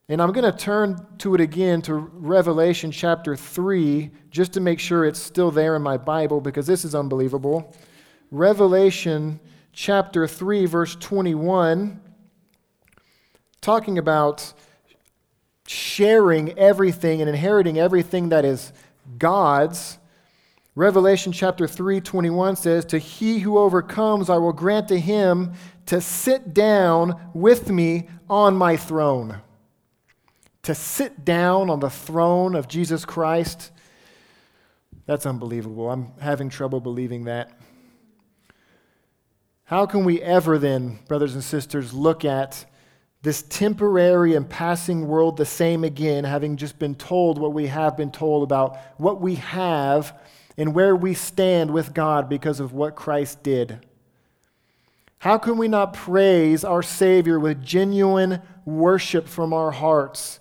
And 0.09 0.21
I'm 0.21 0.33
going 0.33 0.51
to 0.51 0.57
turn 0.57 1.07
to 1.19 1.35
it 1.35 1.41
again 1.41 1.81
to 1.83 1.95
Revelation 1.95 2.91
chapter 2.91 3.37
3 3.37 4.11
just 4.31 4.53
to 4.55 4.61
make 4.61 4.79
sure 4.79 5.05
it's 5.05 5.21
still 5.21 5.51
there 5.51 5.77
in 5.77 5.83
my 5.83 5.97
Bible 5.97 6.41
because 6.41 6.67
this 6.67 6.85
is 6.85 6.95
unbelievable. 6.95 7.75
Revelation 8.31 9.41
chapter 9.73 10.27
3, 10.27 10.67
verse 10.67 10.97
21, 10.97 12.01
talking 13.61 13.97
about 13.97 14.53
sharing 15.67 16.59
everything 16.59 17.21
and 17.21 17.31
inheriting 17.31 17.79
everything 17.79 18.29
that 18.29 18.45
is 18.45 18.73
God's. 19.17 19.99
Revelation 20.77 21.31
chapter 21.31 21.69
3, 21.69 22.01
21 22.01 22.57
says, 22.57 22.85
To 22.87 22.99
he 22.99 23.39
who 23.39 23.59
overcomes, 23.59 24.29
I 24.29 24.39
will 24.39 24.53
grant 24.53 24.89
to 24.89 24.99
him 24.99 25.53
to 25.87 26.01
sit 26.01 26.53
down 26.53 27.31
with 27.33 27.71
me 27.71 28.09
on 28.29 28.57
my 28.57 28.77
throne. 28.77 29.41
To 30.63 30.75
sit 30.75 31.25
down 31.25 31.71
on 31.71 31.79
the 31.79 31.91
throne 31.91 32.57
of 32.57 32.67
Jesus 32.67 33.05
Christ. 33.05 33.71
That's 35.07 35.27
unbelievable. 35.27 35.91
I'm 35.91 36.13
having 36.21 36.49
trouble 36.49 36.81
believing 36.81 37.25
that. 37.25 37.53
How 39.65 39.87
can 39.87 40.05
we 40.05 40.21
ever 40.21 40.59
then, 40.59 40.99
brothers 41.07 41.35
and 41.35 41.45
sisters, 41.45 41.95
look 41.95 42.25
at 42.25 42.67
this 43.25 43.41
temporary 43.41 44.35
and 44.35 44.49
passing 44.49 45.09
world 45.09 45.39
the 45.39 45.47
same 45.47 45.83
again, 45.83 46.25
having 46.25 46.59
just 46.59 46.79
been 46.79 46.95
told 46.95 47.39
what 47.39 47.55
we 47.55 47.69
have 47.69 47.97
been 47.97 48.11
told 48.11 48.43
about 48.43 48.77
what 48.99 49.19
we 49.19 49.37
have 49.37 50.15
and 50.59 50.75
where 50.75 50.95
we 50.95 51.15
stand 51.15 51.71
with 51.71 51.95
God 51.95 52.29
because 52.29 52.61
of 52.61 52.75
what 52.75 52.95
Christ 52.95 53.43
did. 53.43 53.85
How 55.21 55.39
can 55.39 55.57
we 55.57 55.69
not 55.69 55.95
praise 55.95 56.65
our 56.65 56.83
Savior 56.83 57.41
with 57.41 57.65
genuine 57.65 58.43
worship 58.67 59.27
from 59.27 59.55
our 59.55 59.71
hearts 59.71 60.39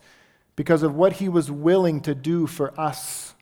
because 0.58 0.84
of 0.84 0.94
what 0.94 1.14
He 1.14 1.30
was 1.30 1.50
willing 1.50 2.02
to 2.02 2.14
do 2.14 2.48
for 2.48 2.78
us? 2.78 3.34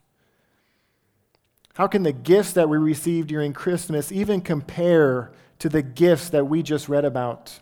How 1.74 1.88
can 1.88 2.04
the 2.04 2.14
gifts 2.14 2.54
that 2.54 2.70
we 2.70 2.78
received 2.78 3.30
during 3.30 3.54
Christmas 3.54 4.12
even 4.12 4.42
compare 4.42 5.32
to 5.58 5.68
the 5.68 5.82
gifts 5.82 6.30
that 6.30 6.46
we 6.46 6.62
just 6.62 6.88
read 6.88 7.06
about? 7.06 7.60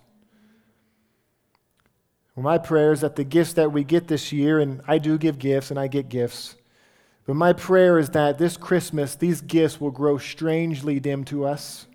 Well, 2.40 2.54
my 2.54 2.58
prayer 2.58 2.94
is 2.94 3.02
that 3.02 3.18
the 3.18 3.26
gifts 3.26 3.52
that 3.56 3.74
we 3.74 3.84
get 3.84 4.08
this 4.08 4.32
year, 4.32 4.60
and 4.60 4.82
I 4.88 4.98
do 4.98 5.18
give 5.18 5.40
gifts 5.40 5.72
and 5.72 5.78
I 5.78 5.88
get 5.88 6.08
gifts, 6.08 6.56
but 7.26 7.36
my 7.36 7.52
prayer 7.52 8.00
is 8.00 8.12
that 8.12 8.38
this 8.38 8.56
Christmas, 8.56 9.14
these 9.16 9.42
gifts 9.42 9.82
will 9.82 9.92
grow 9.92 10.18
strangely 10.18 11.02
dim 11.02 11.26
to 11.26 11.44
us. 11.44 11.86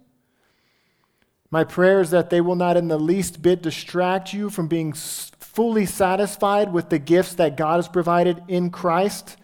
My 1.51 1.65
prayer 1.65 2.03
is 2.03 2.11
that 2.11 2.29
they 2.29 2.43
will 2.43 2.57
not 2.57 2.77
in 2.77 2.89
the 2.89 2.99
least 2.99 3.41
bit 3.41 3.63
distract 3.63 4.35
you 4.35 4.51
from 4.51 4.69
being 4.69 4.93
fully 4.93 5.87
satisfied 5.87 6.75
with 6.75 6.91
the 6.91 6.99
gifts 6.99 7.33
that 7.37 7.57
God 7.57 7.77
has 7.77 7.89
provided 7.89 8.43
in 8.47 8.69
Christ. 8.69 9.39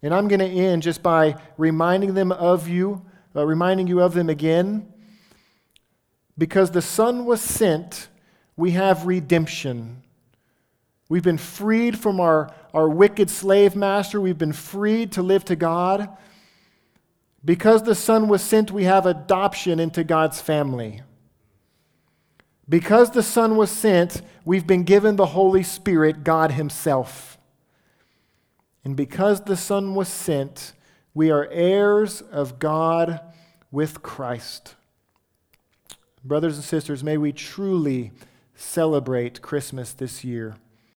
And 0.00 0.14
I'm 0.14 0.28
going 0.28 0.40
to 0.40 0.46
end 0.46 0.82
just 0.82 1.02
by 1.02 1.36
reminding 1.58 2.14
them 2.14 2.32
of 2.32 2.68
you, 2.68 3.04
uh, 3.36 3.44
reminding 3.44 3.86
you 3.86 4.00
of 4.00 4.14
them 4.14 4.30
again. 4.30 4.90
Because 6.38 6.70
the 6.70 6.80
Son 6.80 7.26
was 7.26 7.42
sent, 7.42 8.08
we 8.56 8.70
have 8.70 9.04
redemption. 9.04 10.04
We've 11.08 11.22
been 11.22 11.38
freed 11.38 11.98
from 11.98 12.20
our, 12.20 12.52
our 12.74 12.88
wicked 12.88 13.30
slave 13.30 13.74
master. 13.74 14.20
We've 14.20 14.36
been 14.36 14.52
freed 14.52 15.12
to 15.12 15.22
live 15.22 15.44
to 15.46 15.56
God. 15.56 16.08
Because 17.44 17.82
the 17.82 17.94
Son 17.94 18.28
was 18.28 18.42
sent, 18.42 18.70
we 18.70 18.84
have 18.84 19.06
adoption 19.06 19.80
into 19.80 20.04
God's 20.04 20.40
family. 20.40 21.02
Because 22.68 23.12
the 23.12 23.22
Son 23.22 23.56
was 23.56 23.70
sent, 23.70 24.20
we've 24.44 24.66
been 24.66 24.84
given 24.84 25.16
the 25.16 25.26
Holy 25.26 25.62
Spirit, 25.62 26.24
God 26.24 26.52
Himself. 26.52 27.38
And 28.84 28.94
because 28.94 29.42
the 29.42 29.56
Son 29.56 29.94
was 29.94 30.08
sent, 30.08 30.74
we 31.14 31.30
are 31.30 31.48
heirs 31.50 32.20
of 32.20 32.58
God 32.58 33.20
with 33.70 34.02
Christ. 34.02 34.74
Brothers 36.22 36.56
and 36.56 36.64
sisters, 36.64 37.02
may 37.02 37.16
we 37.16 37.32
truly 37.32 38.12
celebrate 38.54 39.40
Christmas 39.40 39.92
this 39.92 40.22
year. 40.22 40.56